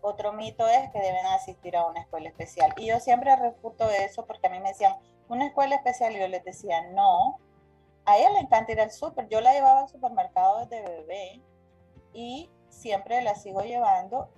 Otro 0.00 0.32
mito 0.32 0.68
es 0.68 0.90
que 0.90 1.00
deben 1.00 1.26
asistir 1.26 1.76
a 1.76 1.86
una 1.86 2.00
escuela 2.00 2.28
especial. 2.28 2.72
Y 2.76 2.86
yo 2.86 3.00
siempre 3.00 3.34
refuto 3.34 3.90
eso 3.90 4.24
porque 4.26 4.46
a 4.46 4.50
mí 4.50 4.60
me 4.60 4.68
decían, 4.68 4.94
una 5.28 5.46
escuela 5.46 5.74
especial, 5.74 6.14
y 6.14 6.20
yo 6.20 6.28
les 6.28 6.44
decía, 6.44 6.82
no, 6.92 7.38
a 8.04 8.16
ella 8.16 8.30
le 8.30 8.38
encanta 8.40 8.72
ir 8.72 8.80
al 8.80 8.92
súper. 8.92 9.28
Yo 9.28 9.40
la 9.40 9.52
llevaba 9.52 9.80
al 9.80 9.88
supermercado 9.88 10.64
desde 10.66 10.82
bebé 10.82 11.42
y 12.12 12.48
siempre 12.68 13.20
la 13.22 13.34
sigo 13.34 13.62
llevando 13.62 14.30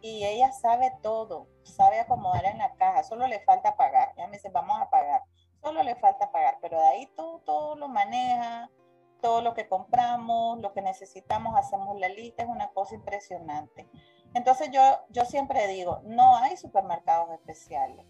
y 0.00 0.24
ella 0.24 0.52
sabe 0.52 0.92
todo, 1.02 1.48
sabe 1.62 2.00
acomodar 2.00 2.44
en 2.46 2.58
la 2.58 2.74
caja, 2.74 3.02
solo 3.02 3.26
le 3.26 3.40
falta 3.40 3.76
pagar. 3.76 4.14
Ya 4.16 4.26
me 4.26 4.36
dice, 4.36 4.50
vamos 4.50 4.80
a 4.80 4.90
pagar, 4.90 5.22
solo 5.60 5.82
le 5.82 5.96
falta 5.96 6.30
pagar, 6.30 6.58
pero 6.60 6.80
de 6.80 6.86
ahí 6.86 7.06
todo, 7.16 7.40
todo 7.40 7.76
lo 7.76 7.88
maneja, 7.88 8.70
todo 9.20 9.42
lo 9.42 9.54
que 9.54 9.68
compramos, 9.68 10.60
lo 10.60 10.72
que 10.72 10.82
necesitamos, 10.82 11.56
hacemos 11.56 11.98
la 11.98 12.08
lista, 12.08 12.44
es 12.44 12.48
una 12.48 12.68
cosa 12.68 12.94
impresionante. 12.94 13.88
Entonces 14.34 14.70
yo, 14.70 14.80
yo 15.08 15.24
siempre 15.24 15.66
digo, 15.66 16.00
no 16.04 16.36
hay 16.36 16.56
supermercados 16.56 17.30
especiales, 17.32 18.06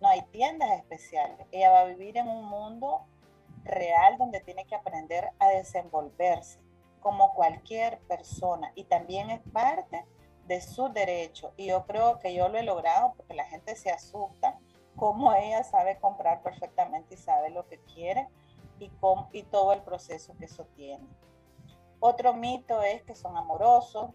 no 0.00 0.08
hay 0.08 0.22
tiendas 0.30 0.70
especiales. 0.72 1.46
Ella 1.52 1.70
va 1.70 1.80
a 1.80 1.84
vivir 1.84 2.16
en 2.16 2.28
un 2.28 2.44
mundo 2.44 3.06
real 3.64 4.16
donde 4.18 4.40
tiene 4.40 4.64
que 4.64 4.74
aprender 4.74 5.30
a 5.38 5.48
desenvolverse 5.48 6.60
como 7.00 7.34
cualquier 7.34 8.00
persona 8.00 8.72
y 8.74 8.84
también 8.84 9.30
es 9.30 9.40
parte 9.52 10.04
de 10.48 10.60
su 10.60 10.88
derecho. 10.88 11.52
Y 11.56 11.66
yo 11.66 11.84
creo 11.86 12.18
que 12.18 12.34
yo 12.34 12.48
lo 12.48 12.58
he 12.58 12.62
logrado 12.62 13.14
porque 13.16 13.34
la 13.34 13.44
gente 13.44 13.76
se 13.76 13.90
asusta 13.90 14.58
como 14.96 15.32
ella 15.32 15.62
sabe 15.62 15.98
comprar 16.00 16.42
perfectamente 16.42 17.14
y 17.14 17.18
sabe 17.18 17.50
lo 17.50 17.68
que 17.68 17.78
quiere 17.94 18.26
y, 18.80 18.88
con, 18.88 19.28
y 19.32 19.44
todo 19.44 19.72
el 19.72 19.82
proceso 19.82 20.36
que 20.36 20.46
eso 20.46 20.64
tiene. 20.74 21.06
Otro 22.00 22.34
mito 22.34 22.82
es 22.82 23.02
que 23.04 23.14
son 23.14 23.36
amorosos. 23.36 24.10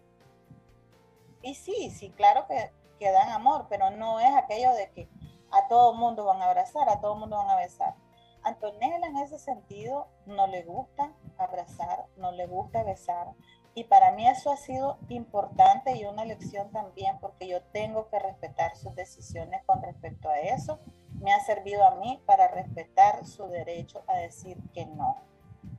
Y 1.40 1.54
sí, 1.54 1.90
sí, 1.90 2.10
claro 2.10 2.46
que, 2.46 2.70
que 2.98 3.10
dan 3.10 3.30
amor, 3.30 3.66
pero 3.70 3.90
no 3.90 4.20
es 4.20 4.34
aquello 4.34 4.72
de 4.72 4.90
que 4.90 5.08
a 5.50 5.68
todo 5.68 5.94
mundo 5.94 6.24
van 6.24 6.42
a 6.42 6.46
abrazar, 6.46 6.88
a 6.88 7.00
todo 7.00 7.14
mundo 7.16 7.36
van 7.36 7.50
a 7.50 7.56
besar. 7.56 7.94
Antonella 8.42 9.06
en 9.06 9.16
ese 9.18 9.38
sentido 9.38 10.08
no 10.26 10.46
le 10.46 10.64
gusta 10.64 11.12
abrazar, 11.38 12.04
no 12.16 12.32
le 12.32 12.46
gusta 12.46 12.82
besar. 12.82 13.28
Y 13.74 13.84
para 13.84 14.12
mí 14.12 14.26
eso 14.28 14.52
ha 14.52 14.56
sido 14.56 14.98
importante 15.08 15.96
y 15.96 16.04
una 16.04 16.24
lección 16.24 16.70
también 16.70 17.18
porque 17.20 17.48
yo 17.48 17.60
tengo 17.62 18.08
que 18.08 18.20
respetar 18.20 18.76
sus 18.76 18.94
decisiones 18.94 19.64
con 19.64 19.82
respecto 19.82 20.28
a 20.28 20.38
eso. 20.38 20.78
Me 21.20 21.32
ha 21.32 21.40
servido 21.40 21.84
a 21.84 21.96
mí 21.96 22.22
para 22.24 22.48
respetar 22.48 23.26
su 23.26 23.48
derecho 23.48 24.04
a 24.06 24.16
decir 24.16 24.58
que 24.72 24.86
no. 24.86 25.16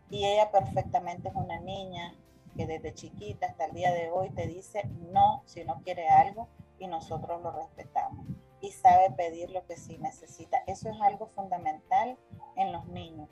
Y 0.10 0.26
ella 0.26 0.52
perfectamente 0.52 1.30
es 1.30 1.36
una 1.36 1.60
niña 1.60 2.16
que 2.56 2.68
desde 2.68 2.94
chiquita 2.94 3.48
hasta 3.48 3.66
el 3.66 3.74
día 3.74 3.94
de 3.94 4.10
hoy 4.10 4.30
te 4.30 4.48
dice 4.48 4.90
no 5.12 5.44
si 5.46 5.64
no 5.64 5.82
quiere 5.84 6.08
algo 6.08 6.48
y 6.80 6.88
nosotros 6.88 7.42
lo 7.42 7.52
respetamos 7.52 8.26
y 8.62 8.72
sabe 8.72 9.12
pedir 9.12 9.52
lo 9.52 9.66
que 9.66 9.78
sí 9.78 9.98
necesita. 10.00 10.64
Eso 10.68 10.90
es 10.90 11.00
algo 11.02 11.28
fundamental 11.28 12.18
en 12.56 12.72
los 12.72 12.86
niños. 12.88 13.30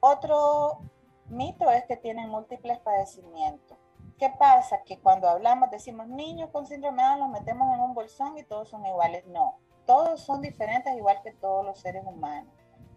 Otro 0.00 0.80
mito 1.28 1.70
es 1.70 1.84
que 1.84 1.96
tienen 1.96 2.28
múltiples 2.28 2.78
padecimientos. 2.80 3.78
¿Qué 4.18 4.30
pasa? 4.38 4.82
Que 4.84 5.00
cuando 5.00 5.28
hablamos 5.28 5.70
decimos 5.70 6.06
niños 6.06 6.50
con 6.50 6.66
síndrome 6.66 7.02
de 7.02 7.08
Down 7.08 7.20
los 7.20 7.28
metemos 7.30 7.74
en 7.74 7.80
un 7.80 7.94
bolsón 7.94 8.38
y 8.38 8.44
todos 8.44 8.68
son 8.68 8.86
iguales. 8.86 9.26
No, 9.26 9.58
todos 9.86 10.20
son 10.20 10.40
diferentes 10.40 10.94
igual 10.96 11.20
que 11.22 11.32
todos 11.32 11.64
los 11.64 11.80
seres 11.80 12.04
humanos. 12.06 12.52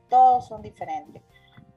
Todos 0.09 0.47
son 0.47 0.61
diferentes. 0.61 1.23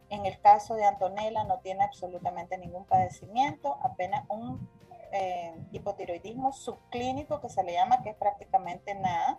En 0.09 0.27
el 0.27 0.41
caso 0.41 0.75
de 0.75 0.85
Antonella 0.85 1.45
no 1.45 1.61
tiene 1.61 1.85
absolutamente 1.85 2.59
ningún 2.59 2.85
padecimiento, 2.85 3.79
apenas 3.83 4.25
un 4.29 4.69
eh, 5.13 5.55
hipotiroidismo 5.73 6.53
subclínico 6.53 7.41
que 7.41 7.49
se 7.49 7.63
le 7.63 7.73
llama, 7.73 8.03
que 8.03 8.11
es 8.11 8.17
prácticamente 8.17 8.95
nada. 8.95 9.39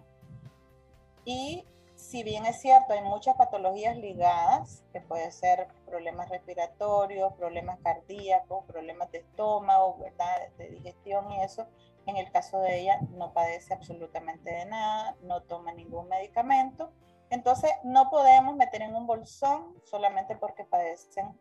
Y 1.26 1.65
si 2.01 2.23
bien 2.23 2.47
es 2.47 2.59
cierto, 2.59 2.93
hay 2.93 3.01
muchas 3.03 3.37
patologías 3.37 3.95
ligadas, 3.95 4.83
que 4.91 5.01
puede 5.01 5.31
ser 5.31 5.67
problemas 5.85 6.29
respiratorios, 6.29 7.31
problemas 7.33 7.79
cardíacos, 7.83 8.65
problemas 8.65 9.11
de 9.11 9.19
estómago, 9.19 9.97
¿verdad? 9.99 10.49
de 10.57 10.69
digestión 10.69 11.31
y 11.31 11.41
eso, 11.43 11.67
en 12.07 12.17
el 12.17 12.31
caso 12.31 12.59
de 12.59 12.79
ella 12.81 12.99
no 13.11 13.33
padece 13.33 13.75
absolutamente 13.75 14.49
de 14.49 14.65
nada, 14.65 15.15
no 15.21 15.43
toma 15.43 15.73
ningún 15.73 16.09
medicamento. 16.09 16.91
Entonces 17.29 17.71
no 17.83 18.09
podemos 18.09 18.55
meter 18.55 18.81
en 18.81 18.95
un 18.95 19.05
bolsón 19.05 19.79
solamente 19.83 20.35
porque 20.35 20.65
padecen 20.65 21.39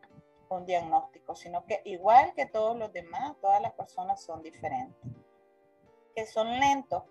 un 0.50 0.66
diagnóstico, 0.66 1.34
sino 1.36 1.64
que 1.64 1.80
igual 1.86 2.34
que 2.34 2.44
todos 2.44 2.76
los 2.76 2.92
demás, 2.92 3.34
todas 3.40 3.62
las 3.62 3.72
personas 3.72 4.22
son 4.22 4.42
diferentes. 4.42 5.10
Que 6.14 6.26
son 6.26 6.60
lentos, 6.60 7.02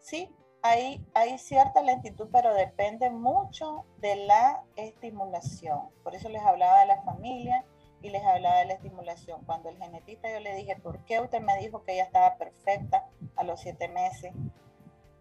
sí, 0.00 0.34
hay, 0.66 1.06
hay 1.12 1.36
cierta 1.36 1.82
lentitud, 1.82 2.30
pero 2.32 2.54
depende 2.54 3.10
mucho 3.10 3.84
de 3.98 4.16
la 4.16 4.62
estimulación. 4.76 5.90
Por 6.02 6.14
eso 6.14 6.30
les 6.30 6.40
hablaba 6.40 6.80
de 6.80 6.86
la 6.86 7.02
familia 7.02 7.66
y 8.00 8.08
les 8.08 8.24
hablaba 8.24 8.60
de 8.60 8.64
la 8.64 8.72
estimulación. 8.72 9.44
Cuando 9.44 9.68
el 9.68 9.76
genetista 9.76 10.32
yo 10.32 10.40
le 10.40 10.54
dije, 10.54 10.76
¿por 10.76 11.04
qué 11.04 11.20
usted 11.20 11.42
me 11.42 11.58
dijo 11.58 11.84
que 11.84 11.92
ella 11.92 12.04
estaba 12.04 12.38
perfecta 12.38 13.06
a 13.36 13.44
los 13.44 13.60
siete 13.60 13.88
meses? 13.88 14.32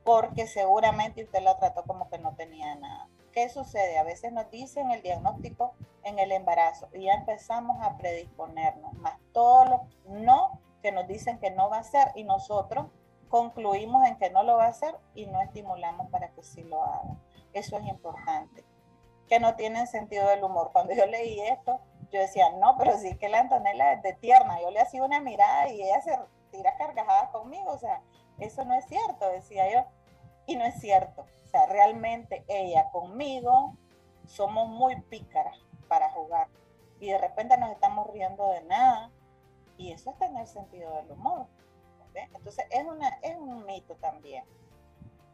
Porque 0.05 0.47
seguramente 0.47 1.25
usted 1.25 1.41
la 1.41 1.59
trató 1.59 1.83
como 1.83 2.09
que 2.09 2.19
no 2.19 2.35
tenía 2.35 2.73
nada. 2.75 3.09
¿Qué 3.33 3.49
sucede? 3.49 3.97
A 3.97 4.03
veces 4.03 4.31
nos 4.31 4.49
dicen 4.49 4.91
el 4.91 5.01
diagnóstico 5.01 5.73
en 6.03 6.19
el 6.19 6.31
embarazo 6.31 6.87
y 6.93 7.03
ya 7.03 7.15
empezamos 7.15 7.81
a 7.81 7.97
predisponernos, 7.97 8.93
más 8.93 9.19
todos 9.33 9.69
los 9.69 9.81
no 10.05 10.61
que 10.81 10.93
nos 10.93 11.05
dicen 11.05 11.37
que 11.39 11.51
no 11.51 11.69
va 11.69 11.79
a 11.79 11.83
ser 11.83 12.13
y 12.15 12.23
nosotros 12.23 12.87
concluimos 13.33 14.07
en 14.07 14.17
que 14.17 14.29
no 14.29 14.43
lo 14.43 14.57
va 14.57 14.65
a 14.65 14.69
hacer 14.69 14.95
y 15.15 15.25
no 15.25 15.41
estimulamos 15.41 16.11
para 16.11 16.29
que 16.29 16.43
sí 16.43 16.61
lo 16.63 16.83
haga. 16.83 17.17
Eso 17.53 17.77
es 17.77 17.87
importante. 17.87 18.63
Que 19.27 19.39
no 19.39 19.55
tienen 19.55 19.87
sentido 19.87 20.27
del 20.29 20.43
humor. 20.43 20.69
Cuando 20.71 20.93
yo 20.93 21.07
leí 21.07 21.39
esto, 21.41 21.79
yo 22.11 22.19
decía, 22.19 22.51
no, 22.59 22.75
pero 22.77 22.97
sí 22.97 23.15
que 23.17 23.29
la 23.29 23.39
Antonella 23.39 23.93
es 23.93 24.03
de 24.03 24.13
tierna. 24.13 24.61
Yo 24.61 24.69
le 24.69 24.81
hacía 24.81 25.03
una 25.03 25.19
mirada 25.19 25.69
y 25.69 25.81
ella 25.81 26.01
se 26.01 26.19
tira 26.51 26.77
carcajadas 26.77 27.31
conmigo. 27.31 27.71
O 27.71 27.77
sea, 27.79 28.01
eso 28.37 28.63
no 28.65 28.75
es 28.75 28.85
cierto, 28.85 29.27
decía 29.29 29.71
yo. 29.71 29.85
Y 30.45 30.55
no 30.55 30.65
es 30.65 30.79
cierto 30.79 31.25
sea, 31.53 31.67
realmente 31.67 32.43
ella 32.47 32.89
conmigo 32.91 33.77
somos 34.25 34.67
muy 34.69 34.99
pícaras 35.01 35.57
para 35.87 36.09
jugar. 36.09 36.47
Y 36.99 37.09
de 37.09 37.17
repente 37.17 37.57
nos 37.57 37.71
estamos 37.71 38.07
riendo 38.11 38.49
de 38.49 38.63
nada. 38.63 39.11
Y 39.77 39.91
eso 39.91 40.11
es 40.11 40.17
tener 40.17 40.47
sentido 40.47 40.93
del 40.95 41.11
humor. 41.11 41.47
Entonces 42.33 42.65
es, 42.69 42.85
una, 42.85 43.09
es 43.21 43.35
un 43.37 43.65
mito 43.65 43.95
también. 43.95 44.43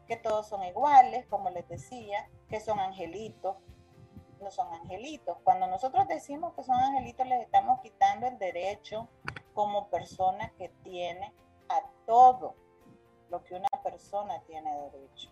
Que 0.07 0.17
todos 0.17 0.47
son 0.47 0.63
iguales, 0.63 1.25
como 1.27 1.49
les 1.49 1.67
decía, 1.67 2.29
que 2.49 2.59
son 2.59 2.79
angelitos. 2.79 3.57
No 4.41 4.49
son 4.51 4.73
angelitos. 4.73 5.37
Cuando 5.43 5.67
nosotros 5.67 6.07
decimos 6.07 6.53
que 6.53 6.63
son 6.63 6.75
angelitos, 6.79 7.27
les 7.27 7.41
estamos 7.41 7.79
quitando 7.81 8.27
el 8.27 8.37
derecho 8.37 9.07
como 9.53 9.89
persona 9.89 10.53
que 10.57 10.69
tiene 10.83 11.33
a 11.67 11.81
todo 12.05 12.55
lo 13.29 13.43
que 13.43 13.55
una 13.55 13.69
persona 13.83 14.41
tiene 14.47 14.73
derecho. 14.89 15.29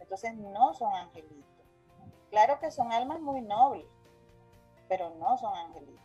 Entonces 0.00 0.34
no 0.34 0.72
son 0.74 0.94
angelitos. 0.94 1.66
Claro 2.30 2.58
que 2.60 2.70
son 2.70 2.92
almas 2.92 3.20
muy 3.20 3.40
nobles, 3.40 3.86
pero 4.88 5.10
no 5.16 5.36
son 5.38 5.54
angelitos. 5.54 6.04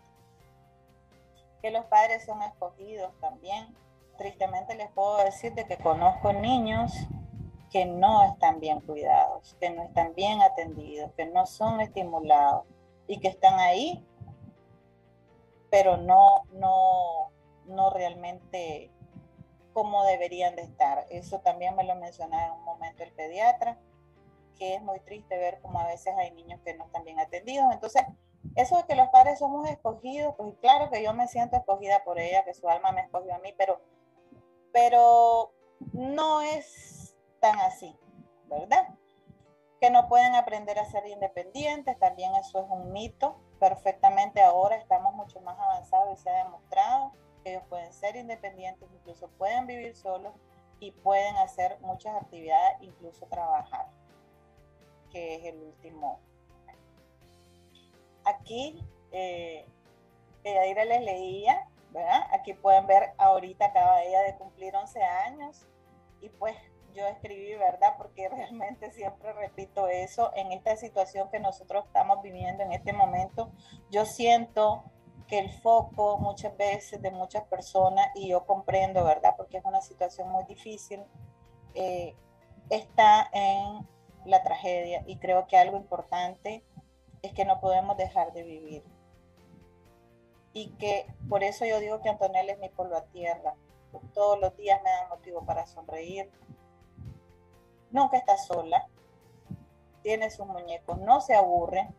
Que 1.61 1.71
los 1.71 1.85
padres 1.85 2.25
son 2.25 2.41
escogidos 2.41 3.13
también. 3.19 3.75
Tristemente 4.23 4.75
les 4.75 4.89
puedo 4.91 5.17
decir 5.17 5.53
de 5.53 5.65
que 5.65 5.75
conozco 5.75 6.31
niños 6.31 6.93
que 7.69 7.85
no 7.85 8.23
están 8.23 8.61
bien 8.61 8.79
cuidados, 8.79 9.57
que 9.59 9.69
no 9.69 9.83
están 9.83 10.15
bien 10.15 10.41
atendidos, 10.41 11.11
que 11.17 11.25
no 11.25 11.45
son 11.45 11.81
estimulados 11.81 12.63
y 13.05 13.19
que 13.19 13.27
están 13.27 13.59
ahí, 13.59 14.01
pero 15.69 15.97
no, 15.97 16.45
no, 16.53 17.33
no 17.65 17.89
realmente 17.89 18.91
como 19.73 20.05
deberían 20.05 20.55
de 20.55 20.61
estar. 20.61 21.05
Eso 21.09 21.41
también 21.41 21.75
me 21.75 21.83
lo 21.83 21.95
mencionaba 21.95 22.45
en 22.45 22.53
un 22.53 22.63
momento 22.63 23.03
el 23.03 23.11
pediatra 23.11 23.77
que 24.57 24.75
es 24.75 24.81
muy 24.81 25.01
triste 25.01 25.37
ver 25.37 25.59
como 25.59 25.81
a 25.81 25.87
veces 25.87 26.15
hay 26.17 26.31
niños 26.31 26.61
que 26.63 26.75
no 26.75 26.85
están 26.85 27.03
bien 27.03 27.19
atendidos. 27.19 27.73
Entonces, 27.73 28.03
eso 28.55 28.77
de 28.77 28.85
que 28.85 28.95
los 28.95 29.09
padres 29.09 29.39
somos 29.39 29.69
escogidos, 29.69 30.33
pues 30.37 30.53
claro 30.61 30.89
que 30.89 31.03
yo 31.03 31.13
me 31.13 31.27
siento 31.27 31.57
escogida 31.57 32.05
por 32.05 32.19
ella, 32.19 32.45
que 32.45 32.53
su 32.53 32.69
alma 32.69 32.93
me 32.93 33.01
escogió 33.01 33.35
a 33.35 33.39
mí, 33.39 33.53
pero, 33.57 33.81
pero 34.73 35.53
no 35.93 36.41
es 36.41 37.15
tan 37.39 37.57
así, 37.59 37.95
¿verdad? 38.49 38.89
Que 39.79 39.89
no 39.89 40.09
pueden 40.09 40.35
aprender 40.35 40.79
a 40.79 40.85
ser 40.85 41.07
independientes, 41.07 41.97
también 41.99 42.33
eso 42.35 42.63
es 42.63 42.69
un 42.69 42.91
mito. 42.91 43.37
Perfectamente 43.59 44.41
ahora 44.41 44.75
estamos 44.75 45.13
mucho 45.13 45.39
más 45.41 45.57
avanzados 45.57 46.19
y 46.19 46.21
se 46.21 46.29
ha 46.29 46.43
demostrado 46.43 47.13
que 47.43 47.51
ellos 47.51 47.63
pueden 47.69 47.93
ser 47.93 48.15
independientes, 48.15 48.89
incluso 48.91 49.29
pueden 49.37 49.67
vivir 49.67 49.95
solos 49.95 50.33
y 50.79 50.91
pueden 50.91 51.35
hacer 51.37 51.77
muchas 51.81 52.15
actividades, 52.15 52.81
incluso 52.81 53.25
trabajar 53.27 53.87
que 55.13 55.35
es 55.35 55.45
el 55.45 55.61
último. 55.61 56.19
Aquí, 58.25 58.83
eh, 59.11 59.65
les 60.43 61.01
leía 61.01 61.69
¿verdad? 61.93 62.23
Aquí 62.31 62.53
pueden 62.53 62.87
ver, 62.87 63.13
ahorita 63.17 63.67
acaba 63.67 64.03
ella 64.03 64.21
de 64.23 64.35
cumplir 64.35 64.75
11 64.75 65.01
años 65.03 65.67
y 66.21 66.29
pues 66.29 66.55
yo 66.93 67.05
escribí, 67.07 67.55
¿verdad? 67.55 67.93
Porque 67.97 68.29
realmente 68.29 68.91
siempre 68.91 69.33
repito 69.33 69.87
eso, 69.87 70.31
en 70.35 70.51
esta 70.51 70.75
situación 70.75 71.29
que 71.29 71.39
nosotros 71.39 71.85
estamos 71.85 72.21
viviendo 72.21 72.63
en 72.63 72.71
este 72.71 72.93
momento, 72.93 73.51
yo 73.89 74.05
siento 74.05 74.83
que 75.27 75.39
el 75.39 75.51
foco 75.61 76.17
muchas 76.17 76.55
veces 76.57 77.01
de 77.01 77.11
muchas 77.11 77.43
personas, 77.45 78.09
y 78.15 78.29
yo 78.29 78.45
comprendo, 78.45 79.03
¿verdad? 79.03 79.35
Porque 79.37 79.57
es 79.57 79.65
una 79.65 79.81
situación 79.81 80.29
muy 80.29 80.43
difícil, 80.45 81.01
eh, 81.75 82.15
está 82.69 83.29
en 83.31 83.87
la 84.25 84.43
tragedia 84.43 85.03
y 85.05 85.17
creo 85.17 85.47
que 85.47 85.57
algo 85.57 85.77
importante 85.77 86.63
es 87.21 87.33
que 87.33 87.45
no 87.45 87.59
podemos 87.59 87.97
dejar 87.97 88.33
de 88.33 88.43
vivir. 88.43 88.83
Y 90.53 90.69
que 90.73 91.07
por 91.27 91.43
eso 91.43 91.65
yo 91.65 91.79
digo 91.79 92.01
que 92.01 92.09
Antonella 92.09 92.53
es 92.53 92.59
mi 92.59 92.69
polvo 92.69 92.95
a 92.95 93.05
tierra. 93.05 93.55
Todos 94.13 94.39
los 94.39 94.55
días 94.55 94.81
me 94.83 94.89
da 94.89 95.07
motivo 95.09 95.45
para 95.45 95.65
sonreír. 95.65 96.31
Nunca 97.91 98.17
está 98.17 98.37
sola. 98.37 98.87
Tiene 100.01 100.29
sus 100.29 100.45
muñecos, 100.45 100.99
no 100.99 101.21
se 101.21 101.35
aburre. 101.35 101.89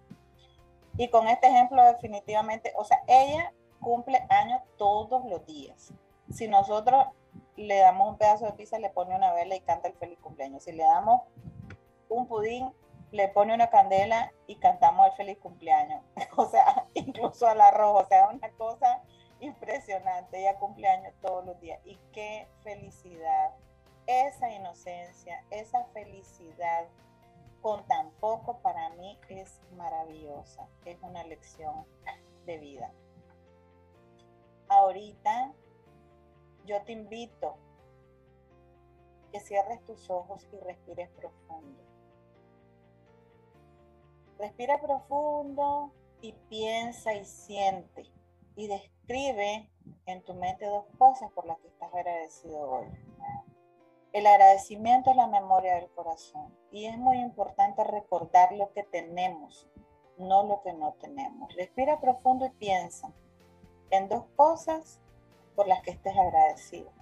Y 0.96 1.08
con 1.08 1.26
este 1.28 1.48
ejemplo 1.48 1.82
definitivamente, 1.84 2.72
o 2.76 2.84
sea, 2.84 3.02
ella 3.08 3.52
cumple 3.80 4.24
años 4.28 4.62
todos 4.76 5.24
los 5.24 5.44
días. 5.46 5.92
Si 6.30 6.48
nosotros 6.48 7.06
le 7.56 7.78
damos 7.78 8.08
un 8.08 8.18
pedazo 8.18 8.46
de 8.46 8.52
pizza, 8.52 8.78
le 8.78 8.90
pone 8.90 9.14
una 9.14 9.32
vela 9.32 9.56
y 9.56 9.60
canta 9.60 9.88
el 9.88 9.94
feliz 9.94 10.18
cumpleaños. 10.20 10.64
Si 10.64 10.72
le 10.72 10.82
damos 10.82 11.22
un 12.08 12.26
pudín, 12.26 12.72
le 13.14 13.28
pone 13.28 13.54
una 13.54 13.70
candela 13.70 14.32
y 14.48 14.56
cantamos 14.56 15.06
el 15.06 15.12
feliz 15.12 15.38
cumpleaños. 15.38 16.02
O 16.36 16.46
sea, 16.46 16.88
incluso 16.94 17.46
al 17.46 17.60
arroz, 17.60 18.02
o 18.02 18.08
sea, 18.08 18.28
una 18.28 18.50
cosa 18.56 19.02
impresionante. 19.38 20.40
Ella 20.40 20.58
cumpleaños 20.58 21.14
todos 21.22 21.46
los 21.46 21.60
días. 21.60 21.80
Y 21.84 21.96
qué 22.12 22.48
felicidad. 22.64 23.54
Esa 24.08 24.50
inocencia, 24.50 25.44
esa 25.50 25.84
felicidad 25.92 26.88
con 27.62 27.86
tan 27.86 28.10
poco 28.14 28.58
para 28.58 28.90
mí 28.90 29.16
es 29.28 29.60
maravillosa. 29.76 30.66
Es 30.84 31.00
una 31.00 31.22
lección 31.22 31.86
de 32.46 32.58
vida. 32.58 32.92
Ahorita 34.68 35.52
yo 36.64 36.82
te 36.82 36.90
invito 36.90 37.56
que 39.30 39.38
cierres 39.38 39.84
tus 39.84 40.10
ojos 40.10 40.44
y 40.52 40.56
respires 40.64 41.08
profundo. 41.10 41.93
Respira 44.38 44.80
profundo 44.80 45.92
y 46.20 46.32
piensa 46.48 47.14
y 47.14 47.24
siente 47.24 48.10
y 48.56 48.68
describe 48.68 49.70
en 50.06 50.22
tu 50.24 50.34
mente 50.34 50.66
dos 50.66 50.84
cosas 50.98 51.30
por 51.32 51.46
las 51.46 51.58
que 51.58 51.68
estás 51.68 51.92
agradecido 51.92 52.70
hoy. 52.70 52.86
El 54.12 54.26
agradecimiento 54.26 55.10
es 55.10 55.16
la 55.16 55.26
memoria 55.26 55.74
del 55.74 55.90
corazón 55.90 56.56
y 56.70 56.86
es 56.86 56.96
muy 56.96 57.18
importante 57.18 57.82
recordar 57.82 58.52
lo 58.52 58.72
que 58.72 58.84
tenemos, 58.84 59.68
no 60.18 60.44
lo 60.44 60.62
que 60.62 60.72
no 60.72 60.92
tenemos. 61.00 61.52
Respira 61.56 62.00
profundo 62.00 62.46
y 62.46 62.50
piensa 62.50 63.12
en 63.90 64.08
dos 64.08 64.24
cosas 64.36 65.00
por 65.56 65.66
las 65.66 65.82
que 65.82 65.90
estés 65.90 66.16
agradecido. 66.16 66.92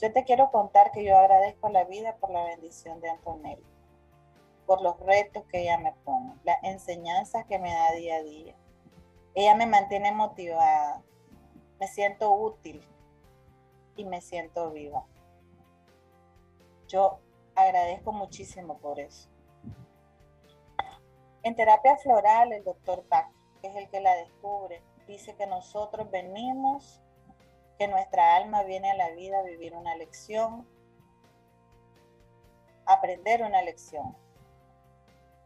Yo 0.00 0.12
te 0.12 0.24
quiero 0.24 0.50
contar 0.50 0.92
que 0.92 1.04
yo 1.04 1.16
agradezco 1.16 1.66
a 1.66 1.70
la 1.70 1.84
vida 1.84 2.16
por 2.16 2.30
la 2.30 2.44
bendición 2.44 3.00
de 3.00 3.10
Antonella, 3.10 3.66
por 4.70 4.82
los 4.82 5.00
retos 5.00 5.42
que 5.46 5.62
ella 5.62 5.78
me 5.78 5.92
pone, 6.04 6.32
las 6.44 6.62
enseñanzas 6.62 7.44
que 7.46 7.58
me 7.58 7.74
da 7.74 7.90
día 7.90 8.18
a 8.18 8.22
día. 8.22 8.54
Ella 9.34 9.56
me 9.56 9.66
mantiene 9.66 10.12
motivada, 10.12 11.02
me 11.80 11.88
siento 11.88 12.32
útil 12.32 12.80
y 13.96 14.04
me 14.04 14.20
siento 14.20 14.70
viva. 14.70 15.04
Yo 16.86 17.18
agradezco 17.56 18.12
muchísimo 18.12 18.78
por 18.78 19.00
eso. 19.00 19.28
En 21.42 21.56
terapia 21.56 21.96
floral, 21.96 22.52
el 22.52 22.62
doctor 22.62 23.04
Bach, 23.08 23.26
que 23.60 23.66
es 23.66 23.74
el 23.74 23.90
que 23.90 24.00
la 24.00 24.14
descubre, 24.14 24.84
dice 25.08 25.34
que 25.34 25.48
nosotros 25.48 26.08
venimos, 26.12 27.02
que 27.76 27.88
nuestra 27.88 28.36
alma 28.36 28.62
viene 28.62 28.92
a 28.92 28.94
la 28.94 29.10
vida 29.10 29.40
a 29.40 29.42
vivir 29.42 29.74
una 29.74 29.96
lección, 29.96 30.64
aprender 32.86 33.42
una 33.42 33.62
lección, 33.62 34.14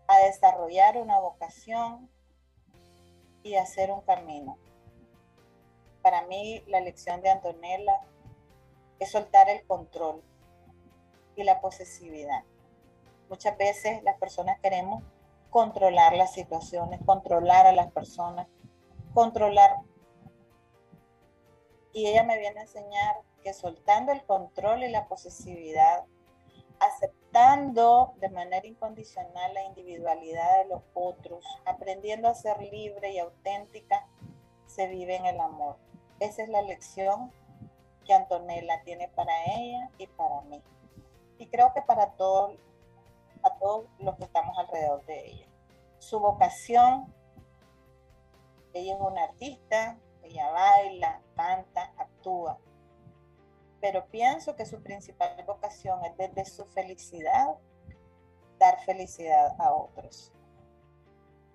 a 0.07 0.19
desarrollar 0.19 0.97
una 0.99 1.19
vocación 1.19 2.11
y 3.43 3.57
hacer 3.57 3.91
un 3.91 4.01
camino. 4.03 4.59
Para 6.03 6.27
mí 6.27 6.63
la 6.67 6.81
lección 6.81 7.23
de 7.23 7.31
Antonella 7.31 8.01
es 8.99 9.11
soltar 9.11 9.49
el 9.49 9.67
control 9.67 10.23
y 11.37 11.45
la 11.45 11.61
posesividad. 11.61 12.45
Muchas 13.29 13.57
veces 13.57 14.03
las 14.03 14.19
personas 14.19 14.61
queremos 14.61 15.03
controlar 15.51 16.15
las 16.15 16.33
situaciones, 16.33 17.01
controlar 17.07 17.67
a 17.67 17.73
las 17.73 17.91
personas, 17.93 18.49
controlar. 19.15 19.77
Y 21.93 22.07
ella 22.07 22.25
me 22.25 22.39
viene 22.39 22.61
a 22.61 22.63
enseñar 22.65 23.17
que 23.43 23.55
soltando 23.55 24.13
el 24.13 24.25
control 24.25 24.83
y 24.83 24.89
la 24.89 25.07
posesividad, 25.07 26.05
aceptando 26.81 27.24
de 27.35 28.29
manera 28.29 28.65
incondicional 28.65 29.55
la 29.55 29.65
individualidad 29.65 30.63
de 30.63 30.69
los 30.69 30.83
otros, 30.95 31.45
aprendiendo 31.65 32.29
a 32.29 32.35
ser 32.35 32.63
libre 32.63 33.13
y 33.13 33.19
auténtica, 33.19 34.07
se 34.67 34.87
vive 34.87 35.17
en 35.17 35.27
el 35.27 35.41
amor. 35.41 35.77
Esa 36.21 36.45
es 36.45 36.49
la 36.49 36.63
lección 36.63 37.33
que 38.07 38.15
Antonella 38.15 38.83
tiene 38.85 39.09
para 39.09 39.33
ella 39.57 39.91
y 39.99 40.07
para 40.07 40.43
mí. 40.43 40.63
Y 41.39 41.49
creo 41.49 41.73
que 41.75 41.83
para 41.83 42.13
todos, 42.13 42.57
a 43.43 43.51
todos 43.59 43.87
los 43.99 44.15
que 44.15 44.25
estamos 44.25 44.57
alrededor 44.57 45.05
de 45.07 45.27
ella. 45.27 45.47
Su 45.99 46.21
vocación 46.21 47.13
ella 48.75 48.95
es 48.95 49.01
una 49.01 49.25
artista, 49.25 49.99
ella 50.23 50.51
baila, 50.51 51.21
canta, 51.35 51.93
actúa. 51.97 52.59
Pero 53.85 54.07
pienso 54.07 54.57
que 54.57 54.65
su 54.65 54.83
principal 54.83 55.37
vocación 55.47 56.03
es 56.07 56.17
desde 56.17 56.47
su 56.47 56.65
felicidad 56.65 57.59
dar 58.59 58.81
felicidad 58.81 59.55
a 59.59 59.75
otros. 59.75 60.33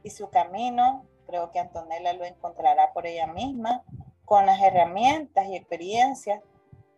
Y 0.03 0.11
su 0.11 0.29
camino, 0.29 1.07
creo 1.25 1.49
que 1.49 1.57
Antonella 1.57 2.13
lo 2.13 2.25
encontrará 2.25 2.93
por 2.93 3.07
ella 3.07 3.25
misma, 3.25 3.83
con 4.25 4.45
las 4.45 4.61
herramientas 4.61 5.47
y 5.47 5.55
experiencias 5.55 6.43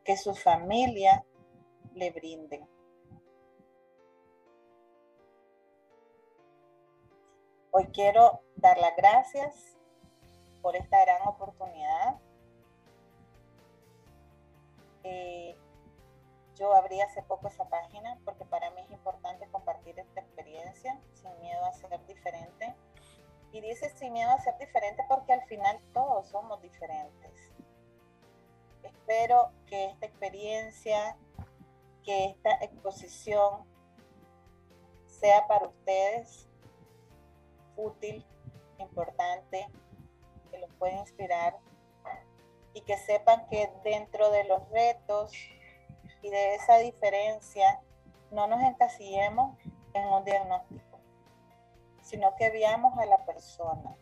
que 0.03 0.17
su 0.17 0.35
familia 0.35 1.23
le 1.93 2.11
brinden. 2.11 2.67
Hoy 7.71 7.85
quiero 7.93 8.41
dar 8.57 8.77
las 8.79 8.97
gracias 8.97 9.77
por 10.61 10.75
esta 10.75 10.99
gran 11.05 11.25
oportunidad. 11.25 12.19
Yo 16.55 16.73
abrí 16.75 17.01
hace 17.01 17.23
poco 17.23 17.47
esa 17.47 17.67
página 17.69 18.19
porque 18.23 18.45
para 18.45 18.69
mí 18.71 18.81
es 18.81 18.91
importante 18.91 19.47
compartir 19.47 19.97
esta 19.97 20.19
experiencia 20.19 20.99
sin 21.13 21.39
miedo 21.39 21.65
a 21.65 21.73
ser 21.73 22.05
diferente. 22.05 22.75
Y 23.51 23.61
dice 23.61 23.89
sin 23.97 24.13
miedo 24.13 24.29
a 24.29 24.39
ser 24.39 24.57
diferente 24.57 25.03
porque 25.09 25.33
al 25.33 25.43
final 25.45 25.79
todos 25.93 26.27
somos 26.27 26.61
diferentes. 26.61 27.51
Espero 28.83 29.51
que 29.65 29.85
esta 29.85 30.05
experiencia, 30.05 31.17
que 32.03 32.25
esta 32.25 32.51
exposición 32.61 33.65
sea 35.07 35.47
para 35.47 35.67
ustedes 35.67 36.47
útil, 37.75 38.25
importante 38.77 39.67
que 40.51 40.57
los 40.59 40.71
puede 40.73 40.97
inspirar 40.97 41.57
y 42.73 42.81
que 42.81 42.97
sepan 42.97 43.47
que 43.47 43.71
dentro 43.83 44.29
de 44.31 44.43
los 44.45 44.67
retos 44.69 45.31
y 46.21 46.29
de 46.29 46.55
esa 46.55 46.77
diferencia 46.77 47.81
no 48.31 48.47
nos 48.47 48.61
encasillemos 48.63 49.57
en 49.93 50.07
un 50.07 50.23
diagnóstico, 50.23 50.99
sino 52.01 52.35
que 52.35 52.49
veamos 52.49 52.97
a 52.97 53.05
la 53.05 53.25
persona 53.25 53.95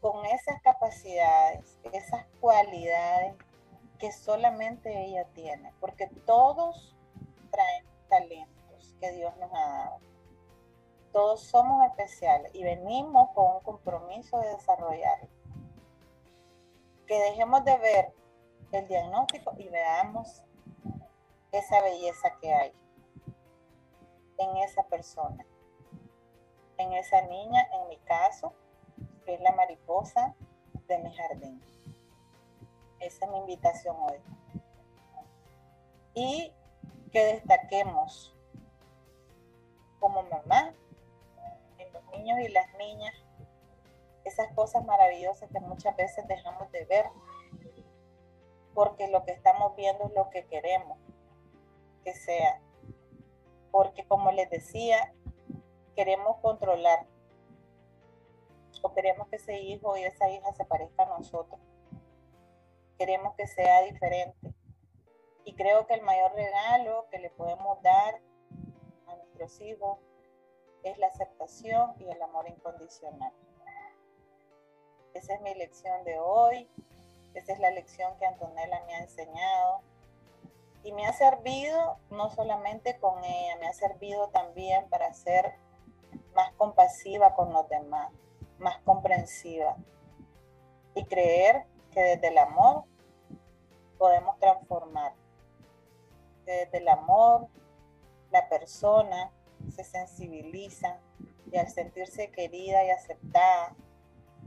con 0.00 0.24
esas 0.26 0.60
capacidades, 0.62 1.78
esas 1.92 2.26
cualidades 2.40 3.34
que 3.98 4.10
solamente 4.12 5.04
ella 5.04 5.26
tiene, 5.34 5.72
porque 5.78 6.06
todos 6.26 6.96
traen 7.50 7.84
talentos 8.08 8.96
que 8.98 9.12
Dios 9.12 9.36
nos 9.36 9.52
ha 9.52 9.60
dado. 9.60 9.98
Todos 11.12 11.42
somos 11.42 11.84
especiales 11.86 12.50
y 12.54 12.62
venimos 12.64 13.30
con 13.34 13.56
un 13.56 13.60
compromiso 13.60 14.38
de 14.38 14.48
desarrollarlo. 14.48 15.28
Que 17.10 17.18
dejemos 17.18 17.64
de 17.64 17.76
ver 17.76 18.14
el 18.70 18.86
diagnóstico 18.86 19.52
y 19.58 19.68
veamos 19.68 20.44
esa 21.50 21.82
belleza 21.82 22.38
que 22.40 22.54
hay 22.54 22.72
en 24.38 24.56
esa 24.58 24.84
persona, 24.84 25.44
en 26.76 26.92
esa 26.92 27.22
niña, 27.22 27.66
en 27.72 27.88
mi 27.88 27.96
caso, 27.96 28.54
que 29.24 29.34
es 29.34 29.40
la 29.40 29.50
mariposa 29.56 30.36
de 30.86 30.98
mi 30.98 31.12
jardín. 31.12 31.60
Esa 33.00 33.24
es 33.24 33.30
mi 33.32 33.38
invitación 33.38 33.96
hoy. 33.98 34.20
Y 36.14 36.54
que 37.10 37.24
destaquemos 37.24 38.36
como 39.98 40.22
mamá 40.22 40.72
en 41.76 41.92
los 41.92 42.04
niños 42.12 42.38
y 42.38 42.50
las 42.50 42.72
niñas 42.74 43.14
esas 44.24 44.52
cosas 44.54 44.84
maravillosas 44.84 45.50
que 45.50 45.60
muchas 45.60 45.96
veces 45.96 46.26
dejamos 46.28 46.70
de 46.72 46.84
ver 46.84 47.06
porque 48.74 49.08
lo 49.08 49.24
que 49.24 49.32
estamos 49.32 49.74
viendo 49.76 50.04
es 50.04 50.14
lo 50.14 50.30
que 50.30 50.46
queremos 50.46 50.98
que 52.04 52.14
sea. 52.14 52.60
Porque 53.70 54.06
como 54.06 54.30
les 54.32 54.48
decía, 54.50 55.12
queremos 55.94 56.38
controlar 56.38 57.06
o 58.82 58.94
queremos 58.94 59.28
que 59.28 59.36
ese 59.36 59.60
hijo 59.60 59.96
y 59.96 60.04
esa 60.04 60.30
hija 60.30 60.52
se 60.54 60.64
parezca 60.64 61.02
a 61.02 61.18
nosotros. 61.18 61.60
Queremos 62.98 63.34
que 63.34 63.46
sea 63.46 63.82
diferente. 63.82 64.54
Y 65.44 65.54
creo 65.54 65.86
que 65.86 65.94
el 65.94 66.02
mayor 66.02 66.32
regalo 66.34 67.06
que 67.10 67.18
le 67.18 67.30
podemos 67.30 67.80
dar 67.82 68.20
a 69.08 69.16
nuestros 69.16 69.60
hijos 69.60 69.98
es 70.82 70.96
la 70.98 71.08
aceptación 71.08 71.94
y 71.98 72.08
el 72.08 72.22
amor 72.22 72.48
incondicional. 72.48 73.32
Esa 75.14 75.34
es 75.34 75.40
mi 75.40 75.54
lección 75.54 76.04
de 76.04 76.18
hoy. 76.18 76.68
Esa 77.34 77.52
es 77.52 77.58
la 77.58 77.70
lección 77.70 78.16
que 78.18 78.26
Antonella 78.26 78.84
me 78.86 78.94
ha 78.94 79.00
enseñado. 79.00 79.82
Y 80.82 80.92
me 80.92 81.06
ha 81.06 81.12
servido 81.12 81.98
no 82.10 82.30
solamente 82.30 82.98
con 82.98 83.22
ella, 83.22 83.56
me 83.56 83.68
ha 83.68 83.72
servido 83.72 84.28
también 84.28 84.88
para 84.88 85.12
ser 85.12 85.54
más 86.34 86.52
compasiva 86.54 87.34
con 87.34 87.52
los 87.52 87.68
demás, 87.68 88.12
más 88.58 88.78
comprensiva. 88.78 89.76
Y 90.94 91.04
creer 91.04 91.66
que 91.92 92.00
desde 92.00 92.28
el 92.28 92.38
amor 92.38 92.84
podemos 93.98 94.38
transformar. 94.38 95.12
Que 96.46 96.52
desde 96.64 96.78
el 96.78 96.88
amor 96.88 97.48
la 98.30 98.48
persona 98.48 99.30
se 99.74 99.84
sensibiliza 99.84 100.98
y 101.50 101.58
al 101.58 101.68
sentirse 101.68 102.30
querida 102.30 102.84
y 102.84 102.90
aceptada 102.90 103.76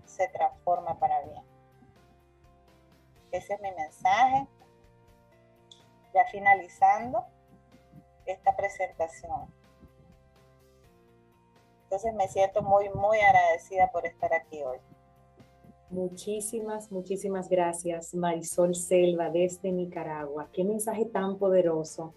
se 0.05 0.27
transforma 0.29 0.99
para 0.99 1.21
bien. 1.21 1.43
Ese 3.31 3.53
es 3.53 3.61
mi 3.61 3.71
mensaje. 3.71 4.47
Ya 6.13 6.25
finalizando 6.31 7.25
esta 8.25 8.55
presentación. 8.55 9.51
Entonces 11.83 12.13
me 12.13 12.27
siento 12.27 12.61
muy, 12.61 12.89
muy 12.89 13.19
agradecida 13.19 13.91
por 13.91 14.05
estar 14.05 14.33
aquí 14.33 14.63
hoy. 14.63 14.77
Muchísimas, 15.89 16.91
muchísimas 16.91 17.49
gracias, 17.49 18.15
Marisol 18.15 18.73
Selva, 18.73 19.29
desde 19.29 19.71
Nicaragua. 19.71 20.49
Qué 20.51 20.63
mensaje 20.63 21.05
tan 21.05 21.37
poderoso. 21.37 22.15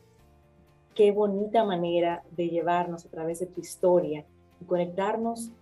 Qué 0.94 1.12
bonita 1.12 1.62
manera 1.62 2.22
de 2.30 2.48
llevarnos 2.48 3.04
a 3.04 3.10
través 3.10 3.40
de 3.40 3.46
tu 3.46 3.60
historia 3.60 4.24
y 4.62 4.64
conectarnos 4.64 5.52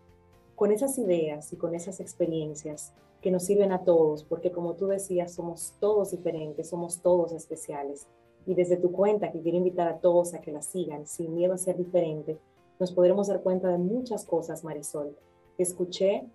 con 0.55 0.73
esas 0.73 0.99
ideas 0.99 1.53
y 1.53 1.57
con 1.57 1.75
esas 1.75 2.01
experiencias 2.01 2.93
que 3.21 3.31
nos 3.31 3.45
sirven 3.45 3.73
a 3.73 3.85
todos, 3.85 4.23
porque 4.25 4.53
como 4.53 4.75
tú 4.75 4.87
decías, 4.87 5.33
somos 5.33 5.75
todos 5.81 6.11
diferentes, 6.11 6.69
somos 6.69 7.01
todos 7.01 7.33
especiales. 7.33 8.07
Y 8.47 8.55
desde 8.55 8.77
tu 8.77 8.93
cuenta, 8.93 9.33
que 9.33 9.41
quiero 9.41 9.57
invitar 9.57 9.89
a 9.89 9.99
todos 9.99 10.35
a 10.35 10.41
que 10.41 10.53
la 10.53 10.61
sigan, 10.61 11.07
sin 11.07 11.35
miedo 11.35 11.55
a 11.55 11.59
ser 11.59 11.77
diferente, 11.77 12.39
nos 12.79 12.93
podremos 12.93 13.29
dar 13.29 13.43
cuenta 13.43 13.69
de 13.69 13.79
muchas 13.79 14.25
cosas, 14.25 14.63
Marisol. 14.65 15.17
Escuché 15.57 16.27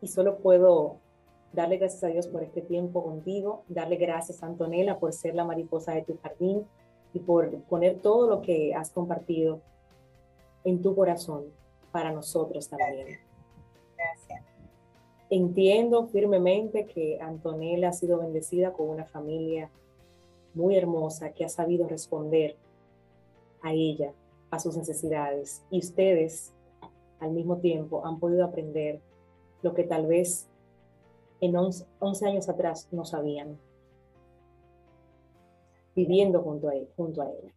y 0.00 0.08
solo 0.08 0.38
puedo 0.38 0.96
darle 1.52 1.76
gracias 1.76 2.02
a 2.02 2.08
Dios 2.08 2.26
por 2.26 2.42
este 2.42 2.62
tiempo 2.62 3.04
contigo, 3.04 3.62
darle 3.68 3.96
gracias 3.96 4.42
a 4.42 4.46
Antonella 4.46 4.98
por 4.98 5.12
ser 5.12 5.34
la 5.34 5.44
mariposa 5.44 5.92
de 5.92 6.02
tu 6.02 6.16
jardín 6.18 6.66
y 7.12 7.20
por 7.20 7.50
poner 7.64 8.00
todo 8.00 8.26
lo 8.26 8.42
que 8.42 8.74
has 8.74 8.90
compartido 8.90 9.60
en 10.64 10.82
tu 10.82 10.94
corazón 10.96 11.44
para 11.92 12.10
nosotros 12.10 12.68
también. 12.68 13.31
Gracias. 14.02 14.44
Entiendo 15.30 16.06
firmemente 16.08 16.86
que 16.86 17.18
Antonella 17.20 17.88
ha 17.88 17.92
sido 17.92 18.18
bendecida 18.18 18.72
con 18.72 18.88
una 18.88 19.04
familia 19.04 19.70
muy 20.54 20.76
hermosa 20.76 21.32
que 21.32 21.44
ha 21.44 21.48
sabido 21.48 21.88
responder 21.88 22.56
a 23.62 23.72
ella, 23.72 24.12
a 24.50 24.58
sus 24.58 24.76
necesidades. 24.76 25.62
Y 25.70 25.78
ustedes, 25.78 26.52
al 27.20 27.30
mismo 27.30 27.58
tiempo, 27.58 28.04
han 28.04 28.18
podido 28.18 28.44
aprender 28.44 29.00
lo 29.62 29.72
que 29.72 29.84
tal 29.84 30.06
vez 30.06 30.48
en 31.40 31.56
11, 31.56 31.86
años 32.26 32.48
atrás 32.48 32.88
no 32.92 33.04
sabían, 33.04 33.58
viviendo 35.96 36.42
junto 36.42 36.68
a, 36.68 36.74
él, 36.74 36.88
junto 36.96 37.22
a 37.22 37.30
ella. 37.30 37.52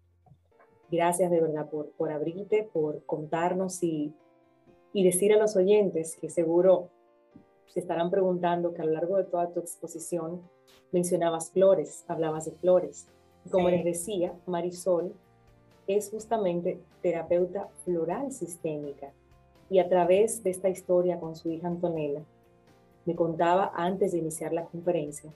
Gracias 0.89 1.29
de 1.29 1.41
verdad 1.41 1.69
por, 1.69 1.91
por 1.91 2.11
abrirte, 2.11 2.69
por 2.71 3.03
contarnos 3.05 3.83
y, 3.83 4.13
y 4.95 5.03
decir 5.03 5.33
a 5.33 5.37
los 5.37 5.57
oyentes 5.57 6.15
que 6.15 6.29
seguro 6.29 6.87
se 7.67 7.81
estarán 7.81 8.09
preguntando 8.09 8.73
que 8.73 8.81
a 8.81 8.85
lo 8.85 8.93
largo 8.93 9.17
de 9.17 9.25
toda 9.25 9.51
tu 9.51 9.59
exposición 9.59 10.41
mencionabas 10.93 11.51
flores, 11.51 12.05
hablabas 12.07 12.45
de 12.45 12.53
flores. 12.53 13.05
Como 13.51 13.69
les 13.69 13.83
decía, 13.83 14.33
Marisol 14.45 15.11
es 15.85 16.09
justamente 16.09 16.79
terapeuta 17.01 17.67
floral 17.83 18.31
sistémica 18.31 19.11
y 19.69 19.79
a 19.79 19.89
través 19.89 20.41
de 20.43 20.51
esta 20.51 20.69
historia 20.69 21.19
con 21.19 21.35
su 21.35 21.51
hija 21.51 21.67
Antonella, 21.67 22.21
me 23.03 23.17
contaba 23.17 23.73
antes 23.75 24.13
de 24.13 24.19
iniciar 24.19 24.53
la 24.53 24.63
conferencia 24.63 25.29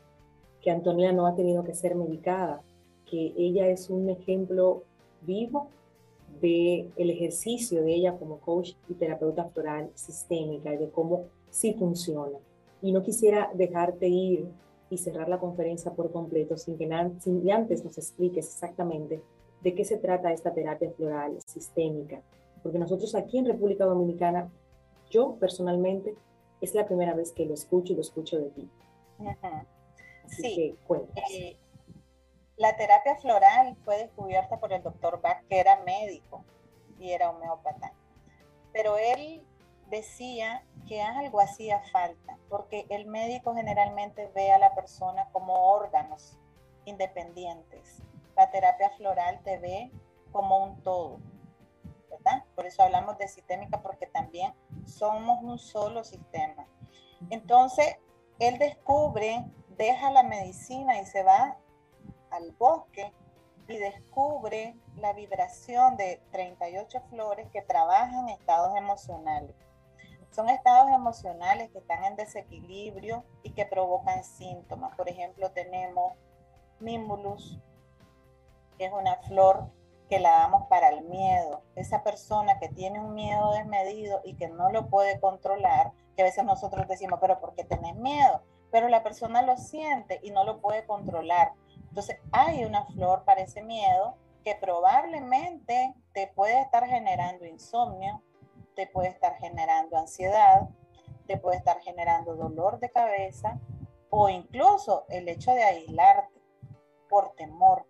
que 0.61 0.71
Antonella 0.71 1.11
no 1.11 1.27
ha 1.27 1.35
tenido 1.35 1.65
que 1.65 1.75
ser 1.75 1.95
medicada, 1.95 2.61
que 3.05 3.33
ella 3.35 3.67
es 3.67 3.89
un 3.89 4.09
ejemplo 4.09 4.83
vivo 5.19 5.67
de 6.41 6.89
el 6.95 7.09
ejercicio 7.09 7.83
de 7.83 7.93
ella 7.93 8.17
como 8.17 8.39
coach 8.39 8.73
y 8.89 8.93
terapeuta 8.93 9.45
floral 9.45 9.89
sistémica 9.95 10.73
y 10.73 10.77
de 10.77 10.89
cómo 10.89 11.25
sí 11.49 11.73
funciona. 11.73 12.37
Y 12.81 12.91
no 12.91 13.03
quisiera 13.03 13.51
dejarte 13.53 14.07
ir 14.07 14.47
y 14.89 14.97
cerrar 14.97 15.29
la 15.29 15.39
conferencia 15.39 15.91
por 15.91 16.11
completo 16.11 16.57
sin 16.57 16.77
que 16.77 16.89
sin 17.19 17.51
antes 17.51 17.83
nos 17.83 17.97
expliques 17.97 18.47
exactamente 18.47 19.21
de 19.61 19.75
qué 19.75 19.85
se 19.85 19.97
trata 19.97 20.31
esta 20.31 20.53
terapia 20.53 20.91
floral 20.91 21.37
sistémica. 21.45 22.21
Porque 22.63 22.79
nosotros 22.79 23.15
aquí 23.15 23.37
en 23.37 23.45
República 23.45 23.85
Dominicana, 23.85 24.49
yo 25.09 25.35
personalmente, 25.39 26.15
es 26.61 26.73
la 26.73 26.85
primera 26.85 27.13
vez 27.13 27.31
que 27.31 27.45
lo 27.45 27.53
escucho 27.53 27.93
y 27.93 27.95
lo 27.95 28.01
escucho 28.01 28.37
de 28.37 28.49
ti. 28.49 28.69
sí. 30.27 30.75
Eh, 31.31 31.55
la 32.59 32.75
terapia 32.75 33.15
floral 33.15 33.77
fue 33.85 33.97
descubierta 33.97 34.59
por 34.59 34.73
el 34.73 34.83
doctor 34.83 35.21
Bach, 35.21 35.41
que 35.47 35.61
era 35.61 35.81
médico 35.85 36.43
y 36.99 37.11
era 37.11 37.29
homeópata. 37.29 37.93
Pero 38.73 38.97
él 38.97 39.47
decía 39.87 40.65
que 40.85 41.01
algo 41.01 41.39
hacía 41.39 41.81
falta, 41.93 42.37
porque 42.49 42.85
el 42.89 43.07
médico 43.07 43.55
generalmente 43.55 44.29
ve 44.35 44.51
a 44.51 44.59
la 44.59 44.75
persona 44.75 45.29
como 45.31 45.71
órganos 45.71 46.37
independientes. 46.83 48.03
La 48.35 48.51
terapia 48.51 48.89
floral 48.89 49.39
te 49.43 49.57
ve 49.57 49.89
como 50.33 50.61
un 50.61 50.83
todo, 50.83 51.21
¿verdad? 52.09 52.43
Por 52.55 52.65
eso 52.65 52.83
hablamos 52.83 53.17
de 53.17 53.29
sistémica, 53.29 53.81
porque 53.81 54.05
también 54.05 54.53
somos 54.85 55.41
un 55.43 55.59
solo 55.59 56.03
sistema. 56.03 56.67
Entonces, 57.29 57.95
él 58.37 58.57
descubre, 58.57 59.45
deja 59.77 60.11
la 60.11 60.23
medicina 60.23 60.99
y 60.99 61.05
se 61.05 61.23
va 61.23 61.57
al 62.39 62.51
bosque 62.53 63.13
y 63.67 63.77
descubre 63.77 64.75
la 64.97 65.13
vibración 65.13 65.95
de 65.95 66.21
38 66.31 67.01
flores 67.09 67.47
que 67.51 67.61
trabajan 67.61 68.29
estados 68.29 68.75
emocionales. 68.75 69.55
Son 70.31 70.49
estados 70.49 70.91
emocionales 70.91 71.69
que 71.71 71.79
están 71.79 72.03
en 72.03 72.15
desequilibrio 72.15 73.23
y 73.43 73.51
que 73.51 73.65
provocan 73.65 74.23
síntomas. 74.23 74.95
Por 74.95 75.09
ejemplo, 75.09 75.51
tenemos 75.51 76.13
Mimulus, 76.79 77.59
que 78.77 78.85
es 78.85 78.93
una 78.93 79.17
flor 79.23 79.69
que 80.07 80.19
la 80.19 80.31
damos 80.31 80.67
para 80.67 80.89
el 80.89 81.01
miedo. 81.03 81.61
Esa 81.75 82.03
persona 82.03 82.59
que 82.59 82.69
tiene 82.69 82.99
un 82.99 83.13
miedo 83.13 83.51
desmedido 83.53 84.21
y 84.23 84.35
que 84.35 84.47
no 84.47 84.71
lo 84.71 84.87
puede 84.87 85.19
controlar, 85.19 85.91
que 86.15 86.23
a 86.23 86.25
veces 86.25 86.43
nosotros 86.43 86.87
decimos, 86.87 87.19
pero 87.21 87.39
¿por 87.39 87.53
qué 87.53 87.63
tenés 87.63 87.95
miedo? 87.95 88.41
Pero 88.71 88.87
la 88.87 89.03
persona 89.03 89.41
lo 89.41 89.57
siente 89.57 90.19
y 90.23 90.31
no 90.31 90.43
lo 90.43 90.59
puede 90.59 90.85
controlar. 90.85 91.53
Entonces 91.87 92.19
hay 92.31 92.65
una 92.65 92.85
flor 92.85 93.23
para 93.23 93.41
ese 93.41 93.63
miedo 93.63 94.15
que 94.43 94.55
probablemente 94.55 95.95
te 96.13 96.27
puede 96.27 96.61
estar 96.61 96.85
generando 96.85 97.45
insomnio, 97.45 98.21
te 98.75 98.87
puede 98.87 99.09
estar 99.09 99.35
generando 99.37 99.97
ansiedad, 99.97 100.69
te 101.27 101.37
puede 101.37 101.57
estar 101.57 101.79
generando 101.81 102.35
dolor 102.35 102.79
de 102.79 102.89
cabeza 102.89 103.59
o 104.09 104.29
incluso 104.29 105.05
el 105.09 105.27
hecho 105.29 105.51
de 105.51 105.63
aislarte 105.63 106.41
por 107.09 107.33
temor. 107.35 107.85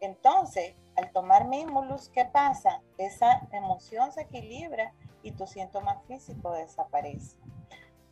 Entonces, 0.00 0.74
al 0.96 1.12
tomar 1.12 1.46
Mimulus, 1.46 2.08
¿qué 2.08 2.24
pasa? 2.24 2.82
Esa 2.96 3.46
emoción 3.52 4.12
se 4.12 4.22
equilibra 4.22 4.92
y 5.22 5.32
tu 5.32 5.46
síntoma 5.46 6.00
físico 6.06 6.52
desaparece. 6.52 7.36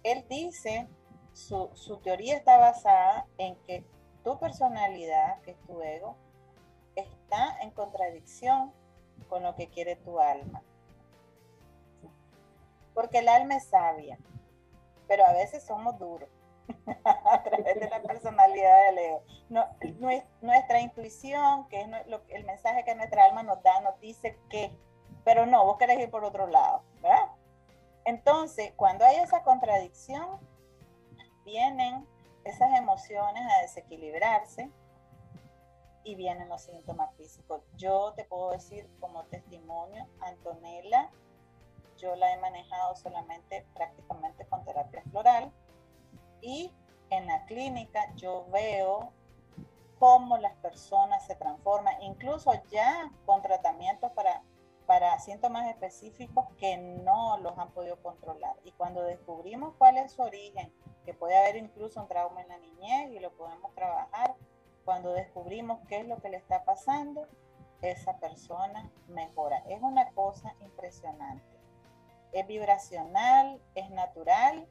Él 0.02 0.24
dice 0.28 0.88
su, 1.36 2.00
teoría 2.02 2.34
está 2.34 2.56
basada 2.56 3.26
en 3.36 3.56
que 3.66 3.84
tu 4.24 4.38
personalidad, 4.38 5.40
que 5.42 5.50
es 5.50 5.60
tu 5.66 5.82
ego, 5.82 6.16
está 6.94 7.58
en 7.60 7.70
contradicción 7.72 8.72
con 9.28 9.42
lo 9.42 9.54
que 9.54 9.68
quiere 9.68 9.96
tu 9.96 10.18
alma. 10.18 10.62
Porque 12.94 13.18
el 13.18 13.28
alma 13.28 13.56
es 13.56 13.66
sabia, 13.66 14.18
pero 15.06 15.26
a 15.26 15.32
veces 15.34 15.62
somos 15.62 15.98
duros 15.98 16.30
a 17.04 17.42
través 17.42 17.78
de 17.78 17.90
la 17.90 18.00
personalidad 18.00 18.86
del 18.86 18.98
ego. 18.98 19.22
nuestra 20.40 20.80
intuición, 20.80 21.68
que 21.68 21.82
es 21.82 21.88
el 22.30 22.44
mensaje 22.44 22.82
que 22.84 22.94
nuestra 22.94 23.26
alma 23.26 23.42
nos 23.42 23.62
da, 23.62 23.78
nos 23.82 24.00
dice 24.00 24.38
que, 24.48 24.74
pero 25.22 25.44
no, 25.44 25.66
vos 25.66 25.76
querés 25.76 26.00
ir 26.00 26.10
por 26.10 26.24
otro 26.24 26.46
lado, 26.46 26.82
¿verdad? 27.02 27.30
Entonces, 28.06 28.72
cuando 28.76 29.04
hay 29.04 29.16
esa 29.16 29.42
contradicción, 29.42 30.40
vienen 31.46 32.06
esas 32.44 32.76
emociones 32.78 33.42
a 33.50 33.62
desequilibrarse 33.62 34.70
y 36.04 36.14
vienen 36.14 36.48
los 36.48 36.62
síntomas 36.62 37.14
físicos. 37.16 37.62
Yo 37.76 38.12
te 38.14 38.24
puedo 38.24 38.50
decir 38.50 38.86
como 39.00 39.24
testimonio, 39.24 40.06
Antonella, 40.20 41.10
yo 41.96 42.14
la 42.16 42.34
he 42.34 42.38
manejado 42.38 42.94
solamente 42.96 43.66
prácticamente 43.74 44.44
con 44.46 44.64
terapia 44.64 45.02
floral 45.10 45.50
y 46.42 46.70
en 47.10 47.26
la 47.26 47.44
clínica 47.46 48.12
yo 48.16 48.46
veo 48.52 49.12
cómo 49.98 50.36
las 50.36 50.54
personas 50.56 51.26
se 51.26 51.36
transforman, 51.36 52.02
incluso 52.02 52.52
ya 52.70 53.10
con 53.24 53.40
tratamientos 53.40 54.12
para, 54.12 54.42
para 54.86 55.18
síntomas 55.18 55.68
específicos 55.68 56.46
que 56.58 56.76
no 56.76 57.38
los 57.38 57.58
han 57.58 57.70
podido 57.72 57.96
controlar. 58.02 58.56
Y 58.64 58.72
cuando 58.72 59.02
descubrimos 59.02 59.74
cuál 59.78 59.98
es 59.98 60.12
su 60.12 60.22
origen, 60.22 60.72
que 61.04 61.14
puede 61.14 61.36
haber 61.36 61.56
incluso 61.56 62.00
un 62.00 62.08
trauma 62.08 62.42
en 62.42 62.48
la 62.48 62.58
niñez 62.58 63.10
y 63.12 63.18
lo 63.18 63.32
podemos 63.32 63.74
trabajar, 63.74 64.34
cuando 64.84 65.12
descubrimos 65.12 65.80
qué 65.88 65.98
es 65.98 66.06
lo 66.06 66.18
que 66.18 66.28
le 66.28 66.36
está 66.36 66.64
pasando, 66.64 67.26
esa 67.82 68.18
persona 68.18 68.90
mejora. 69.08 69.58
Es 69.68 69.82
una 69.82 70.10
cosa 70.12 70.54
impresionante. 70.60 71.44
Es 72.32 72.46
vibracional, 72.46 73.60
es 73.74 73.90
natural 73.90 74.66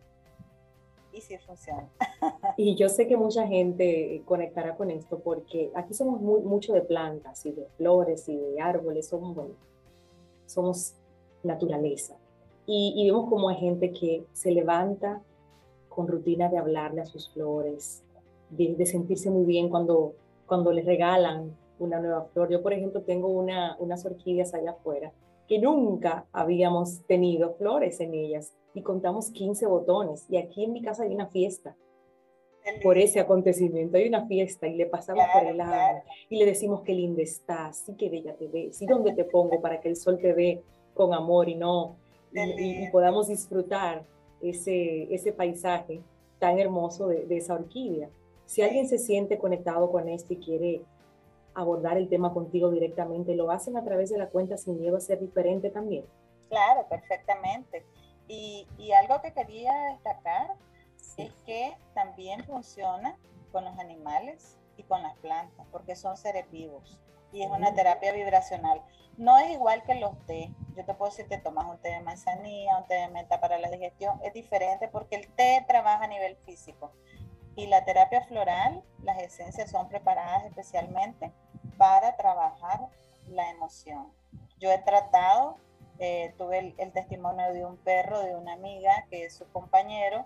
y 1.11 1.21
sí 1.21 1.37
funciona. 1.37 1.89
Y 2.57 2.75
yo 2.75 2.89
sé 2.89 3.07
que 3.07 3.17
mucha 3.17 3.47
gente 3.47 4.21
conectará 4.25 4.75
con 4.75 4.91
esto 4.91 5.19
porque 5.19 5.71
aquí 5.75 5.93
somos 5.93 6.21
muy, 6.21 6.41
mucho 6.41 6.73
de 6.73 6.81
plantas 6.81 7.45
y 7.45 7.51
de 7.51 7.67
flores 7.77 8.27
y 8.29 8.37
de 8.37 8.61
árboles, 8.61 9.07
somos, 9.07 9.35
bueno, 9.35 9.55
somos 10.45 10.95
naturaleza. 11.43 12.15
Y, 12.67 13.05
vemos 13.05 13.29
como 13.29 13.49
hay 13.49 13.57
gente 13.57 13.91
que 13.91 14.25
se 14.33 14.51
levanta 14.51 15.21
con 15.87 16.07
rutina 16.07 16.49
de 16.49 16.57
hablarle 16.57 17.01
a 17.01 17.05
sus 17.05 17.29
flores, 17.29 18.03
de, 18.49 18.85
sentirse 18.85 19.29
muy 19.29 19.45
bien 19.45 19.69
cuando, 19.69 20.13
cuando 20.47 20.71
les 20.71 20.85
regalan 20.85 21.55
una 21.77 21.99
nueva 21.99 22.25
flor. 22.33 22.49
Yo, 22.49 22.63
por 22.63 22.73
ejemplo, 22.73 23.01
tengo 23.01 23.27
una, 23.27 23.77
unas 23.79 24.05
orquídeas 24.05 24.53
allá 24.53 24.71
afuera 24.71 25.13
que 25.47 25.59
nunca 25.59 26.25
habíamos 26.31 27.01
tenido 27.05 27.53
flores 27.53 27.99
en 27.99 28.15
ellas 28.15 28.53
y 28.73 28.81
contamos 28.81 29.29
15 29.29 29.67
botones. 29.67 30.25
Y 30.29 30.37
aquí 30.37 30.63
en 30.63 30.73
mi 30.73 30.81
casa 30.81 31.03
hay 31.03 31.13
una 31.13 31.27
fiesta 31.27 31.75
por 32.81 32.97
ese 32.97 33.19
acontecimiento. 33.19 33.97
Hay 33.97 34.07
una 34.07 34.25
fiesta 34.27 34.67
y 34.67 34.75
le 34.75 34.85
pasamos 34.85 35.25
por 35.33 35.43
el 35.43 35.57
lado 35.57 36.01
y 36.29 36.37
le 36.37 36.45
decimos 36.45 36.81
qué 36.81 36.93
linda 36.93 37.21
estás, 37.21 37.87
y 37.89 37.95
qué 37.95 38.09
bella 38.09 38.35
te 38.35 38.47
ves, 38.47 38.81
y 38.81 38.85
dónde 38.85 39.13
te 39.13 39.23
pongo 39.23 39.61
para 39.61 39.79
que 39.79 39.89
el 39.89 39.95
sol 39.95 40.19
te 40.19 40.33
ve 40.33 40.63
con 40.93 41.13
amor 41.13 41.49
y 41.49 41.55
no, 41.55 41.97
y, 42.33 42.87
podamos 42.89 43.27
disfrutar 43.27 44.03
ese, 44.41 45.13
ese 45.13 45.31
paisaje 45.31 46.01
tan 46.39 46.59
hermoso 46.59 47.07
de, 47.07 47.25
de 47.25 47.37
esa 47.37 47.53
orquídea. 47.53 48.09
Si 48.45 48.61
alguien 48.61 48.87
se 48.87 48.97
siente 48.97 49.37
conectado 49.37 49.91
con 49.91 50.09
esto 50.09 50.33
y 50.33 50.37
quiere 50.37 50.81
abordar 51.53 51.97
el 51.97 52.09
tema 52.09 52.33
contigo 52.33 52.69
directamente, 52.69 53.35
¿lo 53.35 53.49
hacen 53.51 53.77
a 53.77 53.83
través 53.83 54.09
de 54.09 54.17
la 54.17 54.27
cuenta 54.27 54.57
sin 54.57 54.79
miedo 54.79 54.97
a 54.97 54.99
ser 54.99 55.19
diferente 55.19 55.69
también? 55.69 56.05
Claro, 56.49 56.85
perfectamente. 56.89 57.85
Y, 58.27 58.67
y 58.77 58.91
algo 58.91 59.21
que 59.21 59.31
quería 59.31 59.71
destacar 59.93 60.55
es 61.17 61.33
que 61.45 61.77
también 61.93 62.43
funciona 62.45 63.17
con 63.51 63.65
los 63.65 63.77
animales 63.79 64.57
y 64.77 64.83
con 64.83 65.01
las 65.03 65.15
plantas, 65.17 65.65
porque 65.71 65.95
son 65.95 66.17
seres 66.17 66.49
vivos 66.51 66.99
y 67.35 67.43
es 67.43 67.51
una 67.51 67.73
terapia 67.73 68.13
vibracional. 68.13 68.81
No 69.17 69.37
es 69.37 69.51
igual 69.51 69.83
que 69.83 69.95
los 69.95 70.17
té. 70.25 70.53
Yo 70.75 70.85
te 70.85 70.93
puedo 70.93 71.11
decir, 71.11 71.27
te 71.27 71.37
tomas 71.37 71.65
un 71.65 71.77
té 71.79 71.89
de 71.89 71.99
manzanilla, 71.99 72.77
un 72.77 72.87
té 72.87 72.95
de 72.95 73.09
menta 73.09 73.41
para 73.41 73.57
la 73.59 73.69
digestión. 73.69 74.19
Es 74.23 74.33
diferente 74.33 74.87
porque 74.87 75.17
el 75.17 75.27
té 75.33 75.63
trabaja 75.67 76.05
a 76.05 76.07
nivel 76.07 76.37
físico. 76.37 76.93
Y 77.55 77.67
la 77.67 77.83
terapia 77.83 78.21
floral, 78.21 78.83
las 79.03 79.21
esencias 79.21 79.69
son 79.69 79.89
preparadas 79.89 80.45
especialmente 80.45 81.33
para 81.77 82.15
trabajar 82.15 82.87
la 83.27 83.49
emoción. 83.51 84.11
Yo 84.59 84.71
he 84.71 84.77
tratado, 84.79 85.57
eh, 85.99 86.33
tuve 86.37 86.73
el, 86.77 86.91
testimonio 86.93 87.53
de 87.53 87.65
un 87.65 87.77
perro, 87.77 88.21
de 88.21 88.35
una 88.35 88.53
amiga 88.53 89.05
que 89.09 89.25
es 89.25 89.35
su 89.35 89.45
compañero, 89.51 90.25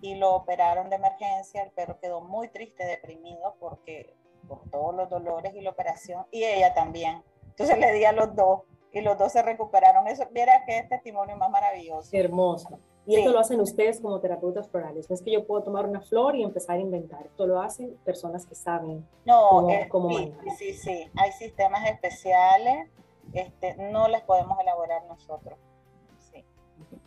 y 0.00 0.14
lo 0.14 0.34
operaron 0.34 0.90
de 0.90 0.96
emergencia. 0.96 1.62
El 1.62 1.70
perro 1.70 1.98
quedó 2.00 2.20
muy 2.20 2.48
triste, 2.48 2.84
deprimido, 2.84 3.56
porque 3.58 4.14
por 4.48 4.68
todos 4.70 4.94
los 4.94 5.08
dolores 5.08 5.54
y 5.54 5.60
la 5.60 5.70
operación, 5.70 6.26
y 6.30 6.44
ella 6.44 6.74
también. 6.74 7.22
Entonces 7.48 7.78
le 7.78 7.92
di 7.92 8.04
a 8.04 8.12
los 8.12 8.34
dos, 8.34 8.62
y 8.92 9.00
los 9.00 9.18
dos 9.18 9.32
se 9.32 9.42
recuperaron. 9.42 10.06
Eso, 10.08 10.24
viera 10.30 10.64
qué 10.66 10.82
testimonio 10.88 11.36
más 11.36 11.50
maravilloso. 11.50 12.10
Hermoso. 12.12 12.78
Y 13.06 13.16
esto 13.16 13.32
lo 13.32 13.40
hacen 13.40 13.60
ustedes 13.60 14.00
como 14.00 14.20
terapeutas 14.20 14.68
florales. 14.68 15.08
No 15.08 15.14
es 15.14 15.22
que 15.22 15.32
yo 15.32 15.46
puedo 15.46 15.62
tomar 15.62 15.86
una 15.86 16.00
flor 16.00 16.36
y 16.36 16.42
empezar 16.42 16.76
a 16.76 16.80
inventar. 16.80 17.26
Esto 17.26 17.46
lo 17.46 17.60
hacen 17.60 17.96
personas 18.04 18.46
que 18.46 18.54
saben 18.54 19.06
no, 19.24 19.66
cómo, 19.88 20.10
sí, 20.10 20.32
sí, 20.56 20.74
sí, 20.74 21.10
Hay 21.16 21.32
sistemas 21.32 21.88
especiales. 21.88 22.88
Este, 23.32 23.74
no 23.76 24.06
las 24.08 24.22
podemos 24.22 24.58
elaborar 24.60 25.04
nosotros. 25.06 25.58
Sí. 26.18 26.44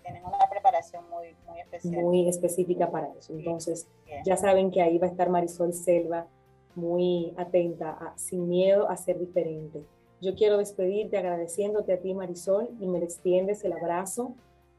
Tienen 0.01 0.25
una 0.25 0.42
preparación 0.63 1.03
muy, 1.09 1.35
muy 1.47 1.59
especial. 1.59 2.01
Muy 2.01 2.29
específica 2.29 2.89
para 2.89 3.11
eso. 3.19 3.33
Entonces, 3.33 3.87
ya 4.25 4.37
saben 4.37 4.71
que 4.71 4.81
ahí 4.81 4.97
va 4.97 5.07
a 5.07 5.09
estar 5.09 5.29
Marisol 5.29 5.73
Selva 5.73 6.27
muy 6.75 7.33
atenta, 7.37 7.91
a, 7.91 8.17
sin 8.17 8.47
miedo 8.47 8.89
a 8.89 8.97
ser 8.97 9.19
diferente. 9.19 9.83
Yo 10.21 10.35
quiero 10.35 10.57
despedirte 10.57 11.17
agradeciéndote 11.17 11.93
a 11.93 11.99
ti, 11.99 12.13
Marisol, 12.13 12.69
y 12.79 12.87
me 12.87 12.99
extiendes 12.99 13.63
el 13.65 13.73
abrazo 13.73 14.33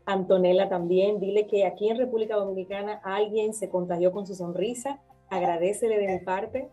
Antonella 0.07 0.69
también, 0.69 1.19
dile 1.19 1.47
que 1.47 1.65
aquí 1.65 1.89
en 1.89 1.97
República 1.97 2.37
Dominicana 2.37 3.01
alguien 3.05 3.55
se 3.55 3.71
contagió 3.71 4.13
con 4.13 4.27
su 4.27 4.35
sonrisa, 4.35 5.01
agradecele 5.31 5.99
de 5.99 6.09
mi 6.09 6.19
parte 6.19 6.69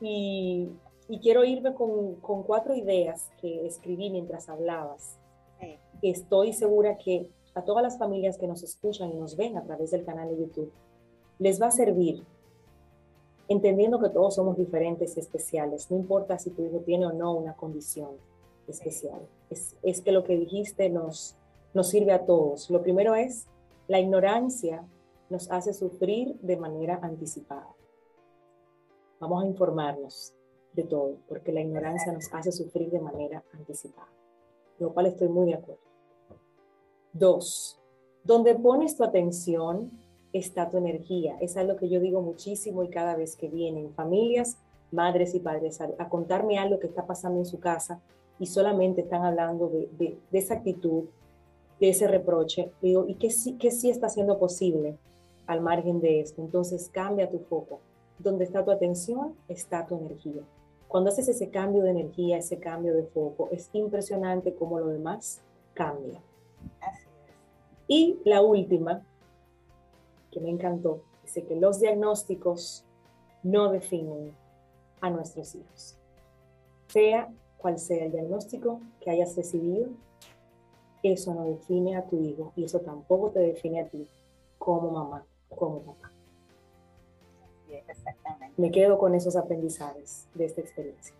y, 0.00 0.70
quiero 1.20 1.44
irme 1.44 1.74
con, 1.74 2.14
cuatro 2.46 2.74
ideas 2.74 3.30
que 3.40 3.66
escribí 3.66 4.08
mientras 4.10 4.48
hablabas. 4.48 5.18
Estoy 6.00 6.52
segura 6.52 6.96
que 6.96 7.28
a 7.54 7.62
todas 7.62 7.82
las 7.82 7.98
familias 7.98 8.38
que 8.38 8.46
nos 8.46 8.62
escuchan 8.62 9.10
y 9.12 9.14
nos 9.14 9.36
ven 9.36 9.56
a 9.56 9.62
través 9.62 9.90
del 9.90 10.04
canal 10.04 10.28
de 10.28 10.38
YouTube, 10.38 10.72
les 11.38 11.60
va 11.60 11.66
a 11.66 11.70
servir, 11.70 12.24
entendiendo 13.48 14.00
que 14.00 14.08
todos 14.08 14.34
somos 14.34 14.56
diferentes 14.56 15.16
y 15.16 15.20
especiales, 15.20 15.90
no 15.90 15.96
importa 15.96 16.38
si 16.38 16.50
tu 16.50 16.64
hijo 16.64 16.78
tiene 16.80 17.06
o 17.06 17.12
no 17.12 17.34
una 17.34 17.54
condición 17.54 18.10
especial. 18.68 19.20
Es, 19.50 19.76
es 19.82 20.00
que 20.00 20.12
lo 20.12 20.24
que 20.24 20.36
dijiste 20.36 20.88
nos, 20.88 21.36
nos 21.74 21.88
sirve 21.88 22.12
a 22.12 22.24
todos. 22.24 22.70
Lo 22.70 22.82
primero 22.82 23.14
es, 23.14 23.46
la 23.88 24.00
ignorancia 24.00 24.86
nos 25.28 25.50
hace 25.50 25.72
sufrir 25.72 26.36
de 26.40 26.56
manera 26.56 26.98
anticipada. 27.02 27.68
Vamos 29.20 29.42
a 29.42 29.46
informarnos 29.46 30.34
de 30.72 30.84
todo, 30.84 31.16
porque 31.28 31.52
la 31.52 31.60
ignorancia 31.60 32.12
nos 32.12 32.32
hace 32.32 32.50
sufrir 32.52 32.90
de 32.90 33.00
manera 33.00 33.44
anticipada, 33.52 34.08
lo 34.78 34.92
cual 34.92 35.06
estoy 35.06 35.28
muy 35.28 35.46
de 35.46 35.54
acuerdo. 35.54 35.91
Dos, 37.12 37.78
donde 38.24 38.54
pones 38.54 38.96
tu 38.96 39.04
atención 39.04 39.90
está 40.32 40.70
tu 40.70 40.78
energía. 40.78 41.36
Es 41.40 41.56
algo 41.56 41.76
que 41.76 41.88
yo 41.88 42.00
digo 42.00 42.22
muchísimo 42.22 42.82
y 42.82 42.88
cada 42.88 43.16
vez 43.16 43.36
que 43.36 43.48
vienen 43.48 43.92
familias, 43.94 44.56
madres 44.90 45.34
y 45.34 45.40
padres 45.40 45.80
a, 45.80 46.08
contarme 46.08 46.58
algo 46.58 46.78
que 46.78 46.86
está 46.86 47.06
pasando 47.06 47.38
en 47.38 47.46
su 47.46 47.60
casa 47.60 48.00
y 48.38 48.46
solamente 48.46 49.02
están 49.02 49.24
hablando 49.24 49.68
de, 49.68 49.88
de 50.30 50.38
esa 50.38 50.54
actitud, 50.54 51.04
de 51.80 51.88
ese 51.90 52.06
reproche, 52.06 52.70
digo, 52.80 53.06
¿y 53.08 53.16
qué 53.16 53.30
sí, 53.30 53.58
qué 53.58 53.70
sí 53.70 53.90
está 53.90 54.08
siendo 54.08 54.38
posible 54.38 54.96
al 55.46 55.60
margen 55.60 56.00
de 56.00 56.20
esto? 56.20 56.40
Entonces 56.40 56.88
cambia 56.88 57.28
tu 57.28 57.40
foco. 57.40 57.80
Donde 58.18 58.44
está 58.44 58.64
tu 58.64 58.70
atención, 58.70 59.34
está 59.48 59.84
tu 59.84 59.96
energía. 59.96 60.42
Cuando 60.86 61.10
haces 61.10 61.28
ese 61.28 61.50
cambio 61.50 61.82
de 61.82 61.90
energía, 61.90 62.38
ese 62.38 62.58
cambio 62.58 62.94
de 62.94 63.02
foco, 63.02 63.48
es 63.50 63.68
impresionante 63.72 64.54
cómo 64.54 64.78
lo 64.78 64.88
demás 64.88 65.40
cambia. 65.74 66.22
Y 67.92 68.18
la 68.24 68.40
última, 68.40 69.02
que 70.30 70.40
me 70.40 70.48
encantó, 70.48 71.02
dice 71.22 71.44
que 71.44 71.56
los 71.56 71.78
diagnósticos 71.78 72.86
no 73.42 73.70
definen 73.70 74.34
a 75.02 75.10
nuestros 75.10 75.54
hijos. 75.54 75.98
Sea 76.88 77.30
cual 77.58 77.78
sea 77.78 78.06
el 78.06 78.12
diagnóstico 78.12 78.80
que 78.98 79.10
hayas 79.10 79.36
recibido, 79.36 79.90
eso 81.02 81.34
no 81.34 81.44
define 81.44 81.98
a 81.98 82.06
tu 82.06 82.18
hijo 82.18 82.54
y 82.56 82.64
eso 82.64 82.80
tampoco 82.80 83.30
te 83.30 83.40
define 83.40 83.82
a 83.82 83.88
ti 83.88 84.08
como 84.56 84.90
mamá, 84.90 85.26
como 85.50 85.82
papá. 85.82 86.10
exactamente. 87.68 88.54
Me 88.56 88.70
quedo 88.70 88.96
con 88.96 89.14
esos 89.14 89.36
aprendizajes 89.36 90.28
de 90.32 90.46
esta 90.46 90.62
experiencia. 90.62 91.14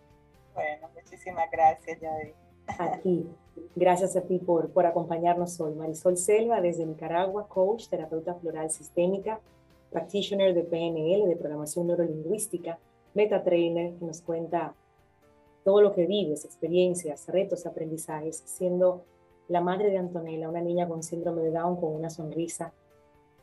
Bueno, 0.55 0.89
muchísimas 0.95 1.51
gracias, 1.51 2.01
Yadi. 2.01 2.33
A 2.67 2.97
ti. 2.99 3.27
Gracias 3.75 4.15
a 4.15 4.21
ti 4.21 4.39
por, 4.39 4.69
por 4.69 4.85
acompañarnos 4.85 5.59
hoy. 5.59 5.73
Marisol 5.73 6.17
Selva, 6.17 6.61
desde 6.61 6.85
Nicaragua, 6.85 7.47
coach, 7.47 7.87
terapeuta 7.87 8.35
floral 8.35 8.71
sistémica, 8.71 9.39
practitioner 9.91 10.53
de 10.53 10.63
PNL, 10.63 11.27
de 11.27 11.35
programación 11.35 11.87
neurolingüística, 11.87 12.79
meta 13.13 13.43
trainer, 13.43 13.93
que 13.93 14.05
nos 14.05 14.21
cuenta 14.21 14.73
todo 15.63 15.81
lo 15.81 15.93
que 15.93 16.05
vives, 16.05 16.45
experiencias, 16.45 17.27
retos, 17.27 17.65
aprendizajes, 17.65 18.43
siendo 18.45 19.03
la 19.47 19.61
madre 19.61 19.89
de 19.89 19.97
Antonella, 19.97 20.49
una 20.49 20.61
niña 20.61 20.87
con 20.87 21.03
síndrome 21.03 21.41
de 21.41 21.51
Down 21.51 21.77
con 21.77 21.93
una 21.93 22.09
sonrisa 22.09 22.73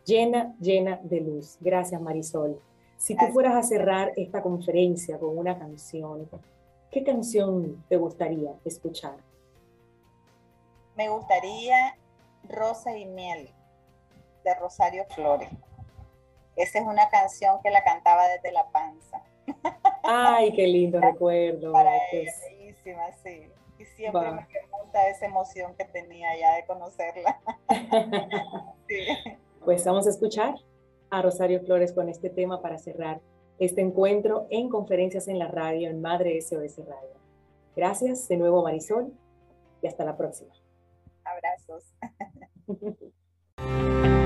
llena, 0.04 0.54
llena 0.60 1.00
de 1.02 1.20
luz. 1.20 1.56
Gracias, 1.60 2.00
Marisol. 2.00 2.58
Si 2.96 3.16
tú 3.16 3.26
fueras 3.32 3.54
a 3.54 3.62
cerrar 3.62 4.12
esta 4.16 4.42
conferencia 4.42 5.18
con 5.18 5.36
una 5.36 5.58
canción, 5.58 6.28
¿qué 6.90 7.04
canción 7.04 7.84
te 7.88 7.96
gustaría 7.96 8.52
escuchar? 8.64 9.16
Me 10.96 11.08
gustaría 11.08 11.96
Rosa 12.48 12.96
y 12.96 13.06
Miel, 13.06 13.50
de 14.44 14.54
Rosario 14.54 15.04
Flores. 15.14 15.48
Esa 16.56 16.80
es 16.80 16.84
una 16.84 17.08
canción 17.08 17.60
que 17.62 17.70
la 17.70 17.82
cantaba 17.84 18.26
desde 18.28 18.52
la 18.52 18.68
panza. 18.70 19.22
Ay, 20.02 20.52
qué 20.52 20.66
lindo 20.66 21.00
recuerdo. 21.00 21.72
Para 21.72 21.96
ella, 22.12 22.32
bellísima, 22.50 23.12
sí. 23.22 23.50
Y 23.78 23.84
siempre 23.86 24.30
me 24.30 24.46
pregunta 24.46 25.08
esa 25.08 25.26
emoción 25.26 25.74
que 25.74 25.86
tenía 25.86 26.36
ya 26.38 26.56
de 26.56 26.66
conocerla. 26.66 27.40
sí. 28.88 29.06
Pues 29.64 29.84
vamos 29.84 30.06
a 30.06 30.10
escuchar 30.10 30.54
a 31.10 31.22
Rosario 31.22 31.60
Flores 31.60 31.92
con 31.92 32.08
este 32.08 32.28
tema 32.28 32.60
para 32.60 32.78
cerrar 32.78 33.20
este 33.60 33.82
encuentro 33.82 34.46
en 34.50 34.68
conferencias 34.68 35.28
en 35.28 35.38
la 35.38 35.46
radio, 35.46 35.90
en 35.90 36.00
Madre 36.00 36.40
SOS 36.40 36.78
Radio. 36.78 37.20
Gracias 37.76 38.26
de 38.26 38.38
nuevo 38.38 38.62
Marisol 38.62 39.12
y 39.82 39.86
hasta 39.86 40.04
la 40.04 40.16
próxima. 40.16 40.52
Abrazos. 41.24 41.94